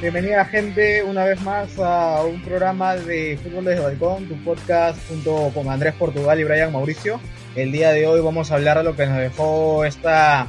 Bienvenida 0.00 0.44
gente 0.46 1.04
una 1.04 1.24
vez 1.24 1.40
más 1.42 1.78
a 1.78 2.24
un 2.24 2.42
programa 2.42 2.96
de 2.96 3.38
Fútbol 3.40 3.64
desde 3.64 3.82
Balcón, 3.82 4.26
tu 4.26 4.34
podcast 4.42 4.98
junto 5.08 5.52
con 5.54 5.68
Andrés 5.68 5.94
Portugal 5.94 6.40
y 6.40 6.44
Brian 6.44 6.72
Mauricio. 6.72 7.20
El 7.54 7.70
día 7.70 7.92
de 7.92 8.08
hoy 8.08 8.20
vamos 8.20 8.50
a 8.50 8.56
hablar 8.56 8.78
de 8.78 8.84
lo 8.84 8.96
que 8.96 9.06
nos 9.06 9.18
dejó 9.18 9.84
esta 9.84 10.48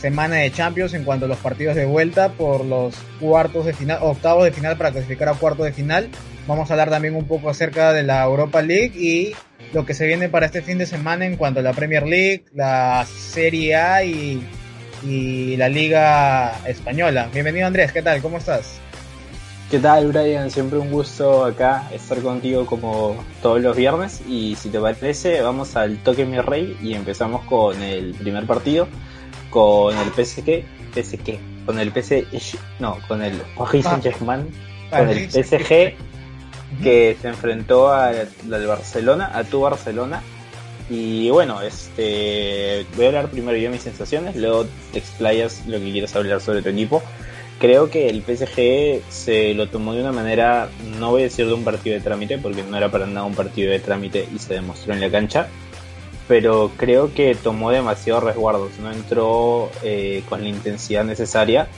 semana 0.00 0.36
de 0.36 0.50
Champions 0.52 0.94
en 0.94 1.04
cuanto 1.04 1.24
a 1.24 1.28
los 1.28 1.38
partidos 1.38 1.76
de 1.76 1.86
vuelta 1.86 2.30
por 2.30 2.64
los 2.64 2.94
cuartos 3.20 3.66
de 3.66 3.72
final, 3.72 3.98
octavos 4.02 4.44
de 4.44 4.52
final 4.52 4.76
para 4.76 4.92
clasificar 4.92 5.28
a 5.28 5.34
cuartos 5.34 5.66
de 5.66 5.72
final. 5.72 6.08
Vamos 6.46 6.70
a 6.70 6.74
hablar 6.74 6.90
también 6.90 7.14
un 7.14 7.26
poco 7.26 7.50
acerca 7.50 7.92
de 7.92 8.02
la 8.02 8.24
Europa 8.24 8.62
League 8.62 8.92
y 8.94 9.32
lo 9.72 9.84
que 9.84 9.94
se 9.94 10.06
viene 10.06 10.28
para 10.28 10.46
este 10.46 10.62
fin 10.62 10.78
de 10.78 10.86
semana 10.86 11.26
en 11.26 11.36
cuanto 11.36 11.60
a 11.60 11.62
la 11.62 11.72
Premier 11.72 12.06
League, 12.06 12.44
la 12.54 13.06
Serie 13.06 13.76
A 13.76 14.04
y 14.04 14.42
y 15.02 15.56
la 15.56 15.68
Liga 15.68 16.58
Española. 16.66 17.28
Bienvenido 17.32 17.66
Andrés, 17.66 17.92
¿qué 17.92 18.02
tal? 18.02 18.20
¿Cómo 18.20 18.38
estás? 18.38 18.80
¿Qué 19.70 19.78
tal 19.78 20.08
Brian? 20.08 20.50
Siempre 20.50 20.78
un 20.78 20.90
gusto 20.90 21.44
acá 21.44 21.88
estar 21.92 22.18
contigo 22.20 22.64
como 22.64 23.22
todos 23.42 23.60
los 23.60 23.76
viernes 23.76 24.22
y 24.26 24.56
si 24.56 24.70
te 24.70 24.80
parece 24.80 25.42
vamos 25.42 25.76
al 25.76 25.98
toque 25.98 26.24
mi 26.24 26.40
rey 26.40 26.76
y 26.82 26.94
empezamos 26.94 27.44
con 27.44 27.82
el 27.82 28.14
primer 28.14 28.46
partido 28.46 28.88
con 29.50 29.96
el 29.96 30.08
PSG, 30.08 30.64
PSG, 30.94 31.38
con 31.66 31.78
el 31.78 31.90
PSG, 31.90 32.58
no, 32.80 32.98
con 33.06 33.22
el 33.22 33.40
Paris 33.56 33.84
Saint 33.84 34.02
Germain, 34.02 34.46
con 34.90 35.08
el 35.08 35.30
PSG 35.30 35.94
que 36.82 37.16
se 37.20 37.28
enfrentó 37.28 37.92
al 37.92 38.28
Barcelona, 38.66 39.30
a 39.34 39.44
tu 39.44 39.60
Barcelona. 39.60 40.22
Y 40.90 41.28
bueno, 41.28 41.60
este 41.60 42.86
voy 42.96 43.04
a 43.04 43.08
hablar 43.08 43.30
primero 43.30 43.58
yo 43.58 43.70
mis 43.70 43.82
sensaciones, 43.82 44.36
luego 44.36 44.66
te 44.92 44.98
explayas 44.98 45.66
lo 45.66 45.78
que 45.78 45.92
quieras 45.92 46.16
hablar 46.16 46.40
sobre 46.40 46.62
tu 46.62 46.70
equipo. 46.70 47.02
Creo 47.60 47.90
que 47.90 48.08
el 48.08 48.22
PSG 48.22 49.02
se 49.10 49.52
lo 49.54 49.68
tomó 49.68 49.92
de 49.92 50.00
una 50.00 50.12
manera, 50.12 50.70
no 50.98 51.10
voy 51.10 51.22
a 51.22 51.24
decir 51.24 51.46
de 51.46 51.52
un 51.52 51.64
partido 51.64 51.94
de 51.96 52.00
trámite, 52.00 52.38
porque 52.38 52.62
no 52.62 52.76
era 52.76 52.90
para 52.90 53.06
nada 53.06 53.26
un 53.26 53.34
partido 53.34 53.70
de 53.70 53.80
trámite 53.80 54.28
y 54.34 54.38
se 54.38 54.54
demostró 54.54 54.94
en 54.94 55.00
la 55.00 55.10
cancha, 55.10 55.48
pero 56.28 56.70
creo 56.76 57.12
que 57.14 57.34
tomó 57.34 57.70
demasiados 57.70 58.22
resguardos, 58.22 58.78
no 58.80 58.92
entró 58.92 59.70
eh, 59.82 60.22
con 60.28 60.42
la 60.42 60.48
intensidad 60.48 61.02
necesaria. 61.02 61.68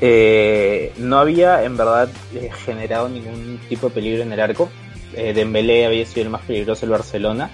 Eh, 0.00 0.92
no 0.96 1.18
había 1.18 1.64
en 1.64 1.76
verdad 1.76 2.08
eh, 2.34 2.50
generado 2.64 3.08
ningún 3.08 3.60
tipo 3.68 3.88
de 3.88 3.94
peligro 3.94 4.22
en 4.22 4.32
el 4.32 4.40
arco. 4.40 4.70
Dembélé 5.12 5.86
había 5.86 6.06
sido 6.06 6.22
el 6.22 6.30
más 6.30 6.42
peligroso 6.42 6.82
del 6.82 6.90
Barcelona 6.90 7.50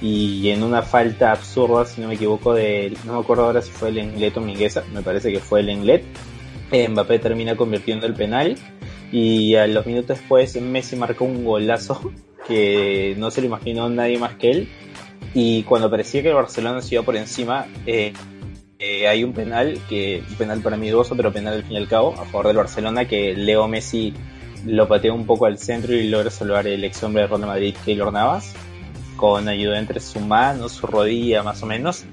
y 0.00 0.48
en 0.50 0.62
una 0.62 0.80
falta 0.80 1.32
absurda, 1.32 1.84
si 1.84 2.00
no 2.00 2.06
me 2.06 2.14
equivoco, 2.14 2.54
de, 2.54 2.96
no 3.04 3.14
me 3.14 3.18
acuerdo 3.18 3.46
ahora 3.46 3.62
si 3.62 3.72
fue 3.72 3.88
el 3.88 3.98
Englet 3.98 4.36
o 4.36 4.40
Mingueza, 4.40 4.84
me 4.92 5.02
parece 5.02 5.32
que 5.32 5.40
fue 5.40 5.58
el 5.58 5.70
Englet, 5.70 6.04
Mbappé 6.70 7.18
termina 7.18 7.56
convirtiendo 7.56 8.06
el 8.06 8.14
penal 8.14 8.56
y 9.10 9.56
a 9.56 9.66
los 9.66 9.86
minutos 9.86 10.20
después 10.20 10.54
Messi 10.62 10.94
marcó 10.94 11.24
un 11.24 11.44
golazo 11.44 12.12
que 12.46 13.16
no 13.18 13.32
se 13.32 13.40
lo 13.40 13.48
imaginó 13.48 13.88
nadie 13.88 14.16
más 14.16 14.36
que 14.36 14.50
él 14.52 14.68
y 15.34 15.62
cuando 15.62 15.90
parecía 15.90 16.22
que 16.22 16.28
el 16.28 16.34
Barcelona 16.34 16.82
se 16.82 16.94
iba 16.94 17.04
por 17.04 17.16
encima 17.16 17.66
eh, 17.86 18.12
eh, 18.78 19.06
hay 19.06 19.24
un 19.24 19.32
penal 19.32 19.78
que 19.88 20.22
un 20.28 20.34
penal 20.36 20.60
para 20.60 20.76
mí 20.76 20.88
dudoso 20.88 21.16
pero 21.16 21.32
penal 21.32 21.54
al 21.54 21.62
fin 21.64 21.72
y 21.72 21.76
al 21.76 21.88
cabo 21.88 22.14
a 22.14 22.24
favor 22.24 22.48
del 22.48 22.56
Barcelona 22.56 23.06
que 23.06 23.34
Leo 23.34 23.68
Messi 23.68 24.14
lo 24.66 24.88
pateó 24.88 25.14
un 25.14 25.26
poco 25.26 25.46
al 25.46 25.58
centro 25.58 25.94
y 25.94 26.08
logra 26.08 26.30
salvar 26.30 26.66
el 26.66 26.84
ex 26.84 27.02
hombre 27.02 27.22
de 27.22 27.28
Real 27.28 27.40
Madrid 27.42 27.74
Keylor 27.84 28.12
Navas 28.12 28.54
con 29.20 29.48
ayuda 29.48 29.78
entre 29.78 30.00
su 30.00 30.18
mano, 30.18 30.70
su 30.70 30.86
rodilla 30.86 31.42
más 31.42 31.62
o 31.62 31.66
menos. 31.66 32.04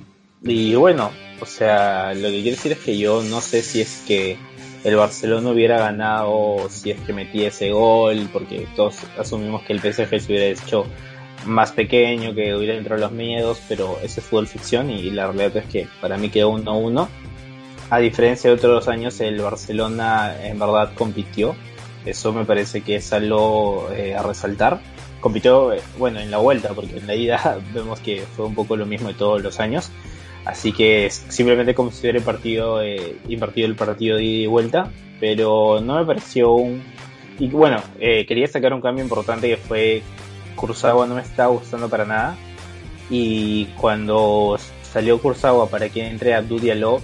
Y 0.44 0.76
bueno, 0.76 1.10
o 1.40 1.46
sea, 1.46 2.14
lo 2.14 2.28
que 2.28 2.42
quiero 2.42 2.58
decir 2.58 2.74
es 2.74 2.80
que 2.80 2.98
yo 2.98 3.24
no 3.24 3.40
sé 3.40 3.64
si 3.64 3.80
es 3.80 4.04
que 4.06 4.38
el 4.84 4.98
Barcelona 4.98 5.50
hubiera 5.50 5.80
ganado, 5.80 6.68
si 6.70 6.92
es 6.92 7.00
que 7.00 7.14
metía 7.14 7.48
ese 7.48 7.72
gol, 7.72 8.30
porque 8.34 8.68
todos 8.76 8.98
asumimos 9.18 9.64
que 9.64 9.72
el 9.72 9.80
PSG 9.80 10.20
se 10.20 10.26
hubiera 10.28 10.46
hecho 10.48 10.86
más 11.48 11.72
pequeño, 11.72 12.36
que 12.36 12.56
hubiera 12.56 12.76
entrado 12.76 13.02
los 13.02 13.12
miedos, 13.12 13.62
pero 13.68 13.98
ese 14.04 14.20
es 14.20 14.26
fútbol 14.26 14.48
ficción 14.48 14.90
y 14.90 15.10
la 15.12 15.28
realidad 15.28 15.58
es 15.58 15.66
que 15.66 15.88
para 16.02 16.18
mí 16.18 16.30
quedó 16.30 16.52
1-1. 16.52 17.08
A 17.90 18.00
diferencia 18.00 18.50
de 18.50 18.56
otros 18.56 18.88
años, 18.88 19.20
el 19.22 19.42
Barcelona 19.42 20.36
en 20.44 20.60
verdad 20.60 20.92
compitió. 20.94 21.56
Eso 22.06 22.34
me 22.34 22.46
parece 22.46 22.82
que 22.82 22.98
es 22.98 23.14
algo 23.14 23.90
eh, 23.94 24.16
a 24.16 24.24
resaltar 24.24 24.80
compitió, 25.20 25.74
eh, 25.74 25.82
bueno, 25.98 26.20
en 26.20 26.32
la 26.32 26.38
vuelta, 26.38 26.74
porque 26.74 26.98
en 26.98 27.08
la 27.08 27.16
ida 27.16 27.60
vemos 27.74 28.00
que 28.00 28.22
fue 28.22 28.46
un 28.46 28.56
poco 28.56 28.76
lo 28.76 28.86
mismo 28.86 29.10
de 29.10 29.14
todos 29.14 29.42
los 29.42 29.60
años. 29.60 29.92
Así 30.46 30.72
que 30.72 31.10
simplemente 31.10 31.76
hubiera 31.76 32.22
partido, 32.22 32.82
eh, 32.82 33.18
invertido 33.28 33.68
el 33.68 33.76
partido 33.76 34.18
de 34.18 34.24
ida 34.24 34.44
y 34.44 34.48
vuelta, 34.48 34.92
pero 35.20 35.82
no 35.82 35.96
me 35.96 36.06
pareció 36.06 36.54
un... 36.54 36.82
Y 37.40 37.50
bueno, 37.50 37.82
eh, 38.00 38.26
quería 38.26 38.48
sacar 38.48 38.74
un 38.74 38.82
cambio 38.82 39.04
importante 39.04 39.50
que 39.50 39.58
fue 39.58 40.02
Kurzawa 40.58 41.08
no 41.08 41.16
me 41.16 41.22
estaba 41.22 41.54
gustando 41.54 41.88
para 41.88 42.04
nada. 42.04 42.38
Y 43.10 43.68
cuando 43.80 44.58
salió 44.92 45.22
Kurzawa 45.22 45.70
para 45.70 45.88
que 45.88 46.06
entre 46.06 46.36
Abdul 46.36 46.60
Diallo, 46.60 47.00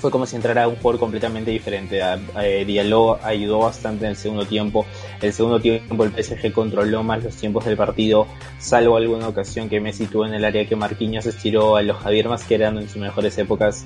fue 0.00 0.10
como 0.10 0.24
si 0.26 0.34
entrara 0.34 0.66
un 0.66 0.76
jugador 0.76 0.98
completamente 0.98 1.50
diferente. 1.50 2.00
Eh, 2.42 2.64
Diallo 2.66 3.22
ayudó 3.22 3.58
bastante 3.60 4.06
en 4.06 4.12
el 4.12 4.16
segundo 4.16 4.46
tiempo. 4.46 4.86
El 5.20 5.32
segundo 5.32 5.60
tiempo 5.60 6.04
el 6.04 6.10
PSG 6.10 6.52
controló 6.52 7.02
más 7.02 7.22
los 7.22 7.36
tiempos 7.36 7.66
del 7.66 7.76
partido, 7.76 8.26
salvo 8.58 8.96
alguna 8.96 9.28
ocasión 9.28 9.68
que 9.68 9.78
Messi 9.78 10.06
tuvo 10.06 10.26
en 10.26 10.34
el 10.34 10.44
área 10.44 10.66
que 10.66 10.74
Marquinhos 10.74 11.26
estiró 11.26 11.76
a 11.76 11.82
los 11.82 11.98
Javier 11.98 12.28
Mascherano 12.28 12.80
en 12.80 12.88
sus 12.88 12.96
mejores 12.96 13.36
épocas. 13.38 13.84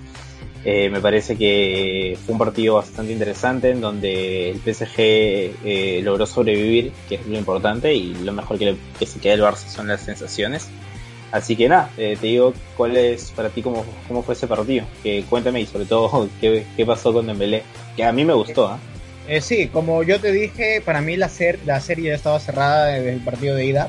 Eh, 0.65 0.89
me 0.89 1.01
parece 1.01 1.37
que 1.37 2.17
fue 2.25 2.33
un 2.33 2.39
partido 2.39 2.77
bastante 2.77 3.13
interesante 3.13 3.71
en 3.71 3.81
donde 3.81 4.51
el 4.51 4.61
PSG 4.61 4.95
eh, 4.99 6.01
logró 6.03 6.27
sobrevivir, 6.27 6.93
que 7.09 7.17
es 7.17 7.27
lo 7.27 7.37
importante, 7.37 7.95
y 7.95 8.15
lo 8.15 8.33
mejor 8.33 8.59
que, 8.59 8.75
que 8.99 9.07
se 9.07 9.21
queda 9.21 9.35
el 9.35 9.43
Barça 9.43 9.69
son 9.69 9.89
las 9.89 10.01
sensaciones. 10.01 10.71
Así 11.35 11.57
que 11.57 11.69
nada, 11.69 11.91
eh, 11.99 12.17
te 12.21 12.29
digo 12.29 12.55
cuál 12.77 12.97
es 12.97 13.33
para 13.33 13.49
ti 13.49 13.61
cómo, 13.61 13.85
cómo 14.07 14.23
fue 14.23 14.35
ese 14.35 14.47
partido. 14.47 14.87
Que 15.03 15.25
cuéntame 15.29 15.61
y 15.61 15.67
sobre 15.67 15.85
todo 15.85 16.29
qué, 16.41 16.65
qué 16.77 16.87
pasó 16.87 17.13
con 17.13 17.27
Dembélé, 17.27 17.65
que 17.97 18.05
a 18.05 18.13
mí 18.13 18.25
me 18.25 18.35
gustó. 18.35 18.69
¿ah? 18.69 18.79
¿eh? 19.27 19.41
sí, 19.41 19.67
como 19.67 20.05
yo 20.05 20.21
te 20.21 20.31
dije, 20.31 20.81
para 20.81 21.01
mí 21.01 21.17
la, 21.17 21.29
ser, 21.29 21.59
la 21.67 21.81
serie 21.81 22.11
ya 22.11 22.15
estaba 22.15 22.39
cerrada 22.39 22.87
desde 22.87 23.13
el 23.13 23.21
partido 23.21 23.57
de 23.57 23.67
ida, 23.67 23.89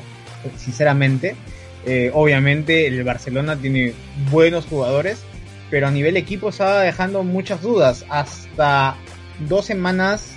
sinceramente. 0.56 1.36
Eh, 1.86 2.10
obviamente 2.12 2.88
el 2.88 3.04
Barcelona 3.04 3.54
tiene 3.54 3.92
buenos 4.32 4.66
jugadores, 4.66 5.22
pero 5.70 5.88
a 5.88 5.90
nivel 5.90 6.16
equipo 6.16 6.50
estaba 6.50 6.82
dejando 6.82 7.22
muchas 7.22 7.62
dudas. 7.62 8.04
Hasta 8.08 8.96
dos 9.48 9.66
semanas 9.66 10.36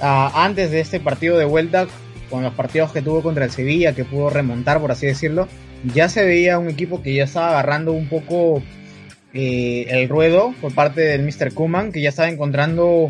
uh, 0.00 0.30
antes 0.34 0.70
de 0.70 0.80
este 0.80 1.00
partido 1.00 1.38
de 1.38 1.44
vuelta, 1.44 1.86
con 2.30 2.42
los 2.42 2.54
partidos 2.54 2.92
que 2.92 3.02
tuvo 3.02 3.22
contra 3.22 3.44
el 3.44 3.50
Sevilla, 3.50 3.94
que 3.94 4.04
pudo 4.04 4.30
remontar, 4.30 4.80
por 4.80 4.92
así 4.92 5.06
decirlo, 5.06 5.48
ya 5.94 6.08
se 6.08 6.24
veía 6.24 6.58
un 6.58 6.68
equipo 6.68 7.02
que 7.02 7.14
ya 7.14 7.24
estaba 7.24 7.50
agarrando 7.50 7.92
un 7.92 8.08
poco 8.08 8.62
eh, 9.34 9.86
el 9.88 10.08
ruedo 10.08 10.54
por 10.60 10.74
parte 10.74 11.02
del 11.02 11.22
Mr. 11.22 11.52
Kuman, 11.54 11.92
que 11.92 12.00
ya 12.00 12.08
estaba 12.08 12.28
encontrando 12.28 13.06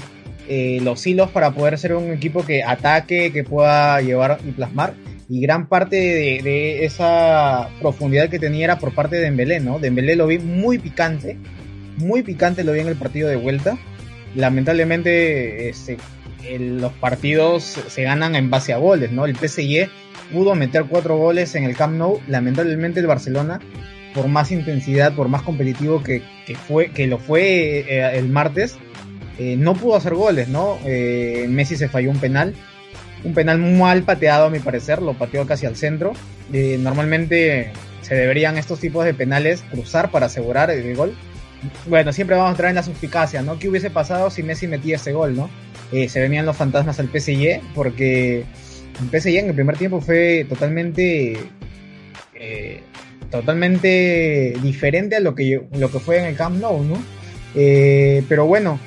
eh, 0.49 0.81
los 0.83 1.07
hilos 1.07 1.31
para 1.31 1.51
poder 1.53 1.79
ser 1.79 1.95
un 1.95 2.13
equipo 2.13 2.45
que 2.45 2.63
ataque, 2.63 3.33
que 3.33 3.45
pueda 3.45 4.01
llevar 4.01 4.39
y 4.47 4.53
plasmar. 4.53 4.95
Y 5.29 5.41
gran 5.41 5.69
parte 5.69 5.97
de, 5.97 6.85
esa 6.85 7.69
profundidad 7.81 8.31
que 8.31 8.39
tenía 8.39 8.65
era 8.65 8.79
por 8.79 8.95
parte 8.95 9.17
de 9.17 9.23
Dembélé, 9.23 9.61
¿no? 9.61 9.79
Dembélé 9.79 10.17
lo 10.17 10.27
vi 10.27 10.39
muy 10.39 10.79
picante, 10.79 11.37
muy 11.97 12.23
picante 12.23 12.65
lo 12.65 12.73
vi 12.73 12.81
en 12.81 12.89
el 12.89 12.97
partido 12.97 13.29
de 13.29 13.37
vuelta. 13.37 13.79
Lamentablemente, 14.35 15.69
este, 15.69 15.99
los 16.59 16.93
partidos 16.95 17.65
se 17.65 18.03
ganan 18.03 18.37
en 18.37 18.49
base 18.49 18.73
a 18.73 18.79
goles, 18.79 19.13
¿no? 19.13 19.27
El 19.27 19.37
PSG 19.37 19.91
pudo 20.33 20.55
meter 20.55 20.85
cuatro 20.85 21.17
goles 21.17 21.55
en 21.55 21.65
el 21.65 21.77
Camp 21.77 21.97
Nou. 21.97 22.21
Lamentablemente 22.27 23.01
el 23.01 23.07
Barcelona, 23.07 23.61
por 24.15 24.29
más 24.29 24.51
intensidad, 24.51 25.15
por 25.15 25.29
más 25.29 25.43
competitivo 25.43 26.03
que, 26.03 26.23
fue, 26.67 26.91
que 26.91 27.07
lo 27.07 27.19
fue 27.19 27.81
eh, 27.81 28.19
el 28.19 28.29
martes, 28.29 28.79
eh, 29.39 29.57
no 29.57 29.75
pudo 29.75 29.97
hacer 29.97 30.15
goles, 30.15 30.49
¿no? 30.49 30.79
Eh, 30.85 31.47
Messi 31.49 31.77
se 31.77 31.89
falló 31.89 32.11
un 32.11 32.19
penal. 32.19 32.55
Un 33.25 33.35
penal 33.35 33.59
mal 33.59 34.03
pateado 34.03 34.47
a 34.47 34.51
mi 34.51 34.59
parecer, 34.61 35.03
lo 35.03 35.15
pateó 35.15 35.47
casi 35.47 35.67
al 35.67 35.77
centro. 35.77 36.13
normalmente 36.51 37.73
se 38.03 38.15
deberían 38.15 38.57
estos 38.57 38.81
tipos 38.81 39.05
de 39.05 39.15
penales 39.15 39.63
cruzar 39.71 40.11
para 40.11 40.27
asegurar 40.27 40.71
el 40.71 40.95
gol. 40.95 41.15
Bueno, 41.87 42.13
siempre 42.13 42.37
vamos 42.37 42.51
a 42.51 42.53
entrar 42.53 42.69
en 42.71 42.77
la 42.77 42.83
suspicacia, 42.83 43.43
¿no? 43.43 43.59
¿Qué 43.59 43.69
hubiese 43.69 43.91
pasado 43.91 44.31
si 44.31 44.43
Messi 44.43 44.69
metía 44.69 44.97
ese 44.97 45.13
gol, 45.13 45.37
¿no? 45.37 45.51
se 45.91 46.21
venían 46.21 46.45
los 46.45 46.55
fantasmas 46.55 47.01
al 47.01 47.09
PSG 47.09 47.63
porque 47.75 48.45
el 49.01 49.21
PSG 49.21 49.39
en 49.39 49.49
el 49.49 49.55
primer 49.55 49.79
tiempo 49.79 50.03
fue 50.03 50.45
totalmente 50.49 51.39
eh, 52.35 52.83
totalmente 53.31 54.55
diferente 54.63 55.17
a 55.17 55.21
lo 55.21 55.35
que 55.35 55.61
lo 55.73 55.91
que 55.91 55.99
fue 55.99 56.19
en 56.19 56.25
el 56.27 56.37
Camp 56.37 56.61
Nou, 56.61 56.83
¿no? 56.83 57.03
Eh, 57.55 58.23
pero 58.29 58.47
bueno, 58.47 58.79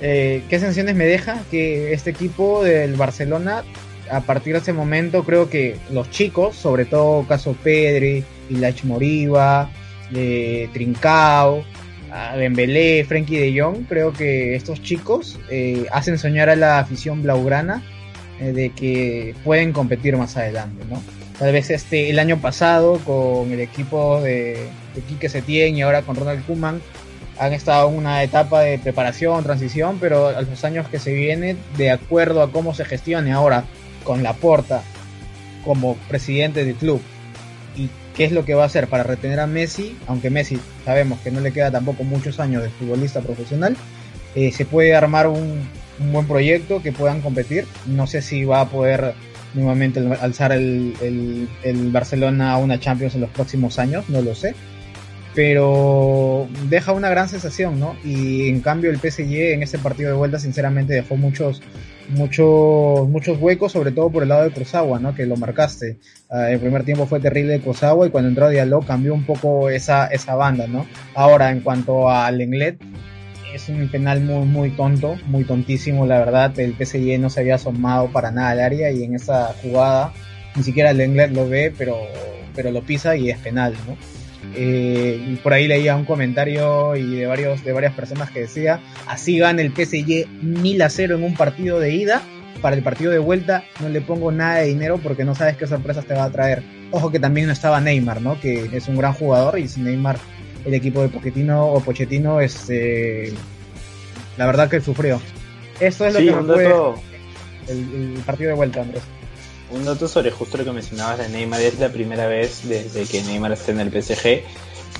Eh, 0.00 0.42
¿Qué 0.48 0.58
sensaciones 0.58 0.94
me 0.94 1.06
deja? 1.06 1.42
Que 1.50 1.92
este 1.92 2.10
equipo 2.10 2.62
del 2.62 2.94
Barcelona, 2.94 3.64
a 4.10 4.20
partir 4.20 4.54
de 4.54 4.60
ese 4.60 4.72
momento, 4.72 5.24
creo 5.24 5.50
que 5.50 5.76
los 5.90 6.10
chicos, 6.10 6.56
sobre 6.56 6.84
todo 6.84 7.26
caso 7.26 7.56
Pedri, 7.62 8.24
Ilach 8.50 8.84
Moriba, 8.84 9.70
eh, 10.14 10.68
Trincao, 10.72 11.64
Dembélé, 12.36 13.04
Frenkie 13.04 13.38
de 13.38 13.60
Jong, 13.60 13.84
creo 13.88 14.12
que 14.12 14.54
estos 14.54 14.82
chicos 14.82 15.38
eh, 15.50 15.86
hacen 15.92 16.18
soñar 16.18 16.48
a 16.48 16.56
la 16.56 16.78
afición 16.78 17.22
blaugrana 17.22 17.82
eh, 18.40 18.52
de 18.52 18.70
que 18.70 19.34
pueden 19.44 19.72
competir 19.72 20.16
más 20.16 20.36
adelante, 20.36 20.84
¿no? 20.88 21.02
Tal 21.38 21.52
vez 21.52 21.70
este 21.70 22.10
el 22.10 22.18
año 22.18 22.38
pasado 22.38 22.98
con 23.04 23.52
el 23.52 23.60
equipo 23.60 24.20
de, 24.22 24.68
de 24.94 25.00
Quique 25.06 25.28
Setién 25.28 25.76
y 25.76 25.82
ahora 25.82 26.02
con 26.02 26.16
Ronald 26.16 26.44
Koeman 26.46 26.80
han 27.38 27.52
estado 27.52 27.88
en 27.88 27.96
una 27.96 28.22
etapa 28.22 28.60
de 28.60 28.78
preparación, 28.78 29.44
transición, 29.44 29.98
pero 30.00 30.28
a 30.28 30.42
los 30.42 30.64
años 30.64 30.88
que 30.88 30.98
se 30.98 31.12
vienen, 31.12 31.58
de 31.76 31.90
acuerdo 31.90 32.42
a 32.42 32.50
cómo 32.50 32.74
se 32.74 32.84
gestione 32.84 33.32
ahora 33.32 33.64
con 34.04 34.22
Laporta 34.22 34.82
como 35.64 35.94
presidente 36.08 36.64
del 36.64 36.74
club 36.74 37.00
y 37.76 37.88
qué 38.16 38.24
es 38.24 38.32
lo 38.32 38.44
que 38.44 38.54
va 38.54 38.64
a 38.64 38.66
hacer 38.66 38.88
para 38.88 39.04
retener 39.04 39.38
a 39.40 39.46
Messi, 39.46 39.96
aunque 40.06 40.30
Messi 40.30 40.58
sabemos 40.84 41.20
que 41.20 41.30
no 41.30 41.40
le 41.40 41.52
queda 41.52 41.70
tampoco 41.70 42.04
muchos 42.04 42.40
años 42.40 42.62
de 42.62 42.70
futbolista 42.70 43.20
profesional, 43.20 43.76
eh, 44.34 44.50
se 44.50 44.64
puede 44.64 44.94
armar 44.94 45.28
un, 45.28 45.68
un, 46.00 46.12
buen 46.12 46.26
proyecto 46.26 46.82
que 46.82 46.92
puedan 46.92 47.20
competir. 47.20 47.66
No 47.86 48.06
sé 48.06 48.22
si 48.22 48.44
va 48.44 48.62
a 48.62 48.68
poder 48.68 49.14
nuevamente 49.54 50.00
alzar 50.20 50.52
el, 50.52 50.94
el, 51.00 51.48
el 51.62 51.90
Barcelona 51.90 52.52
a 52.52 52.58
una 52.58 52.80
Champions 52.80 53.14
en 53.14 53.22
los 53.22 53.30
próximos 53.30 53.78
años, 53.78 54.08
no 54.08 54.20
lo 54.20 54.34
sé 54.34 54.54
pero 55.38 56.48
deja 56.68 56.90
una 56.90 57.10
gran 57.10 57.28
sensación, 57.28 57.78
¿no? 57.78 57.94
Y 58.02 58.48
en 58.48 58.60
cambio 58.60 58.90
el 58.90 58.98
PSG 58.98 59.52
en 59.52 59.62
ese 59.62 59.78
partido 59.78 60.10
de 60.10 60.16
vuelta 60.16 60.40
sinceramente 60.40 60.94
dejó 60.94 61.16
muchos 61.16 61.62
muchos 62.08 63.08
muchos 63.08 63.38
huecos, 63.40 63.70
sobre 63.70 63.92
todo 63.92 64.10
por 64.10 64.24
el 64.24 64.30
lado 64.30 64.42
de 64.42 64.50
Cruzagua, 64.50 64.98
¿no? 64.98 65.14
Que 65.14 65.26
lo 65.26 65.36
marcaste. 65.36 65.98
Uh, 66.28 66.50
el 66.50 66.58
primer 66.58 66.82
tiempo 66.82 67.06
fue 67.06 67.20
terrible 67.20 67.52
de 67.52 67.60
Cruzagua 67.60 68.08
y 68.08 68.10
cuando 68.10 68.30
entró 68.30 68.48
Diallo 68.48 68.80
cambió 68.80 69.14
un 69.14 69.24
poco 69.26 69.70
esa 69.70 70.08
esa 70.08 70.34
banda, 70.34 70.66
¿no? 70.66 70.88
Ahora 71.14 71.52
en 71.52 71.60
cuanto 71.60 72.10
al 72.10 72.36
Lenglet 72.36 72.76
es 73.54 73.68
un 73.68 73.88
penal 73.92 74.20
muy 74.20 74.44
muy 74.44 74.70
tonto, 74.70 75.14
muy 75.26 75.44
tontísimo, 75.44 76.04
la 76.04 76.18
verdad. 76.18 76.58
El 76.58 76.74
PSG 76.74 77.16
no 77.20 77.30
se 77.30 77.42
había 77.42 77.54
asomado 77.54 78.10
para 78.10 78.32
nada 78.32 78.50
al 78.50 78.60
área 78.60 78.90
y 78.90 79.04
en 79.04 79.14
esa 79.14 79.54
jugada 79.62 80.12
ni 80.56 80.64
siquiera 80.64 80.90
el 80.90 80.96
Lenglet 80.96 81.30
lo 81.30 81.48
ve, 81.48 81.72
pero 81.78 81.96
pero 82.56 82.72
lo 82.72 82.82
pisa 82.82 83.14
y 83.14 83.30
es 83.30 83.38
penal, 83.38 83.74
¿no? 83.86 84.17
Eh, 84.60 85.24
y 85.24 85.36
por 85.36 85.52
ahí 85.52 85.68
leía 85.68 85.94
un 85.94 86.04
comentario 86.04 86.96
y 86.96 87.14
de 87.14 87.26
varios 87.26 87.62
de 87.62 87.70
varias 87.70 87.94
personas 87.94 88.28
que 88.32 88.40
decía 88.40 88.80
así 89.06 89.38
gana 89.38 89.62
el 89.62 89.70
PSG 89.70 90.26
mil 90.42 90.82
a 90.82 90.90
cero 90.90 91.14
en 91.14 91.22
un 91.22 91.34
partido 91.34 91.78
de 91.78 91.94
ida. 91.94 92.22
Para 92.60 92.74
el 92.74 92.82
partido 92.82 93.12
de 93.12 93.20
vuelta 93.20 93.62
no 93.80 93.88
le 93.88 94.00
pongo 94.00 94.32
nada 94.32 94.56
de 94.56 94.66
dinero 94.66 94.98
porque 95.00 95.24
no 95.24 95.36
sabes 95.36 95.56
qué 95.56 95.68
sorpresas 95.68 96.06
te 96.06 96.14
va 96.14 96.24
a 96.24 96.32
traer 96.32 96.64
ojo 96.90 97.12
que 97.12 97.20
también 97.20 97.46
no 97.46 97.52
estaba 97.52 97.80
Neymar 97.80 98.20
no 98.20 98.40
que 98.40 98.68
es 98.72 98.88
un 98.88 98.96
gran 98.96 99.12
jugador 99.12 99.60
y 99.60 99.68
sin 99.68 99.84
Neymar 99.84 100.18
el 100.64 100.74
equipo 100.74 101.02
de 101.02 101.08
Pochettino 101.08 101.66
o 101.66 101.80
Pochettino 101.80 102.40
este 102.40 103.32
la 104.38 104.46
verdad 104.46 104.68
que 104.68 104.80
sufrió. 104.80 105.20
Esto 105.78 106.04
es 106.06 106.14
lo 106.14 106.18
Sí, 106.18 106.26
que 106.26 106.34
me 106.34 106.42
fue 106.42 106.64
el, 107.68 108.14
el 108.16 108.22
partido 108.26 108.50
de 108.50 108.56
vuelta 108.56 108.80
Andrés 108.80 109.04
Un 109.70 109.84
dato 109.84 110.08
sobre 110.08 110.30
justo 110.30 110.56
lo 110.56 110.64
que 110.64 110.72
mencionabas 110.72 111.18
de 111.18 111.28
Neymar, 111.28 111.60
es 111.60 111.78
la 111.78 111.90
primera 111.90 112.26
vez 112.26 112.66
desde 112.66 113.04
que 113.04 113.22
Neymar 113.22 113.52
está 113.52 113.72
en 113.72 113.80
el 113.80 113.90
PSG 113.90 114.42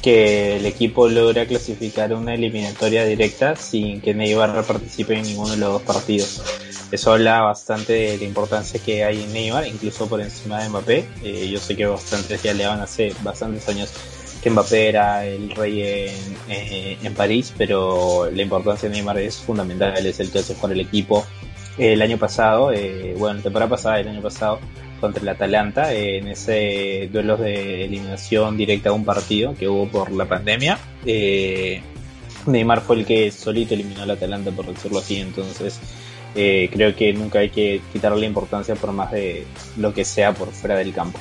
que 0.02 0.56
el 0.56 0.66
equipo 0.66 1.08
logra 1.08 1.46
clasificar 1.46 2.12
una 2.12 2.34
eliminatoria 2.34 3.04
directa 3.04 3.56
sin 3.56 4.00
que 4.00 4.14
Neymar 4.14 4.62
participe 4.64 5.14
en 5.14 5.22
ninguno 5.22 5.50
de 5.50 5.56
los 5.56 5.72
dos 5.72 5.82
partidos. 5.82 6.42
Eso 6.92 7.12
habla 7.12 7.40
bastante 7.40 7.92
de 7.92 8.18
la 8.18 8.24
importancia 8.24 8.80
que 8.80 9.04
hay 9.04 9.22
en 9.22 9.32
Neymar, 9.32 9.66
incluso 9.66 10.08
por 10.08 10.20
encima 10.20 10.62
de 10.62 10.68
Mbappé. 10.68 11.08
Eh, 11.22 11.48
yo 11.50 11.58
sé 11.58 11.76
que 11.76 11.86
bastantes 11.86 12.42
ya 12.42 12.54
le 12.54 12.66
van 12.66 12.80
hace 12.80 13.12
bastantes 13.22 13.68
años 13.68 13.90
que 14.42 14.50
Mbappé 14.50 14.88
era 14.88 15.26
el 15.26 15.50
rey 15.50 15.82
en, 15.82 17.04
en 17.04 17.14
París, 17.14 17.52
pero 17.56 18.30
la 18.30 18.42
importancia 18.42 18.88
de 18.88 18.94
Neymar 18.94 19.18
es 19.18 19.36
fundamental, 19.36 20.06
es 20.06 20.20
el 20.20 20.30
que 20.30 20.38
hace 20.38 20.54
jugar 20.54 20.72
el 20.72 20.80
equipo, 20.80 21.26
el 21.78 22.02
año 22.02 22.18
pasado, 22.18 22.72
eh, 22.72 23.14
bueno, 23.16 23.36
la 23.36 23.42
temporada 23.42 23.70
pasada, 23.70 24.00
el 24.00 24.08
año 24.08 24.20
pasado, 24.22 24.58
contra 25.00 25.22
el 25.22 25.28
Atalanta, 25.28 25.92
eh, 25.94 26.18
en 26.18 26.28
ese 26.28 27.08
duelo 27.12 27.36
de 27.36 27.84
eliminación 27.84 28.56
directa 28.56 28.90
a 28.90 28.92
un 28.92 29.04
partido 29.04 29.54
que 29.54 29.68
hubo 29.68 29.88
por 29.88 30.10
la 30.10 30.24
pandemia. 30.26 30.78
Eh, 31.06 31.80
Neymar 32.46 32.80
fue 32.80 32.96
el 32.96 33.06
que 33.06 33.30
solito 33.30 33.74
eliminó 33.74 34.02
al 34.02 34.10
Atalanta, 34.10 34.50
por 34.50 34.66
decirlo 34.66 34.98
así, 34.98 35.16
entonces 35.20 35.78
eh, 36.34 36.68
creo 36.72 36.94
que 36.96 37.12
nunca 37.12 37.40
hay 37.40 37.50
que 37.50 37.80
quitarle 37.92 38.26
importancia 38.26 38.74
por 38.74 38.92
más 38.92 39.12
de 39.12 39.44
lo 39.76 39.94
que 39.94 40.04
sea 40.04 40.32
por 40.32 40.50
fuera 40.50 40.76
del 40.76 40.92
campo. 40.92 41.18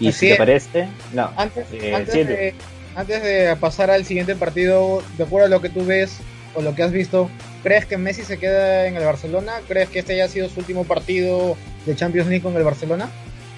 Y 0.00 0.08
Así 0.08 0.18
si 0.18 0.26
te 0.26 0.32
es. 0.32 0.38
parece, 0.38 0.88
no, 1.12 1.30
Antes, 1.36 1.66
Eh, 1.72 1.94
antes, 1.94 2.26
de, 2.26 2.54
antes 2.96 3.22
de 3.22 3.56
pasar 3.56 3.90
al 3.90 4.04
siguiente 4.04 4.34
partido, 4.34 5.02
de 5.16 5.24
acuerdo 5.24 5.46
a 5.46 5.50
lo 5.50 5.60
que 5.60 5.68
tú 5.68 5.84
ves 5.84 6.18
o 6.54 6.62
lo 6.62 6.74
que 6.74 6.82
has 6.82 6.92
visto, 6.92 7.30
¿crees 7.62 7.86
que 7.86 7.96
Messi 7.98 8.22
se 8.22 8.38
queda 8.38 8.86
en 8.86 8.96
el 8.96 9.04
Barcelona? 9.04 9.54
¿Crees 9.68 9.88
que 9.88 10.00
este 10.00 10.14
haya 10.14 10.28
sido 10.28 10.48
su 10.48 10.60
último 10.60 10.84
partido 10.84 11.56
de 11.86 11.96
Champions 11.96 12.28
League 12.28 12.42
con 12.42 12.56
el 12.56 12.64
Barcelona? 12.64 13.08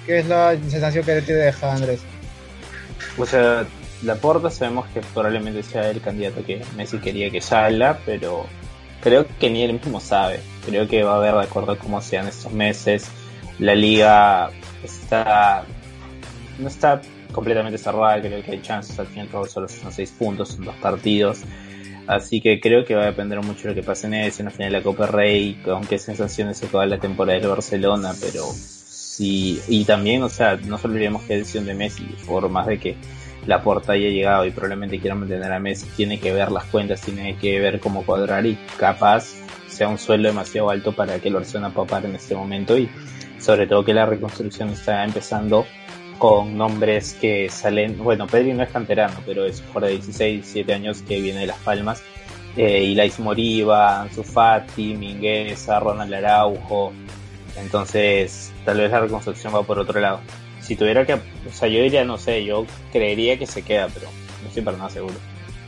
¿Qué 0.05 0.19
es 0.19 0.27
la 0.27 0.55
sensación 0.69 1.03
que 1.03 1.21
te 1.21 1.33
deja 1.33 1.73
Andrés? 1.73 2.01
O 3.17 3.25
sea, 3.25 3.65
Laporta 4.03 4.49
sabemos 4.49 4.87
que 4.93 5.01
probablemente 5.01 5.63
sea 5.63 5.89
el 5.89 6.01
candidato 6.01 6.43
que 6.45 6.61
Messi 6.75 6.99
quería 6.99 7.29
que 7.29 7.41
salga, 7.41 7.99
pero 8.05 8.45
creo 9.01 9.25
que 9.39 9.49
ni 9.49 9.63
él 9.63 9.73
mismo 9.73 9.99
sabe. 9.99 10.39
Creo 10.65 10.87
que 10.87 11.03
va 11.03 11.15
a 11.15 11.19
ver 11.19 11.33
de 11.33 11.43
acuerdo 11.43 11.73
a 11.73 11.77
cómo 11.77 12.01
sean 12.01 12.27
estos 12.27 12.51
meses. 12.51 13.07
La 13.59 13.73
liga 13.73 14.51
está 14.83 15.63
no 16.59 16.67
está 16.67 17.01
completamente 17.31 17.77
cerrada, 17.77 18.21
creo 18.21 18.43
que 18.43 18.51
hay 18.51 18.61
chances, 18.61 18.97
al 18.97 19.07
fin 19.07 19.17
y 19.17 19.21
al 19.21 19.29
cabo 19.29 19.45
solo 19.45 19.67
son 19.67 19.91
seis 19.91 20.11
puntos, 20.17 20.49
son 20.49 20.65
dos 20.65 20.75
partidos. 20.75 21.39
Así 22.07 22.39
que 22.39 22.59
creo 22.59 22.85
que 22.85 22.95
va 22.95 23.03
a 23.03 23.07
depender 23.07 23.41
mucho 23.41 23.63
de 23.63 23.69
lo 23.69 23.75
que 23.75 23.83
pase 23.83 24.07
en 24.07 24.13
ese, 24.13 24.41
en 24.41 24.45
la 24.45 24.51
final 24.51 24.71
de 24.71 24.77
la 24.77 24.83
Copa 24.83 25.07
Rey, 25.07 25.59
con 25.63 25.85
qué 25.85 25.97
sensaciones 25.97 26.57
se 26.57 26.67
acaba 26.67 26.85
la 26.85 26.99
temporada 26.99 27.39
del 27.39 27.49
Barcelona, 27.49 28.13
pero 28.19 28.43
sí, 28.53 29.59
y 29.67 29.85
también, 29.85 30.21
o 30.21 30.29
sea, 30.29 30.55
no 30.55 30.77
solo 30.77 30.93
olvidemos 30.93 31.23
que 31.23 31.33
es 31.33 31.39
decisión 31.39 31.65
de 31.65 31.73
Messi, 31.73 32.05
por 32.27 32.47
más 32.49 32.67
de 32.67 32.79
que 32.79 32.95
la 33.47 33.63
porta 33.63 33.93
haya 33.93 34.09
llegado 34.09 34.45
y 34.45 34.51
probablemente 34.51 34.99
quiera 34.99 35.15
mantener 35.15 35.51
a 35.51 35.59
Messi, 35.59 35.87
tiene 35.95 36.19
que 36.19 36.31
ver 36.31 36.51
las 36.51 36.65
cuentas, 36.65 37.01
tiene 37.01 37.37
que 37.37 37.59
ver 37.59 37.79
cómo 37.79 38.05
cuadrar 38.05 38.45
y 38.45 38.55
capaz 38.77 39.33
sea 39.67 39.87
un 39.87 39.97
sueldo 39.97 40.27
demasiado 40.27 40.69
alto 40.69 40.93
para 40.93 41.19
que 41.19 41.27
el 41.27 41.33
Barcelona 41.33 41.73
pueda 41.73 41.87
pagar 41.87 42.09
en 42.09 42.15
este 42.15 42.35
momento 42.35 42.77
y 42.77 42.89
sobre 43.39 43.67
todo 43.67 43.83
que 43.83 43.93
la 43.93 44.05
reconstrucción 44.05 44.69
está 44.69 45.03
empezando 45.03 45.65
con 46.17 46.57
nombres 46.57 47.13
que 47.13 47.49
salen, 47.49 47.97
bueno, 47.97 48.27
Pedri 48.27 48.53
no 48.53 48.63
es 48.63 48.69
canterano, 48.69 49.15
pero 49.25 49.45
es 49.45 49.61
por 49.61 49.83
de 49.83 49.91
16, 49.91 50.43
17 50.43 50.73
años 50.73 51.01
que 51.01 51.19
viene 51.19 51.41
de 51.41 51.47
Las 51.47 51.59
Palmas, 51.59 52.01
eh, 52.55 52.83
Ilais 52.83 53.19
Moriba, 53.19 54.01
Ansu 54.01 54.23
Fati, 54.23 54.95
Mingueza, 54.95 55.79
Ronald 55.79 56.13
Araujo, 56.13 56.93
entonces 57.57 58.53
tal 58.63 58.77
vez 58.77 58.91
la 58.91 59.01
reconstrucción 59.01 59.53
va 59.53 59.63
por 59.63 59.79
otro 59.79 59.99
lado. 59.99 60.21
Si 60.61 60.75
tuviera 60.75 61.05
que, 61.05 61.13
o 61.13 61.19
sea, 61.51 61.67
yo 61.67 61.81
diría, 61.81 62.03
no 62.05 62.17
sé, 62.17 62.43
yo 62.43 62.65
creería 62.91 63.37
que 63.37 63.45
se 63.45 63.61
queda, 63.61 63.87
pero 63.93 64.07
no 64.41 64.47
estoy 64.47 64.63
para 64.63 64.77
nada 64.77 64.89
seguro. 64.89 65.15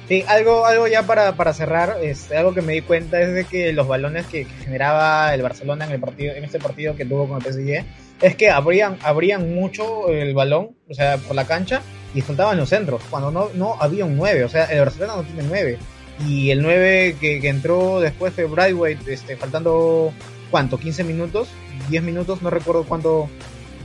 Sí, 0.07 0.23
algo, 0.27 0.65
algo 0.65 0.87
ya 0.87 1.03
para, 1.03 1.35
para 1.35 1.53
cerrar, 1.53 1.97
es, 2.01 2.31
algo 2.31 2.53
que 2.53 2.61
me 2.61 2.73
di 2.73 2.81
cuenta 2.81 3.19
es 3.19 3.33
de 3.33 3.43
que 3.43 3.73
los 3.73 3.89
balones 3.89 4.25
que, 4.27 4.45
que 4.45 4.53
generaba 4.63 5.33
el 5.33 5.41
Barcelona 5.41 5.85
en 5.85 5.91
el 5.91 5.99
partido, 5.99 6.33
en 6.33 6.45
este 6.45 6.59
partido 6.59 6.95
que 6.95 7.03
tuvo 7.03 7.27
con 7.27 7.41
el 7.41 7.53
PSG, 7.53 7.85
es 8.21 8.35
que 8.37 8.49
abrían, 8.49 8.97
abrían 9.03 9.53
mucho 9.53 10.07
el 10.09 10.33
balón, 10.33 10.77
o 10.89 10.93
sea, 10.93 11.17
por 11.17 11.35
la 11.35 11.45
cancha, 11.45 11.81
y 12.15 12.21
faltaban 12.21 12.57
los 12.57 12.69
centros, 12.69 13.01
cuando 13.09 13.31
no, 13.31 13.49
no 13.53 13.75
había 13.81 14.05
un 14.05 14.15
9, 14.15 14.45
o 14.45 14.49
sea, 14.49 14.65
el 14.65 14.79
Barcelona 14.79 15.17
no 15.17 15.23
tiene 15.23 15.43
9. 15.43 15.77
Y 16.25 16.51
el 16.51 16.61
9 16.61 17.17
que, 17.19 17.41
que 17.41 17.49
entró 17.49 17.99
después 17.99 18.33
fue 18.33 18.45
Brightway, 18.45 18.97
este, 19.07 19.35
faltando, 19.35 20.13
¿cuánto? 20.49 20.79
¿15 20.79 21.03
minutos? 21.03 21.49
¿10 21.89 22.01
minutos? 22.01 22.41
No 22.41 22.49
recuerdo 22.49 22.85
cuánto, 22.85 23.29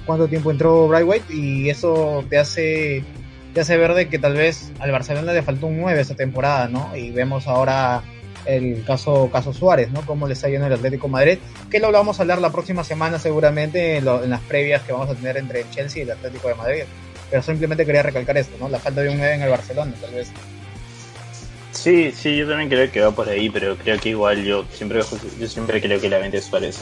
cuánto 0.07 0.29
tiempo 0.29 0.52
entró 0.52 0.87
Brightway, 0.87 1.21
y 1.31 1.69
eso 1.69 2.25
te 2.31 2.38
hace 2.38 3.05
te 3.54 3.61
hace 3.61 3.76
ver 3.76 3.94
de 3.94 4.09
que 4.09 4.18
tal 4.18 4.35
vez 4.35 4.71
al 4.78 4.90
Barcelona 4.92 5.32
le 5.32 5.42
faltó 5.42 5.66
un 5.66 5.80
9 5.80 6.00
esa 6.00 6.14
temporada, 6.14 6.68
¿no? 6.68 6.94
Y 6.97 7.11
vemos 7.11 7.47
ahora 7.47 8.02
el 8.44 8.82
caso, 8.85 9.30
caso 9.32 9.52
Suárez, 9.52 9.90
¿no? 9.92 10.00
Cómo 10.04 10.26
le 10.26 10.32
está 10.35 10.49
yendo 10.49 10.66
el 10.66 10.73
Atlético 10.73 11.06
de 11.06 11.12
Madrid, 11.12 11.38
que 11.71 11.78
lo 11.78 11.92
vamos 11.92 12.18
a 12.18 12.23
hablar 12.23 12.40
la 12.40 12.50
próxima 12.50 12.82
semana 12.82 13.18
seguramente 13.18 13.97
en, 13.99 14.04
lo- 14.04 14.25
las 14.26 14.40
previas 14.40 14.82
que 14.82 14.92
vamos 14.92 15.11
a 15.11 15.14
tener 15.14 15.37
entre 15.37 15.61
el 15.61 15.71
Chelsea 15.71 16.00
y 16.02 16.04
el 16.06 16.11
Atlético 16.12 16.49
de 16.49 16.54
Madrid. 16.54 16.82
Pero 17.30 17.42
simplemente 17.42 17.87
quería 17.87 18.02
recalcar 18.02 18.37
esto, 18.37 18.56
¿no? 18.59 18.68
La 18.68 18.78
falta 18.78 19.00
de 19.00 19.09
un 19.11 19.16
9 19.18 19.35
en 19.35 19.42
el 19.42 19.49
Barcelona, 19.50 19.92
tal 20.00 20.12
vez. 20.12 20.28
Sí, 21.73 22.12
sí, 22.12 22.37
yo 22.37 22.47
también 22.47 22.68
creo 22.68 22.90
que 22.92 23.00
va 23.00 23.11
por 23.12 23.28
ahí, 23.28 23.49
pero 23.49 23.76
creo 23.76 23.99
que 23.99 24.11
igual 24.11 24.44
yo 24.44 24.64
siempre 24.71 25.00
yo 25.40 25.49
siempre 25.49 25.80
creo 25.80 25.99
que 26.00 26.09
la 26.11 26.18
venta 26.18 26.37
de 26.37 26.42
Suárez 26.42 26.78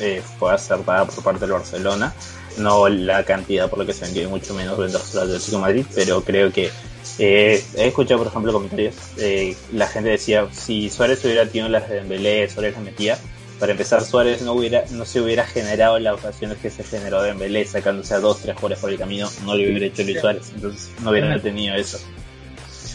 eh, 0.00 0.22
fue 0.38 0.52
acertada 0.52 1.04
por 1.06 1.22
parte 1.22 1.40
del 1.40 1.52
Barcelona. 1.52 2.12
No 2.58 2.88
la 2.88 3.24
cantidad 3.24 3.68
por 3.68 3.78
la 3.80 3.86
que 3.86 3.92
se 3.92 4.04
vendió, 4.04 4.22
y 4.22 4.26
mucho 4.26 4.54
menos 4.54 4.78
vendérselo 4.78 5.22
al 5.22 5.28
Atlético 5.28 5.56
de 5.56 5.62
Madrid, 5.62 5.86
pero 5.94 6.22
creo 6.22 6.52
que 6.52 6.70
Eh, 7.18 7.62
he 7.76 7.88
escuchado, 7.88 8.18
por 8.18 8.28
ejemplo, 8.28 8.52
comentarios. 8.52 8.94
Eh, 9.18 9.54
la 9.72 9.86
gente 9.86 10.08
decía, 10.10 10.48
si 10.50 10.90
Suárez 10.90 11.24
hubiera 11.24 11.46
tenido 11.46 11.68
las 11.68 11.88
de 11.88 11.96
Dembélé, 11.96 12.48
Suárez 12.48 12.74
las 12.74 12.82
metía. 12.82 13.18
Para 13.60 13.72
empezar, 13.72 14.02
Suárez 14.02 14.42
no 14.42 14.54
hubiera 14.54 14.84
no 14.90 15.04
se 15.04 15.20
hubiera 15.20 15.46
generado 15.46 15.98
las 16.00 16.14
ocasiones 16.14 16.58
que 16.58 16.70
se 16.70 16.82
generó 16.82 17.22
Dembélé, 17.22 17.64
sacándose 17.66 18.14
a 18.14 18.18
dos, 18.18 18.40
tres 18.40 18.56
jugadores 18.56 18.78
por 18.80 18.90
el 18.90 18.98
camino. 18.98 19.30
No 19.44 19.54
lo 19.54 19.62
hubiera 19.62 19.86
hecho 19.86 20.02
Luis 20.02 20.20
Suárez, 20.20 20.50
entonces 20.54 20.90
no 21.02 21.10
hubieran 21.10 21.40
tenido 21.40 21.76
eso. 21.76 21.98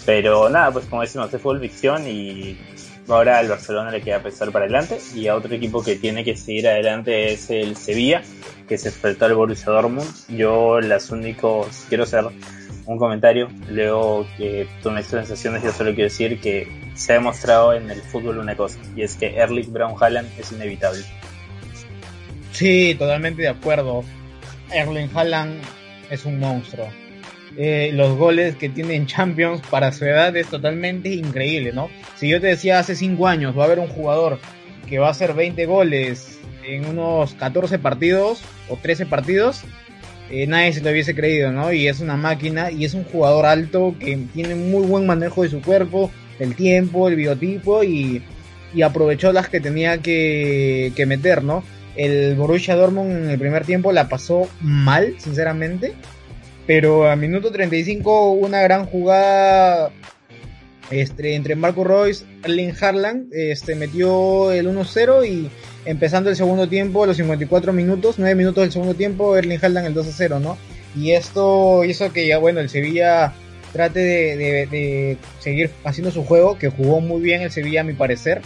Pero 0.06 0.50
nada, 0.50 0.72
pues 0.72 0.86
como 0.86 1.02
decimos, 1.02 1.34
es 1.34 1.42
fútbol 1.42 1.62
ficción 1.62 2.08
y 2.08 2.58
ahora 3.08 3.40
al 3.40 3.48
Barcelona 3.48 3.92
le 3.92 4.02
queda 4.02 4.22
pensar 4.22 4.52
para 4.52 4.66
adelante 4.66 5.00
y 5.16 5.28
a 5.28 5.36
otro 5.36 5.54
equipo 5.54 5.84
que 5.84 5.96
tiene 5.96 6.24
que 6.24 6.36
seguir 6.36 6.68
adelante 6.68 7.32
es 7.32 7.50
el 7.50 7.78
Sevilla, 7.78 8.22
que 8.70 8.78
se 8.78 8.90
enfrentó 8.90 9.26
al 9.26 9.34
Borussia 9.34 9.72
Dortmund. 9.72 10.08
Yo 10.30 10.80
las 10.80 11.10
únicos, 11.10 11.86
quiero 11.90 12.04
hacer 12.04 12.24
un 12.86 12.98
comentario, 12.98 13.50
luego 13.68 14.26
que 14.38 14.68
tú 14.82 14.92
me 14.92 15.04
sensaciones, 15.04 15.64
yo 15.64 15.72
solo 15.74 15.90
quiero 15.94 16.06
decir 16.10 16.40
que 16.40 16.68
se 16.94 17.14
ha 17.14 17.16
demostrado 17.16 17.74
en 17.74 17.90
el 17.90 18.02
fútbol 18.02 18.38
una 18.38 18.56
cosa, 18.56 18.80
y 18.96 19.02
es 19.02 19.16
que 19.16 19.36
Erling 19.36 19.74
Brown 19.74 19.96
Haaland 20.00 20.30
es 20.40 20.52
inevitable. 20.52 21.04
Sí, 22.52 22.96
totalmente 22.98 23.42
de 23.42 23.50
acuerdo. 23.50 24.04
Erling 24.72 25.10
Haaland 25.14 25.62
es 26.10 26.26
un 26.26 26.40
monstruo. 26.40 26.88
Eh, 27.58 27.92
los 27.94 28.18
goles 28.18 28.56
que 28.56 28.70
tiene 28.70 28.96
en 28.96 29.08
Champions 29.08 29.62
para 29.70 29.92
su 29.92 30.06
edad 30.06 30.36
es 30.36 30.48
totalmente 30.48 31.10
increíble, 31.10 31.74
¿no? 31.74 31.90
Si 32.16 32.30
yo 32.30 32.40
te 32.40 32.48
decía 32.48 32.80
hace 32.80 32.96
5 32.96 33.28
años 33.28 33.58
va 33.58 33.64
a 33.64 33.66
haber 33.66 33.80
un 33.80 33.88
jugador 33.88 34.40
que 34.88 35.00
va 35.00 35.08
a 35.08 35.12
hacer 35.12 35.34
20 35.34 35.66
goles 35.66 36.39
en 36.76 36.86
unos 36.86 37.34
14 37.34 37.80
partidos 37.80 38.42
o 38.70 38.78
13 38.78 39.06
partidos, 39.06 39.64
eh, 40.32 40.46
nadie 40.46 40.74
se 40.74 40.82
lo 40.82 40.92
hubiese 40.92 41.16
creído, 41.16 41.52
¿no? 41.52 41.74
Y 41.74 41.88
es 41.88 42.00
una 42.00 42.16
máquina 42.16 42.72
y 42.72 42.86
es 42.86 42.94
un 42.94 43.04
jugador 43.04 43.46
alto 43.46 43.96
que 44.00 44.18
tiene 44.34 44.56
muy 44.56 44.86
buen 44.86 45.08
manejo 45.08 45.44
de 45.44 45.50
su 45.50 45.62
cuerpo, 45.62 46.12
el 46.40 46.56
tiempo, 46.56 47.08
el 47.08 47.16
biotipo 47.16 47.84
y, 47.84 48.24
aprovechó 48.84 49.34
las 49.34 49.50
que 49.50 49.60
tenía 49.60 49.98
que, 49.98 50.94
que, 50.96 51.06
meter, 51.08 51.44
¿no? 51.44 51.64
El 51.96 52.36
Borussia 52.36 52.76
Dortmund 52.76 53.12
en 53.12 53.30
el 53.32 53.40
primer 53.40 53.66
tiempo 53.66 53.92
la 53.92 54.08
pasó 54.08 54.48
mal, 54.62 55.16
sinceramente, 55.18 55.94
pero 56.68 57.10
a 57.10 57.16
minuto 57.16 57.52
35 57.52 58.32
una 58.32 58.62
gran 58.62 58.86
jugada 58.86 59.92
este, 60.92 61.36
entre 61.36 61.56
Marco 61.56 61.84
Royce, 61.84 62.26
Erling 62.44 62.74
Harland, 62.80 63.28
este, 63.32 63.76
metió 63.76 64.52
el 64.52 64.68
1-0 64.68 65.28
y 65.28 65.50
empezando 65.86 66.30
el 66.30 66.36
segundo 66.36 66.68
tiempo, 66.68 67.06
los 67.06 67.18
54 67.18 67.74
minutos, 67.74 68.16
9 68.18 68.36
minutos 68.36 68.64
del 68.64 68.72
segundo 68.72 68.96
tiempo, 68.96 69.36
Erling 69.36 69.60
Haaland 69.62 69.88
el 69.88 69.96
2-0, 69.96 70.40
¿no? 70.42 70.58
Y 70.96 71.12
esto 71.12 71.84
hizo 71.86 72.12
que 72.12 72.26
ya, 72.26 72.40
bueno, 72.40 72.60
el 72.60 72.70
Sevilla 72.70 73.34
trate 73.72 74.00
de, 74.00 75.18
seguir 75.40 75.70
haciendo 75.84 76.12
su 76.12 76.24
juego, 76.24 76.58
que 76.58 76.70
jugó 76.70 77.02
muy 77.02 77.22
bien 77.22 77.42
el 77.42 77.52
Sevilla 77.52 77.82
a 77.82 77.84
mi 77.84 77.94
parecer. 77.94 78.42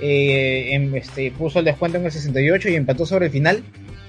Eh, 0.00 0.90
este, 0.94 1.30
puso 1.30 1.60
el 1.60 1.64
descuento 1.64 1.98
en 1.98 2.04
el 2.04 2.12
68 2.12 2.68
y 2.68 2.74
empató 2.74 3.06
sobre 3.06 3.26
el 3.26 3.32
final. 3.32 3.62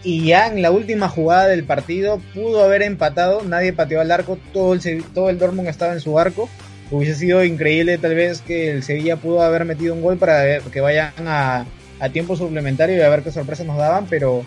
Y 0.04 0.26
ya 0.26 0.48
en 0.48 0.62
la 0.62 0.72
última 0.72 1.08
jugada 1.10 1.48
del 1.48 1.64
partido 1.64 2.20
pudo 2.34 2.64
haber 2.64 2.82
empatado, 2.82 3.44
nadie 3.44 3.74
pateó 3.74 4.02
al 4.02 4.12
arco, 4.12 4.38
todo 4.54 4.74
el, 4.74 5.04
todo 5.14 5.30
el 5.30 5.40
Dortmund 5.40 5.68
estaba 5.68 5.94
en 5.94 6.00
su 6.00 6.20
arco 6.20 6.50
hubiese 6.92 7.16
sido 7.16 7.44
increíble 7.44 7.98
tal 7.98 8.16
vez 8.16 8.42
que 8.42 8.72
el 8.72 8.84
Sevilla 8.84 9.18
pudo 9.18 9.42
haber 9.42 9.66
metido 9.66 9.94
un 9.94 10.02
gol 10.02 10.18
para 10.18 10.60
que 10.60 10.82
vayan 10.82 11.14
a, 11.20 11.66
tiempo 12.14 12.36
suplementario 12.36 12.98
y 12.98 13.02
a 13.02 13.10
ver 13.10 13.24
qué 13.24 13.32
sorpresas 13.32 13.66
nos 13.66 13.78
daban, 13.78 14.06
pero 14.08 14.44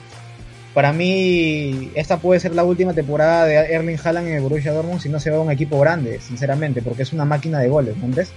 para 0.74 0.92
mí 0.92 1.90
esta 1.94 2.18
puede 2.18 2.38
ser 2.38 2.54
la 2.54 2.62
última 2.62 2.94
temporada 2.94 3.46
de 3.46 3.56
Erling 3.56 3.98
Haaland 4.02 4.28
en 4.28 4.34
el 4.34 4.42
Borussia 4.42 4.72
Dortmund 4.72 5.00
si 5.00 5.08
no 5.08 5.18
se 5.18 5.30
va 5.30 5.38
a 5.38 5.40
un 5.40 5.50
equipo 5.50 5.80
grande, 5.80 6.20
sinceramente, 6.20 6.82
porque 6.82 7.02
es 7.02 7.12
una 7.12 7.24
máquina 7.24 7.58
de 7.58 7.68
goles, 7.68 7.96
¿no 7.96 8.14
ves? 8.14 8.30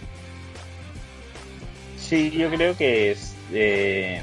Sí, 2.00 2.32
yo 2.32 2.50
creo 2.50 2.76
que 2.76 3.16
eh, 3.54 4.22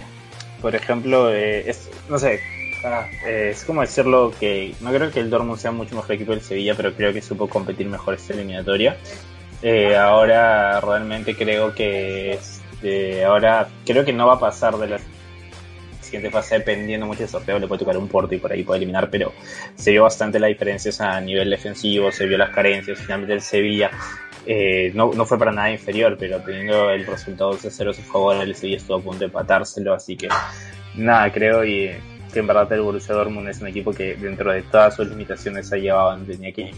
por 0.61 0.75
ejemplo, 0.75 1.33
eh, 1.33 1.73
no 2.09 2.19
sé, 2.19 2.41
ah, 2.85 3.07
eh, 3.27 3.51
es 3.53 3.65
como 3.65 3.83
decirlo 3.83 4.33
que 4.39 4.75
no 4.81 4.93
creo 4.93 5.11
que 5.11 5.21
el 5.21 5.31
Dortmund 5.31 5.59
sea 5.59 5.71
mucho 5.71 5.95
mejor 5.95 6.13
equipo 6.13 6.33
del 6.33 6.41
Sevilla, 6.41 6.75
pero 6.75 6.95
creo 6.95 7.13
que 7.13 7.23
supo 7.23 7.49
competir 7.49 7.87
mejor 7.89 8.15
esta 8.15 8.33
eliminatoria. 8.33 8.97
Eh, 9.63 9.97
ahora 9.97 10.81
realmente 10.81 11.35
creo 11.35 11.75
que 11.75 12.35
este, 12.35 13.25
ahora 13.25 13.69
creo 13.85 14.05
que 14.05 14.13
no 14.13 14.27
va 14.27 14.35
a 14.35 14.39
pasar 14.39 14.77
de 14.77 14.87
la 14.87 15.01
siguiente 16.01 16.31
fase 16.31 16.59
dependiendo 16.59 17.07
mucho 17.07 17.21
del 17.21 17.29
sorteo, 17.29 17.59
le 17.59 17.67
puede 17.67 17.81
tocar 17.81 17.97
un 17.97 18.09
porto 18.09 18.35
y 18.35 18.39
por 18.39 18.53
ahí 18.53 18.63
puede 18.63 18.79
eliminar, 18.79 19.11
pero 19.11 19.33
se 19.75 19.91
vio 19.91 20.05
bastante 20.05 20.39
la 20.39 20.47
diferencia 20.47 20.93
a 21.01 21.21
nivel 21.21 21.51
defensivo, 21.51 22.11
se 22.13 22.27
vio 22.27 22.39
las 22.39 22.51
carencias, 22.51 22.99
finalmente 22.99 23.35
el 23.35 23.41
Sevilla 23.43 23.91
eh, 24.47 24.93
no, 24.95 25.13
no, 25.13 25.27
fue 25.27 25.39
para 25.39 25.53
nada 25.53 25.71
inferior, 25.71 26.17
pero 26.19 26.41
teniendo 26.41 26.89
el 26.91 27.05
resultado 27.05 27.55
de 27.55 27.71
0 27.71 27.91
a 27.91 27.95
su 27.95 28.03
favor, 28.03 28.37
el 28.37 28.55
Sevilla 28.55 28.79
estuvo 28.79 28.97
a 28.97 29.03
punto 29.03 29.19
de 29.19 29.27
empatárselo, 29.27 29.93
así 29.93 30.17
que 30.17 30.29
nada, 30.95 31.31
creo 31.31 31.65
y 31.65 31.91
que 32.33 32.39
en 32.39 32.47
verdad 32.47 32.73
el 32.73 32.81
Borussia 32.81 33.15
Dortmund 33.15 33.49
es 33.49 33.61
un 33.61 33.67
equipo 33.67 33.93
que 33.93 34.15
dentro 34.15 34.53
de 34.53 34.63
todas 34.63 34.97
sus 34.97 35.09
limitaciones 35.09 35.71
ha 35.73 35.77
llevado 35.77 36.17
tenía 36.25 36.53
que 36.53 36.71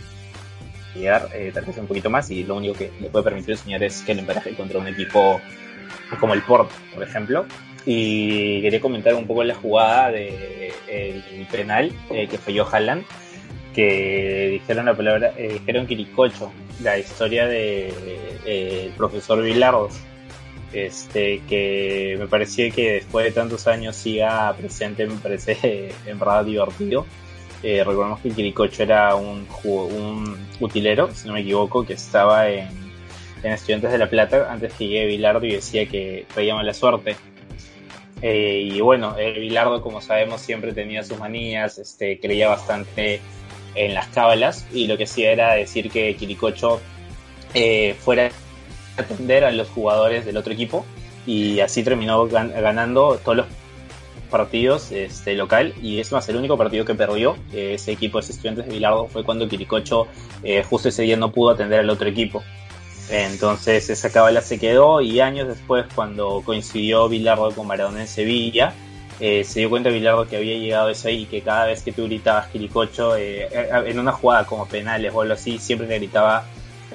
llegar, 0.95 1.29
eh, 1.35 1.51
tal 1.53 1.65
vez 1.65 1.77
un 1.79 1.87
poquito 1.87 2.11
más, 2.11 2.31
y 2.31 2.45
lo 2.45 2.57
único 2.57 2.75
que 2.75 2.91
le 3.01 3.09
puede 3.09 3.25
permitir 3.25 3.53
enseñar 3.53 3.83
es 3.83 4.03
que 4.03 4.13
el 4.13 4.21
emparaje 4.21 4.55
contra 4.55 4.79
un 4.79 4.89
equipo 4.89 5.41
como 6.19 6.35
el 6.35 6.43
Port, 6.43 6.71
por 6.95 7.03
ejemplo. 7.03 7.47
Y 7.87 8.61
quería 8.61 8.81
comentar 8.81 9.15
un 9.15 9.27
poco 9.27 9.43
la 9.43 9.55
jugada 9.55 10.11
del 10.11 10.73
de, 10.87 11.47
penal 11.51 11.93
eh, 12.11 12.29
que 12.29 12.37
falló 12.37 12.67
Haaland, 12.71 13.05
que 13.75 14.61
dijeron 14.61 14.87
la 14.87 14.95
palabra, 14.95 15.33
eh, 15.37 15.55
dijeron 15.55 15.87
Quiricocho, 15.87 16.53
la 16.83 16.99
historia 16.99 17.47
de 17.47 17.93
el 18.45 18.91
profesor 18.93 19.43
Vilardos, 19.43 20.01
este, 20.73 21.43
que 21.49 22.17
me 22.19 22.27
pareció 22.27 22.73
que 22.73 22.93
después 22.93 23.25
de 23.25 23.33
tantos 23.33 23.67
años 23.67 23.97
siga 23.97 24.55
presente, 24.57 25.07
me 25.07 25.17
parece 25.17 25.93
en 26.07 26.19
verdad 26.19 26.45
divertido. 26.45 27.07
Eh, 27.63 27.85
recordemos 27.85 28.21
que 28.21 28.31
Quiricocho 28.31 28.83
era 28.83 29.15
un, 29.15 29.47
utilero, 30.61 31.13
si 31.15 31.27
no 31.27 31.35
me 31.35 31.41
equivoco, 31.41 31.85
que 31.85 31.95
estaba 31.95 32.49
en, 32.49 32.69
en 33.43 33.53
Estudiantes 33.53 33.93
de 33.93 33.99
La 33.99 34.09
Plata 34.09 34.51
antes 34.51 34.73
que 34.75 34.87
llegue 34.87 35.07
Bilardo 35.07 35.45
y 35.47 35.53
decía 35.53 35.87
que 35.87 36.27
traía 36.33 36.55
mala 36.55 36.73
suerte. 36.73 37.17
Eh, 38.23 38.69
y 38.73 38.81
bueno, 38.81 39.17
eh, 39.19 39.39
Bilardo, 39.39 39.81
como 39.83 40.01
sabemos, 40.01 40.41
siempre 40.41 40.73
tenía 40.73 41.03
sus 41.03 41.19
manías, 41.19 41.79
este, 41.79 42.19
creía 42.21 42.49
bastante 42.49 43.21
en 43.75 43.95
las 43.95 44.09
cábalas 44.09 44.67
y 44.73 44.87
lo 44.87 44.97
que 44.99 45.05
hacía 45.05 45.33
era 45.33 45.55
decir 45.55 45.91
que 45.91 46.17
Quiricocho 46.17 46.81
eh, 47.55 47.95
fuera 47.99 48.31
a 48.97 49.01
atender 49.01 49.45
a 49.45 49.53
los 49.53 49.69
jugadores 49.69 50.27
del 50.27 50.37
otro 50.37 50.53
equipo 50.53 50.85
y 51.27 51.61
así 51.61 51.83
terminó 51.83 52.27
ganando 52.27 53.19
todos 53.23 53.37
los 53.39 53.47
partidos 54.31 54.93
este, 54.93 55.35
local 55.35 55.75
y 55.83 56.01
es 56.01 56.13
más, 56.13 56.29
el 56.29 56.37
único 56.37 56.57
partido 56.57 56.85
que 56.85 56.95
perdió 56.95 57.37
ese 57.53 57.93
equipo 57.93 58.21
de 58.21 58.27
estudiantes 58.27 58.67
de 58.67 58.73
Bilardo 58.73 59.09
fue 59.09 59.25
cuando 59.25 59.49
Quiricocho 59.49 60.07
eh, 60.43 60.63
justo 60.63 60.89
ese 60.89 61.03
día 61.03 61.17
no 61.17 61.33
pudo 61.33 61.51
atender 61.51 61.81
al 61.81 61.91
otro 61.91 62.09
equipo. 62.09 62.43
Entonces 63.11 63.91
esa 63.91 64.11
cabala 64.11 64.41
se 64.41 64.59
quedó 64.59 65.01
y 65.01 65.21
años 65.21 65.49
después 65.49 65.87
cuando 65.95 66.43
coincidió 66.45 67.09
Bilardo 67.09 67.51
con 67.51 67.67
Maradona 67.67 68.01
en 68.01 68.09
Sevilla, 68.09 68.73
eh, 69.19 69.45
se 69.45 69.61
dio 69.61 69.69
cuenta 69.69 69.91
Bilardo 69.91 70.27
que 70.27 70.37
había 70.37 70.57
llegado 70.57 70.89
eso 70.89 71.09
ahí 71.09 71.23
y 71.23 71.27
que 71.27 71.43
cada 71.43 71.67
vez 71.67 71.83
que 71.83 71.93
tú 71.93 72.05
gritabas 72.05 72.47
Quiricocho 72.49 73.17
eh, 73.17 73.49
en 73.87 73.99
una 73.99 74.13
jugada 74.13 74.47
como 74.47 74.67
penales 74.67 75.13
o 75.13 75.21
algo 75.21 75.35
así, 75.35 75.59
siempre 75.59 75.89
le 75.89 75.99
gritaba 75.99 76.47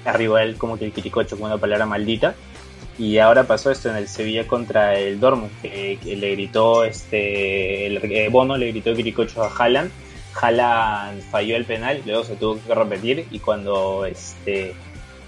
arriba 0.05 0.41
él 0.41 0.55
como 0.57 0.77
que 0.77 0.85
el 0.85 0.93
Quiricocho 0.93 1.37
con 1.37 1.47
una 1.47 1.57
palabra 1.57 1.85
maldita 1.85 2.33
y 2.97 3.17
ahora 3.17 3.43
pasó 3.43 3.71
esto 3.71 3.89
en 3.89 3.97
el 3.97 4.07
Sevilla 4.07 4.47
contra 4.47 4.97
el 4.97 5.19
Dortmund, 5.19 5.51
que, 5.61 5.97
le 6.03 6.31
gritó 6.31 6.83
este 6.83 7.87
eh, 7.87 8.29
Bono 8.29 8.57
le 8.57 8.71
gritó 8.71 8.95
Quiricocho 8.95 9.43
a 9.43 9.49
Haaland. 9.49 9.91
Haaland 10.39 11.21
falló 11.29 11.55
el 11.55 11.65
penal, 11.65 12.01
luego 12.05 12.23
se 12.23 12.35
tuvo 12.35 12.59
que 12.61 12.75
repetir 12.75 13.25
y 13.31 13.39
cuando 13.39 14.05
este 14.05 14.73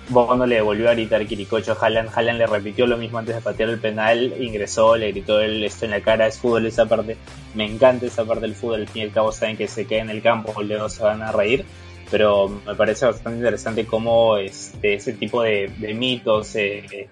Bono 0.09 0.45
le 0.45 0.61
volvió 0.61 0.89
a 0.89 0.93
gritar 0.93 1.25
Quiricocho 1.25 1.73
a 1.73 1.75
Haaland, 1.75 2.09
Haaland 2.13 2.39
le 2.39 2.47
repitió 2.47 2.87
lo 2.87 2.97
mismo 2.97 3.17
antes 3.17 3.35
de 3.35 3.41
patear 3.41 3.69
el 3.69 3.79
penal, 3.79 4.33
ingresó, 4.39 4.95
le 4.95 5.11
gritó 5.11 5.41
el, 5.41 5.63
esto 5.63 5.85
en 5.85 5.91
la 5.91 6.01
cara, 6.01 6.27
es 6.27 6.39
fútbol 6.39 6.65
esa 6.65 6.85
parte, 6.85 7.17
me 7.53 7.65
encanta 7.65 8.05
esa 8.05 8.23
parte 8.23 8.41
del 8.43 8.55
fútbol, 8.55 8.81
al 8.81 8.87
fin 8.87 9.01
y 9.03 9.05
al 9.05 9.11
cabo 9.11 9.33
saben 9.33 9.57
que 9.57 9.67
se 9.67 9.85
queda 9.85 10.01
en 10.01 10.09
el 10.09 10.21
campo, 10.21 10.61
luego 10.61 10.87
se 10.87 11.03
van 11.03 11.21
a 11.21 11.33
reír, 11.33 11.65
pero 12.09 12.47
me 12.65 12.75
parece 12.75 13.05
bastante 13.05 13.37
interesante 13.39 13.85
cómo 13.85 14.37
este, 14.37 14.93
ese 14.93 15.13
tipo 15.13 15.41
de, 15.41 15.69
mitos, 15.93 16.55
eh, 16.55 17.09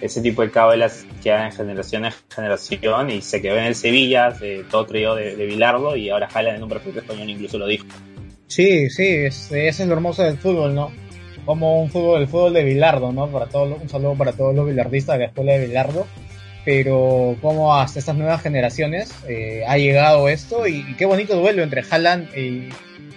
ese 0.00 0.20
tipo 0.20 0.42
de 0.42 0.50
cábalas 0.50 1.06
que 1.22 1.30
en 1.30 1.52
generación 1.52 2.04
en 2.04 2.12
generación 2.28 3.10
y 3.10 3.22
se 3.22 3.40
quedó 3.42 3.58
en 3.58 3.64
el 3.64 3.74
Sevilla, 3.74 4.34
todo 4.70 4.86
trío 4.86 5.14
de, 5.14 5.36
de 5.36 5.46
Bilardo 5.46 5.96
y 5.96 6.10
ahora 6.10 6.28
jalan 6.28 6.56
en 6.56 6.62
un 6.62 6.68
perfecto 6.68 7.00
español 7.00 7.30
incluso 7.30 7.58
lo 7.58 7.66
dijo. 7.66 7.86
Sí, 8.46 8.90
sí, 8.90 9.06
es, 9.06 9.52
es 9.52 9.78
lo 9.86 9.92
hermoso 9.92 10.24
del 10.24 10.36
fútbol, 10.36 10.74
¿no? 10.74 10.90
Como 11.44 11.80
un 11.80 11.88
fútbol, 11.88 12.22
el 12.22 12.28
fútbol 12.28 12.52
de 12.52 12.64
Bilardo, 12.64 13.12
¿no? 13.12 13.28
Para 13.28 13.46
todos, 13.46 13.80
un 13.80 13.88
saludo 13.88 14.14
para 14.16 14.32
todos 14.32 14.54
los 14.54 14.66
bilardistas 14.66 15.14
de 15.14 15.20
la 15.20 15.26
escuela 15.26 15.52
de 15.52 15.66
Bilardo. 15.66 16.06
Pero 16.64 17.36
como 17.40 17.74
hasta 17.74 18.00
estas 18.00 18.16
nuevas 18.16 18.42
generaciones 18.42 19.14
eh, 19.26 19.62
ha 19.66 19.78
llegado 19.78 20.28
esto 20.28 20.66
y, 20.66 20.94
qué 20.96 21.06
bonito 21.06 21.36
duelo 21.36 21.62
entre 21.62 21.82
Haaland 21.88 22.36
y, 22.36 22.68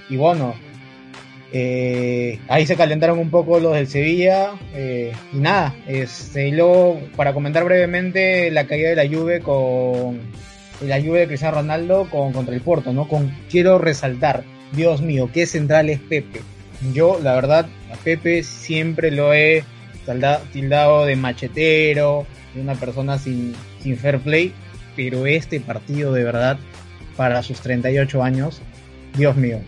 y 0.08 0.18
Bono 0.18 0.54
Eh, 1.56 2.40
ahí 2.48 2.66
se 2.66 2.76
calentaron 2.76 3.20
un 3.20 3.30
poco 3.30 3.60
los 3.60 3.76
del 3.76 3.88
Sevilla 3.88 4.54
eh, 4.74 5.14
y 5.32 5.38
nada, 5.38 5.76
y 5.88 6.50
luego 6.50 7.00
para 7.16 7.32
comentar 7.32 7.64
brevemente 7.64 8.50
la 8.50 8.66
caída 8.66 8.90
de 8.90 8.96
la 8.96 9.08
Juve 9.08 9.40
con 9.40 10.20
la 10.82 11.00
Juve 11.00 11.20
de 11.20 11.28
Cristiano 11.28 11.58
Ronaldo 11.58 12.10
con, 12.10 12.34
contra 12.34 12.56
el 12.56 12.62
Porto, 12.62 12.92
¿no? 12.92 13.08
Con, 13.08 13.32
quiero 13.52 13.78
resaltar, 13.78 14.44
Dios 14.72 15.04
mío, 15.04 15.30
qué 15.32 15.46
central 15.46 15.92
es 15.92 16.00
Pepe. 16.00 16.42
Yo, 16.92 17.20
la 17.22 17.36
verdad, 17.36 17.68
a 17.92 17.98
Pepe 17.98 18.42
siempre 18.42 19.12
lo 19.12 19.32
he 19.36 19.64
tildado 20.52 21.06
de 21.06 21.16
machetero, 21.16 22.26
de 22.56 22.62
una 22.62 22.74
persona 22.74 23.20
sin, 23.20 23.54
sin 23.80 23.96
fair 23.96 24.18
play, 24.18 24.52
pero 24.96 25.28
este 25.28 25.60
partido 25.60 26.14
de 26.14 26.24
verdad, 26.24 26.58
para 27.16 27.44
sus 27.44 27.62
38 27.62 28.24
años, 28.24 28.60
Dios 29.16 29.36
mío, 29.36 29.60